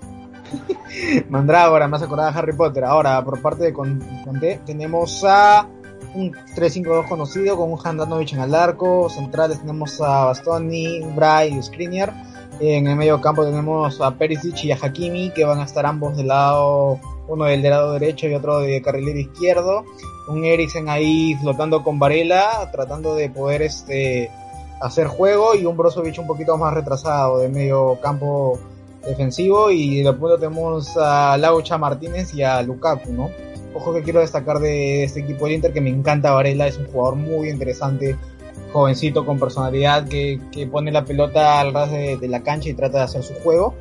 Mandrágora, 1.28 1.88
más 1.88 2.02
acordada 2.02 2.30
de 2.30 2.38
Harry 2.38 2.52
Potter. 2.52 2.84
Ahora, 2.84 3.22
por 3.24 3.42
parte 3.42 3.64
de 3.64 3.72
Conte, 3.72 4.60
tenemos 4.64 5.24
a 5.24 5.66
un 6.14 6.32
3-5-2 6.32 7.08
conocido 7.08 7.56
con 7.56 7.72
un 7.72 7.78
Handanovic 7.82 8.32
en 8.32 8.40
el 8.40 8.54
arco. 8.54 9.10
Centrales 9.10 9.58
tenemos 9.58 10.00
a 10.00 10.26
Bastoni, 10.26 11.00
Bray 11.14 11.52
y 11.52 11.62
Skriniar. 11.62 12.14
En 12.60 12.86
el 12.86 12.94
medio 12.94 13.20
campo 13.20 13.44
tenemos 13.44 14.00
a 14.00 14.12
Perisic 14.12 14.64
y 14.64 14.72
a 14.72 14.78
Hakimi, 14.80 15.30
que 15.30 15.44
van 15.44 15.58
a 15.58 15.64
estar 15.64 15.84
ambos 15.84 16.16
del 16.16 16.28
lado 16.28 17.00
uno 17.28 17.44
del 17.44 17.62
lado 17.62 17.92
derecho 17.94 18.26
y 18.28 18.34
otro 18.34 18.60
de 18.60 18.80
carrilero 18.82 19.18
izquierdo, 19.18 19.84
un 20.28 20.44
Eriksen 20.44 20.88
ahí 20.88 21.34
flotando 21.40 21.82
con 21.82 21.98
Varela, 21.98 22.68
tratando 22.72 23.14
de 23.14 23.30
poder 23.30 23.62
este 23.62 24.30
hacer 24.80 25.06
juego. 25.06 25.54
Y 25.54 25.64
un 25.64 25.76
Brozovic 25.76 26.18
un 26.18 26.26
poquito 26.26 26.56
más 26.56 26.74
retrasado 26.74 27.38
de 27.38 27.48
medio 27.48 27.98
campo 28.00 28.58
defensivo. 29.06 29.70
Y 29.70 30.02
de 30.02 30.12
punto 30.12 30.38
tenemos 30.38 30.96
a 30.96 31.36
Laucha 31.38 31.78
Martínez 31.78 32.34
y 32.34 32.42
a 32.42 32.62
Lukaku, 32.62 33.12
¿no? 33.12 33.30
Ojo 33.74 33.92
que 33.92 34.02
quiero 34.02 34.20
destacar 34.20 34.58
de 34.58 35.04
este 35.04 35.20
equipo 35.20 35.44
del 35.44 35.56
Inter 35.56 35.72
que 35.72 35.82
me 35.82 35.90
encanta 35.90 36.32
Varela, 36.32 36.66
es 36.66 36.78
un 36.78 36.86
jugador 36.86 37.16
muy 37.16 37.50
interesante, 37.50 38.16
jovencito 38.72 39.26
con 39.26 39.38
personalidad 39.38 40.08
que, 40.08 40.40
que 40.50 40.66
pone 40.66 40.90
la 40.90 41.04
pelota 41.04 41.60
al 41.60 41.74
ras 41.74 41.90
de, 41.90 42.16
de 42.16 42.28
la 42.28 42.42
cancha 42.42 42.70
y 42.70 42.74
trata 42.74 42.98
de 42.98 43.04
hacer 43.04 43.22
su 43.22 43.34
juego 43.34 43.74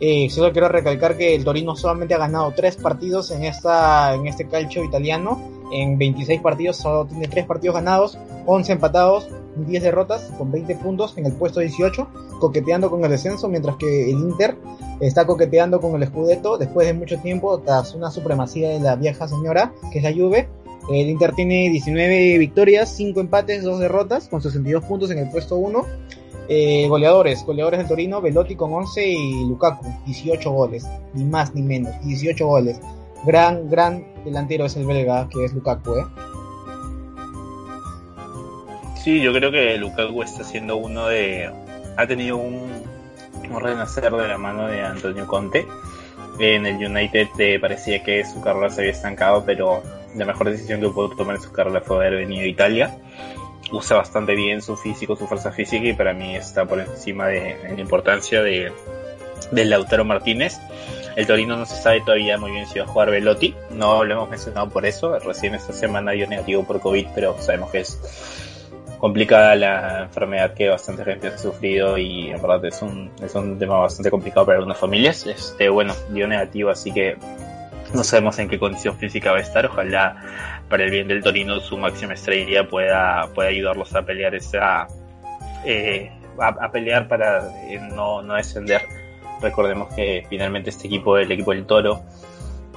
eh, 0.00 0.30
solo 0.30 0.52
quiero 0.52 0.68
recalcar 0.68 1.16
que 1.16 1.34
el 1.34 1.44
Torino 1.44 1.74
solamente 1.74 2.14
ha 2.14 2.18
ganado 2.18 2.52
tres 2.54 2.76
partidos 2.76 3.30
en, 3.32 3.44
esta, 3.44 4.14
en 4.14 4.26
este 4.26 4.46
calcio 4.46 4.84
italiano. 4.84 5.40
En 5.72 5.98
26 5.98 6.40
partidos 6.40 6.76
solo 6.76 7.06
tiene 7.06 7.28
tres 7.28 7.44
partidos 7.44 7.74
ganados, 7.74 8.16
11 8.46 8.72
empatados, 8.72 9.28
10 9.56 9.82
derrotas, 9.82 10.30
con 10.38 10.50
20 10.50 10.76
puntos 10.76 11.18
en 11.18 11.26
el 11.26 11.32
puesto 11.32 11.60
18, 11.60 12.08
coqueteando 12.40 12.90
con 12.90 13.04
el 13.04 13.10
descenso, 13.10 13.48
mientras 13.48 13.76
que 13.76 14.04
el 14.04 14.18
Inter 14.18 14.56
está 15.00 15.26
coqueteando 15.26 15.80
con 15.80 16.00
el 16.00 16.08
Scudetto 16.08 16.56
después 16.58 16.86
de 16.86 16.94
mucho 16.94 17.18
tiempo, 17.18 17.58
tras 17.58 17.94
una 17.94 18.10
supremacía 18.10 18.70
de 18.70 18.80
la 18.80 18.96
vieja 18.96 19.28
señora, 19.28 19.72
que 19.92 19.98
es 19.98 20.04
la 20.04 20.12
Juve. 20.12 20.48
El 20.90 21.10
Inter 21.10 21.34
tiene 21.34 21.68
19 21.68 22.38
victorias, 22.38 22.88
5 22.96 23.20
empates, 23.20 23.62
2 23.62 23.80
derrotas, 23.80 24.28
con 24.28 24.40
62 24.40 24.84
puntos 24.84 25.10
en 25.10 25.18
el 25.18 25.30
puesto 25.30 25.56
1 25.56 25.84
eh, 26.48 26.88
goleadores, 26.88 27.44
goleadores 27.44 27.78
del 27.78 27.88
Torino, 27.88 28.22
Velotti 28.22 28.56
con 28.56 28.72
11 28.72 29.06
y 29.06 29.44
Lukaku, 29.46 29.84
18 30.06 30.50
goles, 30.50 30.86
ni 31.12 31.24
más 31.24 31.54
ni 31.54 31.62
menos, 31.62 31.94
18 32.04 32.46
goles. 32.46 32.80
Gran, 33.26 33.68
gran 33.68 34.04
delantero 34.24 34.64
es 34.64 34.76
el 34.76 34.86
belga, 34.86 35.28
que 35.28 35.44
es 35.44 35.52
Lukaku, 35.52 35.96
¿eh? 35.96 36.04
Sí, 38.96 39.20
yo 39.20 39.32
creo 39.32 39.50
que 39.50 39.76
Lukaku 39.76 40.22
está 40.22 40.42
siendo 40.42 40.76
uno 40.76 41.08
de... 41.08 41.50
ha 41.96 42.06
tenido 42.06 42.38
un, 42.38 42.82
renacer 43.60 44.10
de 44.10 44.28
la 44.28 44.38
mano 44.38 44.68
de 44.68 44.82
Antonio 44.82 45.26
Conte. 45.26 45.66
En 46.38 46.64
el 46.64 46.76
United 46.76 47.28
eh, 47.38 47.58
parecía 47.60 48.02
que 48.02 48.24
su 48.24 48.40
carrera 48.40 48.70
se 48.70 48.82
había 48.82 48.92
estancado, 48.92 49.44
pero 49.44 49.82
la 50.14 50.24
mejor 50.24 50.50
decisión 50.50 50.80
que 50.80 50.88
pudo 50.88 51.10
tomar 51.10 51.36
en 51.36 51.42
su 51.42 51.52
carrera 51.52 51.80
fue 51.82 51.96
haber 51.96 52.20
venido 52.20 52.42
a 52.42 52.46
Italia 52.46 52.98
usa 53.72 53.96
bastante 53.96 54.34
bien 54.34 54.62
su 54.62 54.76
físico, 54.76 55.16
su 55.16 55.26
fuerza 55.26 55.52
física 55.52 55.86
y 55.86 55.92
para 55.92 56.12
mí 56.12 56.36
está 56.36 56.64
por 56.64 56.80
encima 56.80 57.26
de, 57.26 57.56
la 57.74 57.80
importancia 57.80 58.42
de, 58.42 58.72
del 59.50 59.70
Lautaro 59.70 60.04
Martínez. 60.04 60.58
El 61.16 61.26
Torino 61.26 61.56
no 61.56 61.66
se 61.66 61.74
sabe 61.74 62.00
todavía 62.00 62.38
muy 62.38 62.52
bien 62.52 62.66
si 62.66 62.78
va 62.78 62.84
a 62.84 62.88
jugar 62.88 63.10
Velotti, 63.10 63.54
no 63.70 64.04
lo 64.04 64.14
hemos 64.14 64.30
mencionado 64.30 64.68
por 64.68 64.86
eso, 64.86 65.18
recién 65.18 65.54
esta 65.54 65.72
semana 65.72 66.12
dio 66.12 66.28
negativo 66.28 66.64
por 66.64 66.80
COVID, 66.80 67.08
pero 67.14 67.36
sabemos 67.40 67.70
que 67.70 67.80
es 67.80 67.98
complicada 68.98 69.54
la 69.56 70.02
enfermedad 70.04 70.54
que 70.54 70.68
bastante 70.68 71.04
gente 71.04 71.28
ha 71.28 71.38
sufrido 71.38 71.98
y 71.98 72.30
en 72.30 72.42
verdad 72.42 72.64
es 72.64 72.82
un, 72.82 73.10
es 73.22 73.34
un 73.34 73.58
tema 73.58 73.78
bastante 73.78 74.10
complicado 74.10 74.46
para 74.46 74.58
algunas 74.58 74.78
familias. 74.78 75.26
Este, 75.26 75.68
bueno, 75.68 75.94
dio 76.10 76.26
negativo, 76.26 76.70
así 76.70 76.92
que 76.92 77.16
no 77.94 78.04
sabemos 78.04 78.38
en 78.38 78.48
qué 78.48 78.58
condición 78.58 78.96
física 78.98 79.32
va 79.32 79.38
a 79.38 79.42
estar. 79.42 79.66
Ojalá 79.66 80.57
para 80.68 80.84
el 80.84 80.90
bien 80.90 81.08
del 81.08 81.22
Torino 81.22 81.60
su 81.60 81.76
máxima 81.76 82.14
estrella 82.14 82.68
pueda, 82.68 83.28
pueda 83.34 83.48
ayudarlos 83.48 83.94
a 83.94 84.02
pelear 84.02 84.34
esa 84.34 84.86
eh, 85.64 86.10
a, 86.40 86.70
pelear 86.70 87.08
para 87.08 87.50
eh, 87.68 87.80
no, 87.80 88.22
no 88.22 88.34
descender. 88.34 88.82
Recordemos 89.40 89.92
que 89.94 90.24
finalmente 90.28 90.70
este 90.70 90.86
equipo, 90.86 91.16
el 91.18 91.30
equipo 91.30 91.52
del 91.52 91.66
Toro, 91.66 92.02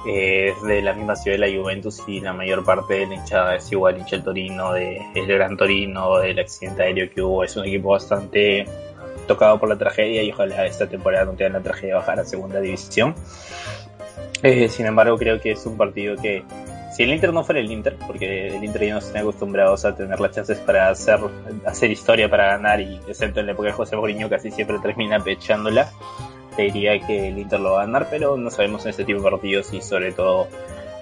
eh, 0.06 0.48
es 0.48 0.62
de 0.62 0.82
la 0.82 0.94
misma 0.94 1.14
ciudad 1.14 1.38
de 1.38 1.50
la 1.50 1.60
Juventus 1.60 2.02
y 2.08 2.20
la 2.20 2.32
mayor 2.32 2.64
parte 2.64 2.94
de 2.94 3.06
la 3.06 3.14
hinchada 3.14 3.54
es 3.54 3.70
igual 3.70 3.98
hincha 3.98 4.16
el 4.16 4.24
Torino, 4.24 4.72
de, 4.72 5.00
el 5.14 5.26
Gran 5.26 5.56
Torino, 5.56 6.18
del 6.18 6.38
accidente 6.40 6.82
aéreo 6.82 7.10
que 7.10 7.22
hubo. 7.22 7.44
Es 7.44 7.56
un 7.56 7.64
equipo 7.64 7.90
bastante 7.90 8.66
tocado 9.28 9.60
por 9.60 9.68
la 9.68 9.78
tragedia 9.78 10.22
y 10.22 10.32
ojalá 10.32 10.66
esta 10.66 10.88
temporada 10.88 11.24
no 11.24 11.32
tenga 11.32 11.58
la 11.58 11.62
tragedia 11.62 11.96
bajar 11.96 12.18
a 12.18 12.24
segunda 12.24 12.60
división. 12.60 13.14
Sin 14.68 14.86
embargo, 14.86 15.16
creo 15.18 15.40
que 15.40 15.52
es 15.52 15.64
un 15.66 15.76
partido 15.76 16.16
que, 16.16 16.42
si 16.92 17.02
el 17.04 17.12
Inter 17.12 17.32
no 17.32 17.42
fuera 17.42 17.60
el 17.60 17.70
Inter, 17.70 17.96
porque 18.06 18.48
el 18.48 18.62
Inter 18.62 18.86
ya 18.86 18.92
no 18.94 18.98
están 18.98 19.22
acostumbrados 19.22 19.84
a 19.84 19.94
tener 19.94 20.20
las 20.20 20.32
chances 20.32 20.58
para 20.58 20.88
hacer, 20.88 21.18
hacer 21.66 21.90
historia, 21.90 22.28
para 22.28 22.48
ganar, 22.48 22.80
y 22.80 23.00
excepto 23.08 23.40
en 23.40 23.46
la 23.46 23.52
época 23.52 23.68
de 23.68 23.74
José 23.74 23.96
Mourinho 23.96 24.28
casi 24.28 24.50
siempre 24.50 24.78
termina 24.78 25.18
pechándola, 25.18 25.90
te 26.54 26.62
diría 26.62 27.00
que 27.00 27.28
el 27.28 27.38
Inter 27.38 27.60
lo 27.60 27.72
va 27.72 27.82
a 27.82 27.86
ganar, 27.86 28.08
pero 28.10 28.36
no 28.36 28.50
sabemos 28.50 28.84
en 28.84 28.90
este 28.90 29.04
tipo 29.04 29.22
de 29.22 29.30
partidos 29.30 29.72
y 29.72 29.80
sobre 29.80 30.12
todo 30.12 30.48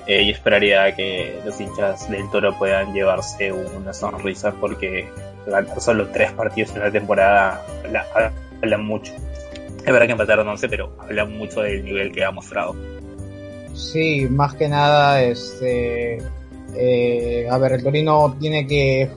eh, 0.07 0.25
yo 0.25 0.33
esperaría 0.33 0.95
que 0.95 1.41
los 1.45 1.61
hinchas 1.61 2.09
del 2.09 2.31
Toro 2.31 2.57
puedan 2.57 2.93
llevarse 2.95 3.53
una 3.53 3.93
sonrisa 3.93 4.53
porque 4.53 5.09
ganar 5.47 5.81
solo 5.81 6.09
tres 6.09 6.33
partidos 6.33 6.75
en 6.75 6.81
la 6.81 6.91
temporada 6.91 7.65
hablan 8.63 8.85
mucho. 8.85 9.13
Es 9.13 9.87
verdad 9.87 10.07
que 10.07 10.13
empataron 10.13 10.47
11, 10.47 10.69
pero 10.69 10.93
hablan 11.01 11.37
mucho 11.37 11.63
del 11.63 11.85
nivel 11.85 12.13
que 12.13 12.25
ha 12.25 12.31
mostrado. 12.31 12.75
Sí, 13.81 14.27
más 14.29 14.55
que 14.55 14.69
nada, 14.69 15.23
este, 15.23 16.19
eh, 16.77 17.49
a 17.51 17.59
ver, 17.59 17.73
el 17.73 17.83
Torino 17.83 18.37
tiene 18.39 18.67
que 18.67 19.11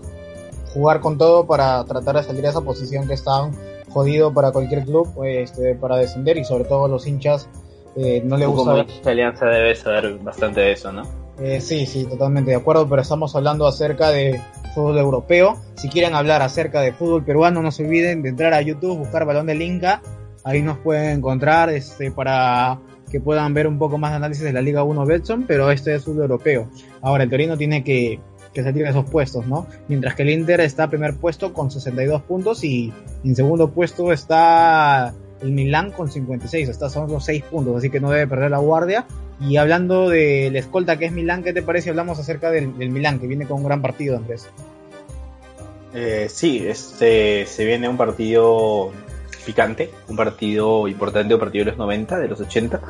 jugar 0.74 1.02
con 1.02 1.18
todo 1.18 1.46
para 1.46 1.84
tratar 1.86 2.16
de 2.16 2.24
salir 2.24 2.42
de 2.42 2.50
esa 2.50 2.62
posición 2.62 3.08
que 3.08 3.14
está 3.14 3.50
jodido 3.90 4.34
para 4.34 4.52
cualquier 4.52 4.84
club, 4.86 5.08
este, 5.24 5.76
para 5.76 5.98
descender 5.98 6.38
y 6.38 6.46
sobre 6.46 6.64
todo 6.64 6.88
los 6.88 7.06
hinchas 7.06 7.48
eh, 7.96 8.22
no 8.26 8.38
le 8.38 8.46
gusta. 8.48 8.72
Como 8.86 9.10
alianza 9.10 9.46
debe 9.46 9.76
saber 9.76 10.18
bastante 10.20 10.62
de 10.62 10.72
eso, 10.72 10.92
¿no? 10.92 11.04
Eh, 11.40 11.62
sí, 11.62 11.86
sí, 11.86 12.06
totalmente 12.06 12.52
de 12.52 12.58
acuerdo, 12.58 12.88
pero 12.88 13.02
estamos 13.02 13.36
hablando 13.36 13.68
acerca 13.68 14.10
de 14.10 14.42
fútbol 14.74 14.98
europeo. 14.98 15.58
Si 15.76 15.90
quieren 15.90 16.16
hablar 16.16 16.42
acerca 16.42 16.82
de 16.82 16.94
fútbol 16.94 17.24
peruano, 17.24 17.62
no 17.62 17.72
se 17.72 17.84
olviden 17.84 18.22
de 18.22 18.30
entrar 18.30 18.54
a 18.54 18.62
YouTube, 18.62 18.98
buscar 18.98 19.26
Balón 19.26 19.48
del 19.48 19.62
Inca. 19.62 20.02
Ahí 20.44 20.62
nos 20.62 20.78
pueden 20.80 21.18
encontrar 21.18 21.70
este, 21.70 22.12
para 22.12 22.80
que 23.14 23.20
puedan 23.20 23.54
ver 23.54 23.68
un 23.68 23.78
poco 23.78 24.00
más 24.00 24.10
de 24.10 24.16
análisis 24.16 24.44
de 24.44 24.52
la 24.52 24.64
Liga 24.64 24.82
1 24.82 25.06
Betson, 25.06 25.46
pero 25.48 25.70
este 25.70 25.94
es 25.94 26.04
fútbol 26.04 26.24
europeo. 26.24 26.68
Ahora, 27.04 27.24
el 27.24 27.30
Torino 27.30 27.56
tiene 27.60 27.84
que, 27.84 28.20
que 28.52 28.64
salir 28.64 28.84
de 28.84 28.90
esos 28.90 29.06
puestos, 29.06 29.46
¿no? 29.46 29.68
Mientras 29.88 30.16
que 30.16 30.24
el 30.24 30.32
Inter 30.32 30.62
está 30.62 30.86
en 30.86 30.90
primer 30.90 31.14
puesto 31.18 31.54
con 31.54 31.70
62 31.70 32.24
puntos 32.24 32.64
y 32.64 32.92
en 33.24 33.36
segundo 33.36 33.70
puesto 33.70 34.12
está 34.12 35.14
el 35.44 35.52
Milán 35.52 35.92
con 35.92 36.10
56, 36.10 36.70
estos 36.70 36.92
son 36.92 37.12
los 37.12 37.24
6 37.26 37.44
puntos, 37.44 37.78
así 37.78 37.92
que 37.92 38.00
no 38.00 38.10
debe 38.10 38.26
perder 38.26 38.50
la 38.50 38.58
guardia. 38.58 39.06
Y 39.40 39.58
hablando 39.58 40.10
de 40.10 40.50
la 40.52 40.58
escolta 40.58 40.98
que 40.98 41.06
es 41.06 41.12
Milán, 41.12 41.44
¿qué 41.44 41.54
te 41.54 41.62
parece? 41.62 41.92
Hablamos 41.92 42.18
acerca 42.18 42.50
del, 42.50 42.76
del 42.80 42.90
Milán, 42.90 43.20
que 43.20 43.28
viene 43.28 43.46
con 43.46 43.58
un 43.58 43.66
gran 43.66 43.84
partido, 43.84 44.18
Andrés. 44.18 44.50
Eh, 45.94 46.28
sí, 46.30 46.66
este, 46.68 47.46
se 47.46 47.66
viene 47.66 47.88
un 47.88 47.98
partido 47.98 48.92
picante, 49.46 49.92
un 50.08 50.16
partido 50.16 50.88
importante, 50.88 51.34
un 51.34 51.40
partido 51.40 51.66
de 51.66 51.72
los 51.72 51.78
90, 51.78 52.20
de 52.20 52.28
los 52.28 52.42
80. 52.42 52.82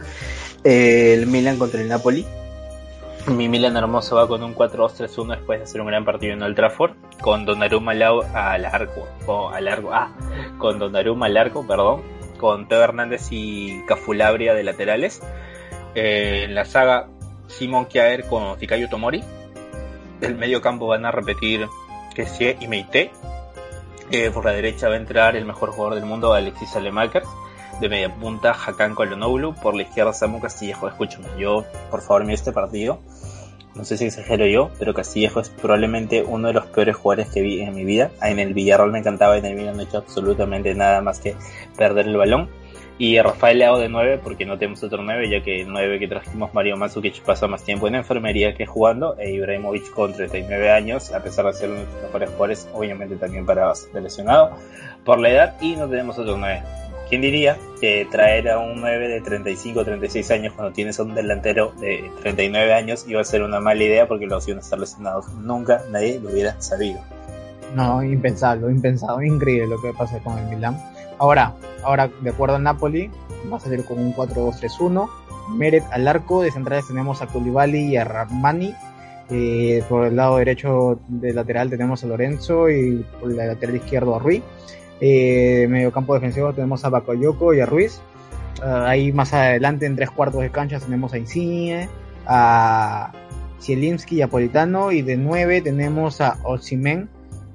Eh, 0.63 1.13
el 1.13 1.27
Milan 1.27 1.57
contra 1.57 1.81
el 1.81 1.89
Napoli. 1.89 2.25
Mi 3.27 3.47
Milan 3.47 3.77
hermoso 3.77 4.17
va 4.17 4.27
con 4.27 4.43
un 4.43 4.53
4-2-3-1 4.53 5.35
después 5.37 5.59
de 5.59 5.63
hacer 5.63 5.79
un 5.79 5.87
gran 5.87 6.03
partido 6.03 6.33
en 6.33 6.43
Old 6.43 6.55
Trafford, 6.55 6.91
con 7.21 7.45
Donnarumma 7.45 7.93
al 7.93 8.65
arco, 8.65 9.07
o 9.25 9.49
al 9.49 9.67
arco, 9.67 9.91
ah, 9.93 10.11
con 10.57 10.77
Donnarumma 10.77 11.27
al 11.27 11.37
arco, 11.37 11.65
perdón, 11.65 12.01
con 12.37 12.67
Teo 12.67 12.81
Hernández 12.81 13.27
y 13.31 13.85
Cafulabria 13.85 14.53
de 14.53 14.63
laterales. 14.63 15.21
Eh, 15.95 16.43
en 16.45 16.55
la 16.55 16.65
saga, 16.65 17.07
Simon 17.47 17.85
Kjaer 17.85 18.25
con 18.25 18.57
Fikayo 18.57 18.89
Tomori. 18.89 19.23
Del 20.19 20.35
medio 20.35 20.61
campo 20.61 20.87
van 20.87 21.05
a 21.05 21.11
repetir 21.11 21.67
Kessie 22.13 22.57
y 22.59 22.67
Meite. 22.67 23.11
Eh, 24.11 24.29
por 24.31 24.45
la 24.45 24.51
derecha 24.51 24.89
va 24.89 24.95
a 24.95 24.97
entrar 24.97 25.35
el 25.35 25.45
mejor 25.45 25.71
jugador 25.71 25.95
del 25.95 26.05
mundo, 26.05 26.33
Alexis 26.33 26.75
Alemakers. 26.75 27.27
De 27.81 27.89
media 27.89 28.13
punta, 28.13 28.51
Hakan 28.51 28.95
Kolonoglu. 28.95 29.55
Por 29.55 29.75
la 29.75 29.83
izquierda, 29.83 30.13
Samu 30.13 30.39
Castillejo. 30.39 30.87
Escúchame, 30.87 31.27
yo, 31.37 31.65
por 31.89 32.01
favor, 32.01 32.23
mire 32.23 32.35
este 32.35 32.51
partido. 32.51 32.99
No 33.75 33.83
sé 33.85 33.97
si 33.97 34.05
exagero 34.05 34.45
yo, 34.45 34.69
pero 34.77 34.93
Castillejo 34.93 35.39
es 35.39 35.49
probablemente 35.49 36.21
uno 36.21 36.49
de 36.49 36.53
los 36.53 36.67
peores 36.67 36.95
jugadores 36.95 37.33
que 37.33 37.41
vi 37.41 37.61
en 37.61 37.73
mi 37.73 37.85
vida. 37.85 38.11
En 38.21 38.37
el 38.37 38.53
Villarreal 38.53 38.91
me 38.91 38.99
encantaba, 38.99 39.37
en 39.37 39.45
el 39.45 39.55
Villarreal 39.55 39.77
no 39.77 39.81
he 39.81 39.85
hecho 39.85 39.97
absolutamente 39.97 40.75
nada 40.75 41.01
más 41.01 41.19
que 41.19 41.35
perder 41.75 42.07
el 42.07 42.17
balón. 42.17 42.49
Y 42.99 43.19
Rafael 43.19 43.57
Leao 43.57 43.79
de 43.79 43.89
9, 43.89 44.19
porque 44.23 44.45
no 44.45 44.57
tenemos 44.57 44.83
otro 44.83 45.01
9, 45.01 45.29
ya 45.29 45.43
que 45.43 45.61
el 45.61 45.71
9 45.71 45.99
que 45.99 46.07
trajimos 46.07 46.53
Mario 46.53 46.77
Mandzukic 46.77 47.21
pasa 47.21 47.47
más 47.47 47.63
tiempo 47.63 47.87
en 47.87 47.95
enfermería 47.95 48.53
que 48.53 48.67
jugando, 48.67 49.17
e 49.17 49.31
Ibrahimovic 49.31 49.89
con 49.91 50.13
39 50.13 50.71
años, 50.71 51.11
a 51.11 51.23
pesar 51.23 51.45
de 51.45 51.53
ser 51.53 51.71
uno 51.71 51.79
de 51.79 51.85
los 51.85 52.03
mejores 52.03 52.29
jugadores, 52.29 52.69
obviamente 52.73 53.15
también 53.15 53.45
para 53.45 53.73
lesionado 53.93 54.51
por 55.03 55.19
la 55.19 55.29
edad, 55.29 55.55
y 55.59 55.75
no 55.75 55.89
tenemos 55.89 56.19
otro 56.19 56.37
9. 56.37 56.61
¿Quién 57.09 57.21
diría 57.21 57.57
que 57.81 58.07
traer 58.09 58.49
a 58.49 58.59
un 58.59 58.79
9 58.79 59.07
de 59.07 59.21
35 59.21 59.79
o 59.79 59.85
36 59.85 60.31
años 60.31 60.53
cuando 60.53 60.73
tienes 60.73 60.99
a 60.99 61.03
un 61.03 61.13
delantero 61.13 61.73
de 61.79 62.09
39 62.21 62.73
años 62.73 63.05
iba 63.07 63.21
a 63.21 63.23
ser 63.23 63.43
una 63.43 63.59
mala 63.59 63.83
idea 63.83 64.07
porque 64.07 64.25
los 64.25 64.47
iban 64.47 64.59
a 64.59 64.61
estar 64.61 64.79
lesionados? 64.79 65.31
Nunca 65.33 65.81
nadie 65.91 66.19
lo 66.19 66.29
hubiera 66.29 66.59
sabido. 66.61 67.01
No, 67.75 68.03
impensable, 68.03 68.71
impensado, 68.71 69.21
increíble 69.21 69.67
lo 69.67 69.81
que 69.81 69.93
pasa 69.93 70.19
con 70.19 70.37
el 70.37 70.45
Milan. 70.45 70.79
Ahora, 71.19 71.53
ahora 71.83 72.09
de 72.21 72.29
acuerdo 72.29 72.55
al 72.55 72.63
Napoli, 72.63 73.09
va 73.51 73.57
a 73.57 73.59
salir 73.59 73.83
con 73.85 73.99
un 73.99 74.13
4-2-3-1. 74.15 75.09
Meret 75.55 75.83
al 75.91 76.07
arco, 76.07 76.41
de 76.41 76.51
centrales 76.51 76.87
tenemos 76.87 77.21
a 77.21 77.27
Koulibaly 77.27 77.91
y 77.91 77.97
a 77.97 78.03
Ramani. 78.03 78.73
Eh, 79.29 79.83
por 79.87 80.05
el 80.05 80.15
lado 80.15 80.37
derecho 80.37 80.99
de 81.07 81.33
lateral 81.33 81.69
tenemos 81.69 82.03
a 82.03 82.07
Lorenzo 82.07 82.69
y 82.69 83.05
por 83.19 83.31
el 83.31 83.37
lateral 83.37 83.75
izquierdo 83.75 84.15
a 84.15 84.19
Ruiz. 84.19 84.43
Eh, 85.01 85.67
medio 85.69 85.91
campo 85.91 86.13
defensivo 86.13 86.53
tenemos 86.53 86.85
a 86.85 86.89
Bakoyoko 86.89 87.53
y 87.53 87.59
a 87.59 87.65
Ruiz. 87.65 87.99
Uh, 88.61 88.85
ahí 88.85 89.11
más 89.11 89.33
adelante 89.33 89.85
en 89.85 89.95
tres 89.95 90.11
cuartos 90.11 90.41
de 90.41 90.49
cancha 90.49 90.79
tenemos 90.79 91.13
a 91.13 91.17
Insigne, 91.17 91.89
a 92.25 93.11
Zielinski 93.61 94.17
y 94.17 94.21
a 94.21 94.27
Politano. 94.27 94.91
Y 94.91 95.01
de 95.01 95.17
nueve 95.17 95.61
tenemos 95.61 96.21
a 96.21 96.37
Osimen. 96.43 97.09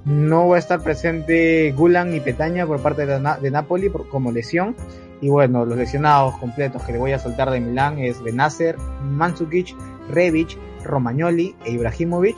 No 0.04 0.48
va 0.48 0.56
a 0.56 0.58
estar 0.58 0.82
presente 0.82 1.72
Gulan 1.76 2.14
y 2.14 2.20
Petaña 2.20 2.66
por 2.66 2.80
parte 2.80 3.04
de, 3.04 3.20
Na 3.20 3.38
Napoli 3.50 3.88
por, 3.88 4.08
como 4.08 4.32
lesión. 4.32 4.74
Y 5.20 5.28
bueno, 5.28 5.64
los 5.64 5.76
lesionados 5.76 6.36
completos 6.38 6.82
que 6.84 6.92
le 6.92 6.98
voy 6.98 7.12
a 7.12 7.18
soltar 7.18 7.50
de 7.50 7.60
Milán 7.60 7.98
es 7.98 8.22
Benacer, 8.22 8.76
Mandzukic, 9.02 9.74
Rebic, 10.10 10.56
Romagnoli 10.84 11.56
e 11.64 11.72
Ibrahimovic. 11.72 12.36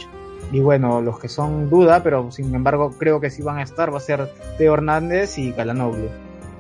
Y 0.53 0.61
bueno, 0.61 1.01
los 1.01 1.19
que 1.19 1.29
son 1.29 1.71
duda, 1.71 2.03
pero 2.03 2.31
sin 2.33 2.55
embargo 2.55 2.93
creo 2.99 3.21
que 3.21 3.31
sí 3.31 3.43
van 3.43 3.59
a 3.59 3.63
estar, 3.63 3.93
va 3.93 3.99
a 3.99 4.01
ser 4.01 4.29
Teo 4.59 4.75
Hernández 4.75 5.39
y 5.39 5.53
Calanoglu. 5.53 6.09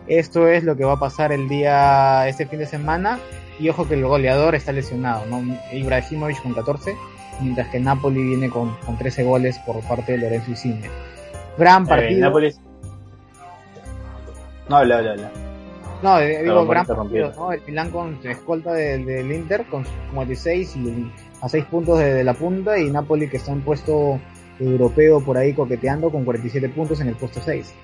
Esto 0.07 0.48
es 0.48 0.64
lo 0.64 0.76
que 0.76 0.84
va 0.84 0.94
a 0.94 0.98
pasar 0.98 1.32
el 1.32 1.48
día, 1.48 2.28
este 2.28 2.46
fin 2.46 2.59
de 2.59 2.66
semana. 2.66 3.18
Y 3.59 3.68
ojo 3.68 3.86
que 3.86 3.94
el 3.94 4.05
goleador 4.05 4.55
está 4.55 4.72
lesionado, 4.72 5.26
¿no? 5.26 5.42
Ibrahimovic 5.72 6.42
con 6.42 6.55
14, 6.55 6.96
mientras 7.41 7.68
que 7.68 7.80
Napoli 7.80 8.22
viene 8.22 8.49
con, 8.49 8.76
con 8.86 8.97
13 8.97 9.24
goles 9.24 9.59
por 9.61 9.80
parte 9.80 10.12
de 10.12 10.18
Lorenzo 10.18 10.51
Insigne. 10.51 10.88
Gran 11.59 11.86
partido. 11.86 12.18
Eh, 12.18 12.20
Napoli... 12.20 12.55
No, 14.68 14.76
habla, 14.76 14.99
habla, 14.99 15.11
habla. 15.12 15.30
No, 16.03 16.18
digo, 16.18 16.66
gran 16.66 16.86
partido, 16.86 17.32
¿no? 17.36 17.53
El 17.53 17.61
Milán 17.66 17.91
con 17.91 18.18
escolta 18.24 18.72
del, 18.72 19.05
del 19.05 19.30
Inter 19.32 19.66
con 19.66 19.84
56 19.84 20.76
y 20.76 21.12
a 21.43 21.49
6 21.49 21.64
puntos 21.66 21.99
de, 21.99 22.14
de, 22.14 22.24
la 22.24 22.32
punta 22.32 22.78
y 22.78 22.91
Napoli 22.91 23.28
que 23.28 23.36
está 23.36 23.53
en 23.53 23.61
puesto 23.61 24.18
europeo 24.59 25.20
por 25.22 25.36
ahí 25.36 25.53
coqueteando 25.53 26.11
con 26.11 26.24
47 26.24 26.68
puntos 26.70 27.01
en 27.01 27.09
el 27.09 27.16
puesto 27.16 27.41
6. 27.41 27.74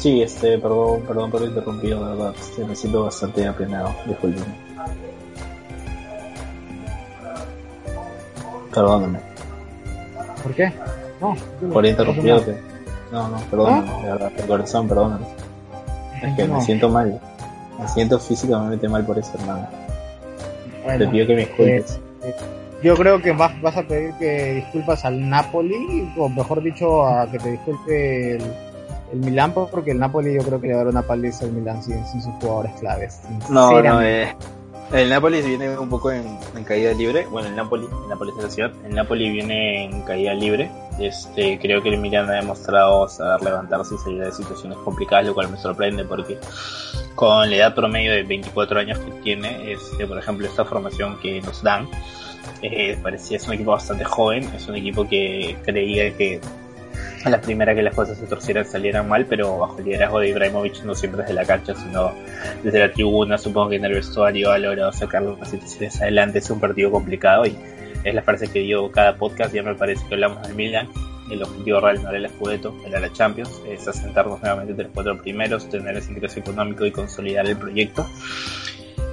Sí, 0.00 0.22
este, 0.22 0.58
perdón, 0.58 1.02
perdón 1.06 1.30
por 1.30 1.42
interrumpido, 1.42 2.02
de 2.02 2.16
verdad, 2.16 2.34
este, 2.38 2.64
me 2.64 2.74
siento 2.74 3.04
bastante 3.04 3.46
apenado, 3.46 3.94
disculpen. 4.06 4.69
Perdóname. 8.72 9.18
¿Por 10.42 10.54
qué? 10.54 10.72
No. 11.20 11.36
Por 11.72 11.84
interrumpirte. 11.86 12.58
No, 13.12 13.28
no, 13.28 13.38
perdóname, 13.50 13.90
¿Ah? 14.08 14.30
de 14.36 14.46
corazón, 14.46 14.88
perdóname. 14.88 15.26
Es 16.22 16.36
que 16.36 16.46
no. 16.46 16.54
me 16.54 16.60
siento 16.62 16.88
mal. 16.88 17.20
Me 17.78 17.88
siento 17.88 18.18
físicamente 18.18 18.88
mal 18.88 19.04
por 19.04 19.18
eso, 19.18 19.32
hermano. 19.38 19.68
Bueno, 20.84 20.98
Te 20.98 21.10
pido 21.10 21.26
que 21.26 21.34
me 21.34 21.40
disculpes. 21.40 22.00
Eh, 22.22 22.34
yo 22.82 22.94
creo 22.96 23.20
que 23.20 23.32
vas, 23.32 23.60
vas 23.60 23.76
a 23.76 23.82
pedir 23.82 24.14
que 24.14 24.54
disculpas 24.54 25.04
al 25.04 25.28
Napoli, 25.28 26.10
o 26.16 26.28
mejor 26.28 26.62
dicho, 26.62 27.04
a 27.04 27.30
que 27.30 27.38
te 27.38 27.50
disculpe 27.52 28.36
el, 28.36 28.42
el 29.12 29.18
Milan, 29.18 29.52
porque 29.52 29.90
el 29.90 29.98
Napoli 29.98 30.34
yo 30.34 30.42
creo 30.42 30.60
que 30.60 30.68
le 30.68 30.74
va 30.74 30.80
a 30.80 30.84
dar 30.84 30.92
una 30.92 31.02
paliza 31.02 31.44
al 31.44 31.52
Milan 31.52 31.82
sin, 31.82 32.04
sin 32.06 32.22
sus 32.22 32.32
jugadores 32.34 32.72
claves. 32.80 33.20
No, 33.50 33.82
no, 33.82 34.02
eh, 34.02 34.34
el 34.92 35.08
Napoli 35.08 35.40
viene 35.42 35.78
un 35.78 35.88
poco 35.88 36.10
en, 36.10 36.38
caída 36.64 36.92
libre. 36.92 37.26
Bueno, 37.26 37.48
el 37.48 37.56
Napoli, 37.56 37.86
el 37.86 38.08
Napoli 38.08 38.32
es 38.36 38.42
la 38.42 38.50
ciudad. 38.50 38.72
El 38.84 38.94
Napoli 38.94 39.30
viene 39.30 39.84
en 39.84 40.02
caída 40.02 40.34
libre. 40.34 40.70
Este, 40.98 41.58
creo 41.58 41.82
que 41.82 41.90
el 41.90 41.98
Milan 41.98 42.28
ha 42.28 42.34
demostrado 42.34 43.08
saber 43.08 43.42
levantarse 43.42 43.94
y 43.94 43.98
salir 43.98 44.24
de 44.24 44.32
situaciones 44.32 44.78
complicadas, 44.78 45.26
lo 45.26 45.34
cual 45.34 45.48
me 45.50 45.56
sorprende 45.56 46.04
porque 46.04 46.38
con 47.14 47.48
la 47.48 47.56
edad 47.56 47.74
promedio 47.74 48.12
de 48.12 48.22
24 48.24 48.80
años 48.80 48.98
que 48.98 49.10
tiene, 49.22 49.72
este, 49.72 50.06
por 50.06 50.18
ejemplo, 50.18 50.46
esta 50.46 50.64
formación 50.64 51.18
que 51.20 51.40
nos 51.40 51.62
dan, 51.62 51.88
eh, 52.62 52.98
parecía 53.02 53.36
es 53.36 53.46
un 53.46 53.54
equipo 53.54 53.70
bastante 53.72 54.04
joven, 54.04 54.44
es 54.54 54.66
un 54.68 54.76
equipo 54.76 55.08
que 55.08 55.56
creía 55.64 56.16
que 56.16 56.40
la 57.24 57.40
primera 57.40 57.74
que 57.74 57.82
las 57.82 57.94
cosas 57.94 58.16
se 58.16 58.26
torcieran 58.26 58.64
salieran 58.64 59.08
mal, 59.08 59.26
pero 59.26 59.58
bajo 59.58 59.78
el 59.78 59.84
liderazgo 59.84 60.20
de 60.20 60.28
Ibrahimovic 60.30 60.82
no 60.84 60.94
siempre 60.94 61.20
desde 61.22 61.34
la 61.34 61.44
cancha, 61.44 61.74
sino 61.74 62.12
desde 62.62 62.78
la 62.78 62.92
tribuna, 62.92 63.36
supongo 63.36 63.70
que 63.70 63.76
en 63.76 63.84
el 63.84 63.94
vestuario 63.94 64.50
ha 64.50 64.58
logrado 64.58 64.92
sacar 64.92 65.22
las 65.22 65.50
situaciones 65.50 66.00
adelante, 66.00 66.38
es 66.38 66.48
un 66.50 66.60
partido 66.60 66.90
complicado 66.90 67.44
y 67.44 67.56
es 68.04 68.14
la 68.14 68.22
frase 68.22 68.48
que 68.48 68.60
dio 68.60 68.90
cada 68.90 69.16
podcast, 69.16 69.52
ya 69.52 69.62
me 69.62 69.74
parece 69.74 70.06
que 70.08 70.14
hablamos 70.14 70.42
del 70.42 70.54
Milan, 70.54 70.88
el 71.30 71.42
objetivo 71.42 71.80
real 71.80 72.02
no 72.02 72.08
era 72.08 72.18
el 72.18 72.28
Scudetto, 72.28 72.74
era 72.86 72.98
la 72.98 73.12
Champions, 73.12 73.62
es 73.68 73.86
asentarnos 73.86 74.40
nuevamente 74.40 74.72
entre 74.72 74.86
los 74.86 74.94
cuatro 74.94 75.20
primeros, 75.20 75.68
tener 75.68 75.96
ese 75.96 76.12
ingreso 76.12 76.40
económico 76.40 76.84
y 76.84 76.90
consolidar 76.90 77.46
el 77.46 77.56
proyecto. 77.56 78.06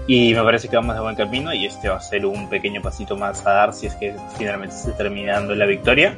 Y 0.08 0.34
me 0.34 0.42
parece 0.42 0.70
que 0.70 0.78
vamos 0.78 0.96
de 0.96 1.02
buen 1.02 1.16
camino 1.16 1.54
y 1.54 1.66
este 1.66 1.90
va 1.90 1.98
a 1.98 2.02
ser 2.02 2.26
un 2.26 2.50
pequeño 2.50 2.82
pasito 2.82 3.18
más 3.18 3.46
a 3.46 3.52
dar 3.52 3.74
si 3.74 3.88
es 3.88 3.96
que 3.96 4.16
finalmente 4.38 4.76
se 4.76 4.94
termina 4.94 5.34
dando 5.34 5.54
la 5.54 5.66
victoria. 5.66 6.16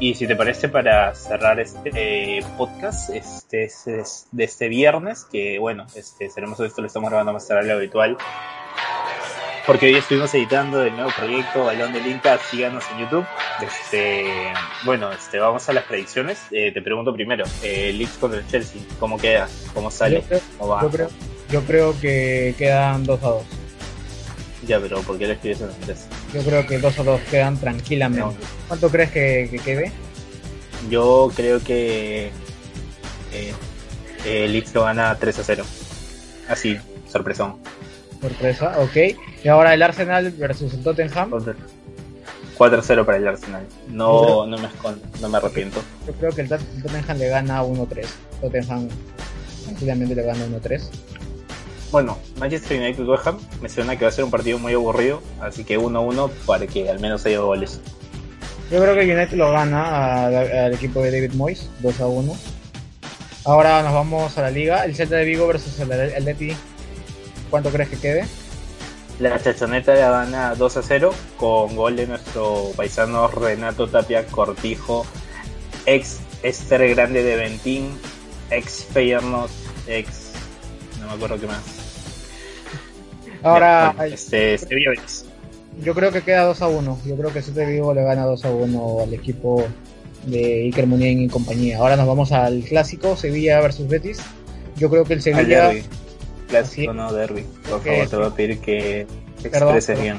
Y 0.00 0.14
si 0.14 0.26
te 0.26 0.36
parece, 0.36 0.68
para 0.68 1.14
cerrar 1.14 1.60
este 1.60 2.44
podcast 2.58 3.10
este, 3.10 3.70
de 4.32 4.44
este 4.44 4.68
viernes, 4.68 5.24
que 5.30 5.58
bueno, 5.58 5.86
este, 5.94 6.28
seremos 6.28 6.58
esto, 6.60 6.80
lo 6.80 6.88
estamos 6.88 7.10
grabando 7.10 7.32
más 7.32 7.46
tarde 7.46 7.62
de 7.62 7.68
lo 7.68 7.78
habitual. 7.78 8.18
porque 9.66 9.86
hoy 9.86 9.94
estuvimos 9.94 10.34
editando 10.34 10.82
el 10.82 10.94
nuevo 10.94 11.10
proyecto 11.16 11.64
Balón 11.64 11.92
del 11.92 12.06
Inca, 12.06 12.38
síganos 12.38 12.84
en 12.92 12.98
YouTube. 12.98 13.24
Este, 13.62 14.52
bueno, 14.84 15.12
este, 15.12 15.38
vamos 15.38 15.68
a 15.68 15.72
las 15.72 15.84
predicciones. 15.84 16.40
Eh, 16.50 16.72
te 16.72 16.82
pregunto 16.82 17.14
primero, 17.14 17.44
eh, 17.62 17.92
Leeds 17.92 18.18
contra 18.18 18.40
el 18.40 18.46
Chelsea, 18.48 18.82
¿cómo 18.98 19.16
queda? 19.16 19.48
¿Cómo 19.72 19.90
sale? 19.90 20.20
Yo 20.22 20.26
creo, 20.26 20.40
¿Cómo 20.58 20.70
va? 20.72 20.82
yo 20.82 20.90
creo, 20.90 21.08
yo 21.50 21.62
creo 21.62 22.00
que 22.00 22.54
quedan 22.58 23.04
2 23.04 23.22
a 23.22 23.26
2. 23.28 23.42
Ya, 24.66 24.80
pero 24.80 25.00
¿por 25.02 25.18
qué 25.18 25.26
le 25.26 25.34
escribes 25.34 25.60
en 25.60 25.70
inglés? 25.70 26.08
Yo 26.34 26.42
creo 26.42 26.66
que 26.66 26.78
2 26.78 26.98
a 26.98 27.02
2 27.04 27.20
quedan 27.30 27.56
tranquilamente. 27.58 28.24
No. 28.26 28.34
¿Cuánto 28.68 28.90
crees 28.90 29.10
que, 29.10 29.48
que 29.50 29.58
quede? 29.58 29.92
Yo 30.90 31.30
creo 31.34 31.62
que 31.62 32.26
eh, 33.32 33.52
eh, 34.24 34.48
Leeds 34.48 34.74
lo 34.74 34.82
gana 34.84 35.16
3 35.18 35.38
a 35.38 35.44
0. 35.44 35.64
Así, 36.48 36.76
sorpresón. 37.10 37.56
Sorpresa, 38.20 38.74
ok. 38.80 38.96
Y 39.44 39.48
ahora 39.48 39.74
el 39.74 39.82
Arsenal 39.82 40.30
versus 40.32 40.74
el 40.74 40.82
Tottenham. 40.82 41.30
4 42.56 42.78
a 42.78 42.82
0 42.82 43.06
para 43.06 43.18
el 43.18 43.28
Arsenal. 43.28 43.66
No, 43.88 44.46
no 44.46 44.58
me 44.58 44.66
escondo, 44.66 45.00
no 45.20 45.28
me 45.28 45.38
arrepiento. 45.38 45.82
Yo 46.06 46.12
creo 46.14 46.32
que 46.32 46.40
el 46.42 46.48
Tot- 46.48 46.60
el 46.76 46.82
Tottenham 46.82 47.18
le 47.18 47.28
gana 47.28 47.62
1-3. 47.62 48.06
Tottenham 48.40 48.88
tranquilamente 49.64 50.14
le 50.14 50.22
gana 50.22 50.44
1-3. 50.46 50.82
Bueno, 51.94 52.18
Manchester 52.40 52.80
United 52.80 53.06
West 53.06 53.24
Ham 53.24 53.38
me 53.62 53.68
suena 53.68 53.96
que 53.96 54.04
va 54.04 54.08
a 54.08 54.12
ser 54.12 54.24
un 54.24 54.30
partido 54.32 54.58
muy 54.58 54.72
aburrido, 54.72 55.22
así 55.40 55.62
que 55.62 55.78
1-1 55.78 56.28
para 56.44 56.66
que 56.66 56.90
al 56.90 56.98
menos 56.98 57.24
haya 57.24 57.38
goles. 57.38 57.80
Yo 58.68 58.82
creo 58.82 58.96
que 58.96 59.02
United 59.02 59.36
lo 59.36 59.52
gana 59.52 60.26
al 60.26 60.74
equipo 60.74 61.00
de 61.02 61.12
David 61.12 61.34
Moyes, 61.34 61.70
2 61.82 62.00
a 62.00 62.06
1. 62.08 62.36
Ahora 63.44 63.80
nos 63.84 63.94
vamos 63.94 64.36
a 64.36 64.42
la 64.42 64.50
liga. 64.50 64.84
El 64.84 64.96
Celta 64.96 65.14
de 65.14 65.24
Vigo 65.24 65.46
versus 65.46 65.78
el 65.78 65.92
Atleti. 65.92 66.56
¿Cuánto 67.48 67.70
crees 67.70 67.90
que 67.90 67.98
quede? 67.98 68.24
La 69.20 69.40
chachoneta 69.40 69.94
la 69.94 70.10
gana 70.10 70.54
2 70.56 70.76
a 70.76 70.82
0 70.82 71.14
con 71.36 71.76
gol 71.76 71.94
de 71.94 72.08
nuestro 72.08 72.72
paisano 72.76 73.28
Renato 73.28 73.86
Tapia 73.86 74.26
Cortijo, 74.26 75.06
ex 75.86 76.18
Ester 76.42 76.92
Grande 76.92 77.22
de 77.22 77.36
Ventín, 77.36 77.96
ex 78.50 78.84
Feyenoord, 78.92 79.48
ex. 79.86 80.32
no 80.98 81.06
me 81.06 81.12
acuerdo 81.12 81.38
qué 81.38 81.46
más. 81.46 81.83
Ahora, 83.44 83.94
este, 84.06 84.56
Sevilla 84.56 84.90
Betis. 84.90 85.26
yo 85.82 85.94
creo 85.94 86.10
que 86.10 86.22
queda 86.22 86.44
2 86.44 86.62
a 86.62 86.68
1. 86.68 86.98
Yo 87.04 87.16
creo 87.16 87.30
que 87.30 87.38
el 87.38 87.44
Celta 87.44 87.64
Vigo 87.64 87.92
le 87.92 88.02
gana 88.02 88.24
2 88.24 88.44
a 88.44 88.50
1 88.50 89.00
al 89.02 89.14
equipo 89.14 89.66
de 90.24 90.62
Iker 90.64 90.86
Muniain 90.86 91.20
y 91.20 91.28
compañía. 91.28 91.78
Ahora 91.78 91.96
nos 91.96 92.06
vamos 92.06 92.32
al 92.32 92.62
clásico, 92.62 93.16
Sevilla 93.16 93.60
versus 93.60 93.86
Betis. 93.86 94.18
Yo 94.76 94.88
creo 94.88 95.04
que 95.04 95.14
el 95.14 95.22
Sevilla... 95.22 95.68
derby. 95.68 95.82
Clásico, 96.48 96.92
no 96.94 97.12
derby. 97.12 97.44
Por 97.68 97.82
favor, 97.82 98.04
sí. 98.04 98.10
te 98.10 98.16
voy 98.16 98.26
a 98.26 98.30
pedir 98.30 98.58
que 98.60 99.06
expreses 99.42 99.86
perdón. 99.86 100.02
bien. 100.02 100.18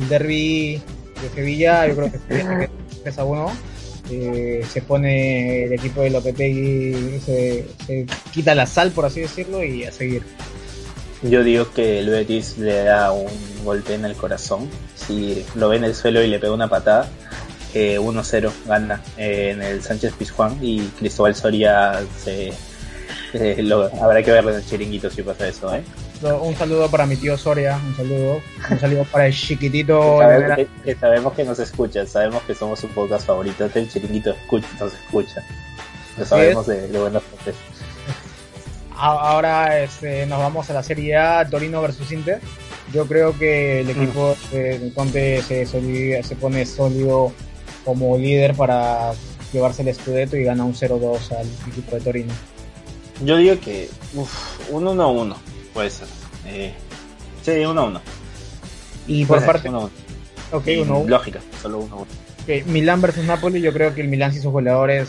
el 0.00 0.08
derby 0.08 0.82
de 1.22 1.28
Sevilla, 1.34 1.86
yo 1.86 1.96
creo 1.96 2.12
que 2.12 2.18
queda 2.28 2.68
3 3.04 3.18
a 3.18 3.24
1. 3.24 3.52
Eh, 4.10 4.64
se 4.70 4.82
pone 4.82 5.64
el 5.64 5.72
equipo 5.72 6.02
de 6.02 6.10
Lopetegui, 6.10 7.20
se, 7.24 7.66
se 7.86 8.06
quita 8.32 8.54
la 8.54 8.66
sal, 8.66 8.90
por 8.90 9.06
así 9.06 9.20
decirlo, 9.20 9.62
y 9.64 9.84
a 9.84 9.92
seguir. 9.92 10.22
Yo 11.24 11.42
digo 11.42 11.70
que 11.72 12.00
el 12.00 12.10
Betis 12.10 12.58
le 12.58 12.84
da 12.84 13.10
un 13.12 13.26
golpe 13.64 13.94
en 13.94 14.04
el 14.04 14.14
corazón. 14.14 14.68
Si 14.94 15.44
lo 15.54 15.68
ve 15.70 15.76
en 15.78 15.84
el 15.84 15.94
suelo 15.94 16.22
y 16.22 16.26
le 16.28 16.38
pega 16.38 16.52
una 16.52 16.68
patada, 16.68 17.08
eh, 17.72 17.98
1-0 17.98 18.52
gana 18.66 19.00
eh, 19.16 19.50
en 19.54 19.62
el 19.62 19.82
Sánchez 19.82 20.12
Pizjuán 20.18 20.58
y 20.60 20.80
Cristóbal 20.98 21.34
Soria 21.34 22.00
se, 22.22 22.52
eh, 23.32 23.56
lo- 23.62 23.90
habrá 24.02 24.22
que 24.22 24.30
verlo 24.32 24.50
en 24.50 24.56
el 24.58 24.66
chiringuito 24.66 25.10
si 25.10 25.22
pasa 25.22 25.48
eso. 25.48 25.74
¿eh? 25.74 25.82
Un 26.22 26.54
saludo 26.56 26.88
para 26.90 27.04
mi 27.06 27.16
tío 27.16 27.36
Soria, 27.36 27.78
un 27.84 27.96
saludo. 27.96 28.40
Un 28.70 28.78
saludo 28.78 29.04
para 29.10 29.26
el 29.26 29.34
chiquitito. 29.34 30.18
sabemos, 30.18 30.56
que, 30.56 30.68
que 30.84 30.94
sabemos 30.94 31.32
que 31.34 31.44
nos 31.44 31.58
escucha, 31.58 32.06
sabemos 32.06 32.42
que 32.44 32.54
somos 32.54 32.82
un 32.84 32.90
podcast 32.90 33.26
favorito 33.26 33.68
del 33.68 33.90
chiringuito, 33.90 34.30
escucha, 34.30 34.68
nos 34.78 34.92
escucha. 34.94 35.42
Lo 36.16 36.24
sabemos 36.24 36.66
de, 36.66 36.86
de 36.88 36.98
buenas 36.98 37.22
fuentes. 37.24 37.54
Ahora 38.96 39.82
este, 39.82 40.24
nos 40.26 40.38
vamos 40.38 40.70
a 40.70 40.74
la 40.74 40.82
Serie 40.82 41.16
A, 41.16 41.48
Torino 41.48 41.82
versus 41.82 42.10
Inter. 42.12 42.40
Yo 42.92 43.06
creo 43.06 43.36
que 43.36 43.80
el 43.80 43.90
equipo 43.90 44.36
de 44.52 44.92
Conte 44.94 45.42
se, 45.42 45.66
solidi- 45.66 46.22
se 46.22 46.36
pone 46.36 46.64
sólido 46.66 47.32
como 47.84 48.16
líder 48.16 48.54
para 48.54 49.12
llevarse 49.52 49.82
el 49.82 49.94
Scudetto 49.94 50.36
y 50.36 50.44
gana 50.44 50.64
un 50.64 50.74
0-2 50.74 51.32
al 51.38 51.46
equipo 51.70 51.96
de 51.96 52.02
Torino. 52.02 52.32
Yo 53.24 53.36
digo 53.36 53.58
que 53.60 53.88
uf, 54.14 54.70
un 54.70 54.84
1-1 54.84 55.34
puede 55.72 55.90
ser. 55.90 56.06
Eh, 56.46 56.72
sí, 57.42 57.50
1-1. 57.52 58.00
Y 59.06 59.24
por 59.24 59.38
Puede 59.38 59.40
ser, 59.40 59.46
parte, 59.52 59.70
1-1. 59.70 59.90
ok, 60.52 60.66
Y 60.68 60.76
uno, 60.78 61.04
Lógica, 61.06 61.40
solo 61.60 61.80
1-1. 61.82 61.92
ok, 62.02 62.66
Milán 62.66 63.00
versus 63.00 63.24
Napoli, 63.24 63.60
yo 63.60 63.72
creo 63.72 63.94
que 63.94 64.00
el 64.02 64.08
Milán 64.08 64.32
y 64.32 64.36
sus 64.36 64.52
goleadores 64.52 65.08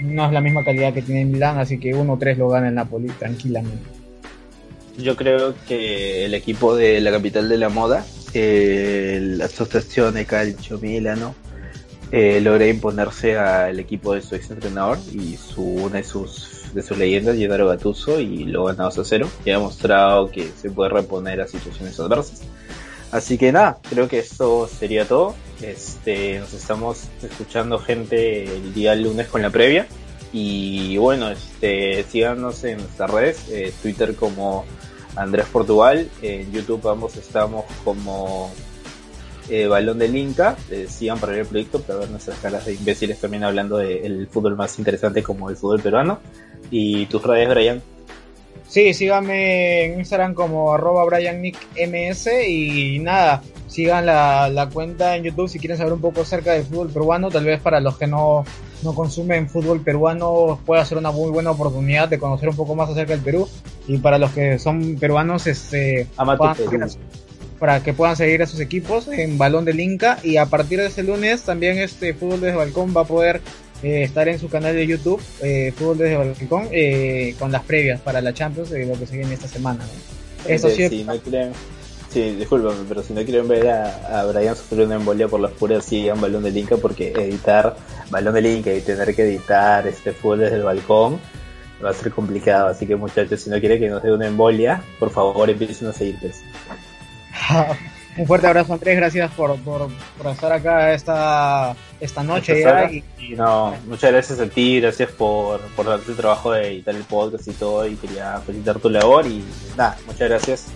no 0.00 0.26
es 0.26 0.32
la 0.32 0.40
misma 0.40 0.64
calidad 0.64 0.94
que 0.94 1.02
tiene 1.02 1.24
Milán, 1.24 1.58
así 1.58 1.78
que 1.78 1.94
1-3 1.94 2.36
lo 2.36 2.48
gana 2.48 2.68
el 2.68 2.74
Napoli 2.74 3.08
tranquilamente. 3.08 3.84
Yo 4.98 5.16
creo 5.16 5.54
que 5.66 6.24
el 6.24 6.34
equipo 6.34 6.76
de 6.76 7.00
la 7.00 7.10
capital 7.10 7.48
de 7.48 7.58
la 7.58 7.68
moda, 7.68 8.04
la 8.34 9.44
Asociación 9.44 10.22
Calcio 10.24 10.78
Milano, 10.78 11.34
eh, 12.10 12.42
logra 12.42 12.66
imponerse 12.66 13.38
al 13.38 13.80
equipo 13.80 14.12
de 14.12 14.20
su 14.20 14.34
ex 14.34 14.50
entrenador 14.50 14.98
y 15.12 15.36
su, 15.36 15.62
una 15.62 15.96
de 15.96 16.04
sus, 16.04 16.66
de 16.74 16.82
sus 16.82 16.98
leyendas, 16.98 17.38
Gennaro 17.38 17.68
Gattuso, 17.68 18.20
y 18.20 18.44
lo 18.44 18.64
gana 18.64 18.84
2 18.84 18.98
a 18.98 19.04
0. 19.04 19.28
Y 19.46 19.50
ha 19.50 19.54
demostrado 19.54 20.30
que 20.30 20.46
se 20.60 20.70
puede 20.70 20.90
reponer 20.90 21.40
a 21.40 21.48
situaciones 21.48 21.98
adversas. 21.98 22.42
Así 23.12 23.36
que 23.36 23.52
nada, 23.52 23.78
creo 23.88 24.08
que 24.08 24.18
esto 24.18 24.66
sería 24.66 25.06
todo. 25.06 25.34
Este, 25.60 26.40
nos 26.40 26.54
estamos 26.54 27.04
escuchando 27.22 27.78
gente 27.78 28.44
el 28.44 28.72
día 28.72 28.94
lunes 28.94 29.28
con 29.28 29.42
la 29.42 29.50
previa. 29.50 29.86
Y 30.32 30.96
bueno, 30.96 31.28
este, 31.28 32.04
síganos 32.04 32.64
en 32.64 32.78
nuestras 32.78 33.10
redes, 33.10 33.48
eh, 33.50 33.70
Twitter 33.82 34.16
como 34.16 34.64
Andrés 35.14 35.44
Portugal, 35.52 36.08
en 36.22 36.50
YouTube 36.50 36.88
ambos 36.88 37.16
estamos 37.16 37.66
como 37.84 38.50
eh, 39.50 39.66
Balón 39.66 39.98
del 39.98 40.16
Inca, 40.16 40.56
eh, 40.70 40.86
sigan 40.88 41.20
para 41.20 41.32
ver 41.32 41.42
el 41.42 41.46
proyecto 41.46 41.82
para 41.82 41.98
ver 41.98 42.10
nuestras 42.10 42.38
caras 42.38 42.64
de 42.64 42.72
imbéciles 42.72 43.20
también 43.20 43.44
hablando 43.44 43.76
del 43.76 44.26
fútbol 44.28 44.56
más 44.56 44.78
interesante 44.78 45.22
como 45.22 45.50
el 45.50 45.56
fútbol 45.56 45.82
peruano. 45.82 46.20
Y 46.70 47.04
tus 47.06 47.22
redes, 47.22 47.50
Brian. 47.50 47.82
Sí, 48.72 48.94
síganme 48.94 49.84
en 49.84 49.98
Instagram 49.98 50.32
como 50.32 50.72
arroba 50.72 51.04
BrianNickMS 51.04 52.28
y 52.48 53.00
nada, 53.00 53.42
sigan 53.66 54.06
la, 54.06 54.48
la 54.48 54.70
cuenta 54.70 55.14
en 55.14 55.24
YouTube 55.24 55.50
si 55.50 55.58
quieren 55.58 55.76
saber 55.76 55.92
un 55.92 56.00
poco 56.00 56.22
acerca 56.22 56.54
del 56.54 56.64
fútbol 56.64 56.88
peruano, 56.88 57.28
tal 57.30 57.44
vez 57.44 57.60
para 57.60 57.80
los 57.80 57.98
que 57.98 58.06
no, 58.06 58.46
no 58.82 58.94
consumen 58.94 59.50
fútbol 59.50 59.82
peruano 59.82 60.58
pueda 60.64 60.86
ser 60.86 60.96
una 60.96 61.10
muy 61.10 61.30
buena 61.30 61.50
oportunidad 61.50 62.08
de 62.08 62.18
conocer 62.18 62.48
un 62.48 62.56
poco 62.56 62.74
más 62.74 62.88
acerca 62.88 63.12
del 63.12 63.20
Perú. 63.20 63.46
Y 63.88 63.98
para 63.98 64.16
los 64.16 64.30
que 64.30 64.58
son 64.58 64.96
peruanos 64.96 65.46
este 65.46 66.06
puedan 66.16 66.56
para 67.58 67.82
que 67.82 67.92
puedan 67.92 68.16
seguir 68.16 68.42
a 68.42 68.46
sus 68.46 68.58
equipos 68.58 69.06
en 69.06 69.36
Balón 69.36 69.66
del 69.66 69.80
Inca. 69.80 70.18
Y 70.22 70.38
a 70.38 70.46
partir 70.46 70.80
de 70.80 70.86
este 70.86 71.02
lunes 71.02 71.42
también 71.42 71.76
este 71.78 72.14
Fútbol 72.14 72.40
desde 72.40 72.56
Balcón 72.56 72.94
va 72.96 73.02
a 73.02 73.04
poder 73.04 73.42
eh, 73.82 74.02
estar 74.04 74.28
en 74.28 74.38
su 74.38 74.48
canal 74.48 74.74
de 74.74 74.86
YouTube, 74.86 75.20
eh, 75.42 75.72
Fútbol 75.76 75.98
desde 75.98 76.16
Balcón, 76.16 76.68
eh, 76.70 77.34
con 77.38 77.50
las 77.50 77.62
previas 77.64 78.00
para 78.00 78.20
la 78.20 78.32
Champions 78.32 78.70
de 78.70 78.86
lo 78.86 78.98
que 78.98 79.06
se 79.06 79.16
viene 79.16 79.34
esta 79.34 79.48
semana. 79.48 79.84
¿no? 79.84 80.50
Eso 80.50 80.68
Gente, 80.68 80.88
sí, 80.88 80.98
si 80.98 81.04
no 81.04 81.18
quieren, 81.18 81.52
sí, 82.08 82.36
discúlpame, 82.36 82.84
pero 82.88 83.02
si 83.02 83.12
no 83.12 83.22
quieren 83.24 83.48
ver 83.48 83.68
a, 83.68 84.20
a 84.20 84.24
Brian 84.26 84.56
sufrir 84.56 84.86
una 84.86 84.96
embolia 84.96 85.28
por 85.28 85.40
las 85.40 85.52
puras, 85.52 85.84
sigan 85.84 86.20
Balón 86.20 86.42
del 86.42 86.56
Inca 86.56 86.76
porque 86.76 87.08
editar 87.08 87.76
Balón 88.10 88.34
del 88.34 88.46
Inca 88.46 88.72
y 88.72 88.80
tener 88.80 89.14
que 89.14 89.22
editar 89.22 89.86
este 89.86 90.12
fútbol 90.12 90.40
desde 90.40 90.56
el 90.56 90.62
balcón 90.62 91.20
va 91.84 91.90
a 91.90 91.94
ser 91.94 92.12
complicado. 92.12 92.68
Así 92.68 92.86
que 92.86 92.96
muchachos, 92.96 93.40
si 93.40 93.50
no 93.50 93.58
quieren 93.58 93.80
que 93.80 93.88
nos 93.88 94.02
dé 94.02 94.12
una 94.12 94.26
embolia, 94.26 94.82
por 94.98 95.10
favor 95.10 95.50
empiecen 95.50 95.88
a 95.88 95.92
seguir. 95.92 96.18
Un 98.16 98.26
fuerte 98.26 98.46
abrazo 98.46 98.74
Andrés, 98.74 98.96
gracias 98.96 99.30
por, 99.32 99.56
por, 99.60 99.88
por 100.18 100.32
estar 100.32 100.52
acá 100.52 100.92
esta, 100.92 101.74
esta 101.98 102.22
noche 102.22 102.60
ya. 102.60 102.90
Y, 102.90 103.02
Y 103.18 103.28
no, 103.36 103.74
muchas 103.86 104.12
gracias 104.12 104.38
a 104.38 104.46
ti, 104.46 104.80
gracias 104.80 105.10
por, 105.12 105.60
por 105.76 105.86
darte 105.86 106.10
el 106.10 106.16
trabajo 106.18 106.52
de 106.52 106.68
editar 106.74 106.94
el 106.94 107.04
podcast 107.04 107.48
y 107.48 107.52
todo. 107.52 107.86
Y 107.86 107.96
quería 107.96 108.38
felicitar 108.44 108.78
tu 108.80 108.90
labor. 108.90 109.26
Y 109.26 109.42
nada, 109.78 109.96
muchas 110.06 110.28
gracias. 110.28 110.66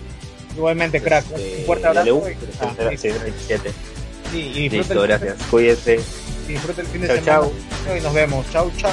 igualmente, 0.55 0.99
crack. 1.01 1.25
Este, 1.35 1.57
un 1.59 1.65
fuerte 1.65 1.83
dale, 1.85 1.99
abrazo. 2.09 2.23
ah, 2.61 2.71
sí, 2.75 2.81
a 2.81 2.83
las 2.85 3.01
6:27. 3.03 3.71
sí, 4.31 4.39
y 4.55 4.69
Listo, 4.69 5.01
gracias. 5.03 5.35
Cuídense. 5.51 5.99
disfruten 6.47 6.85
el 6.85 6.91
fin 6.91 7.01
de 7.01 7.07
Chau, 7.07 7.21
semana 7.23 7.51
chau. 7.85 7.97
y 7.97 8.01
nos 8.01 8.13
vemos. 8.15 8.45
Chau, 8.51 8.71
chau. 8.77 8.91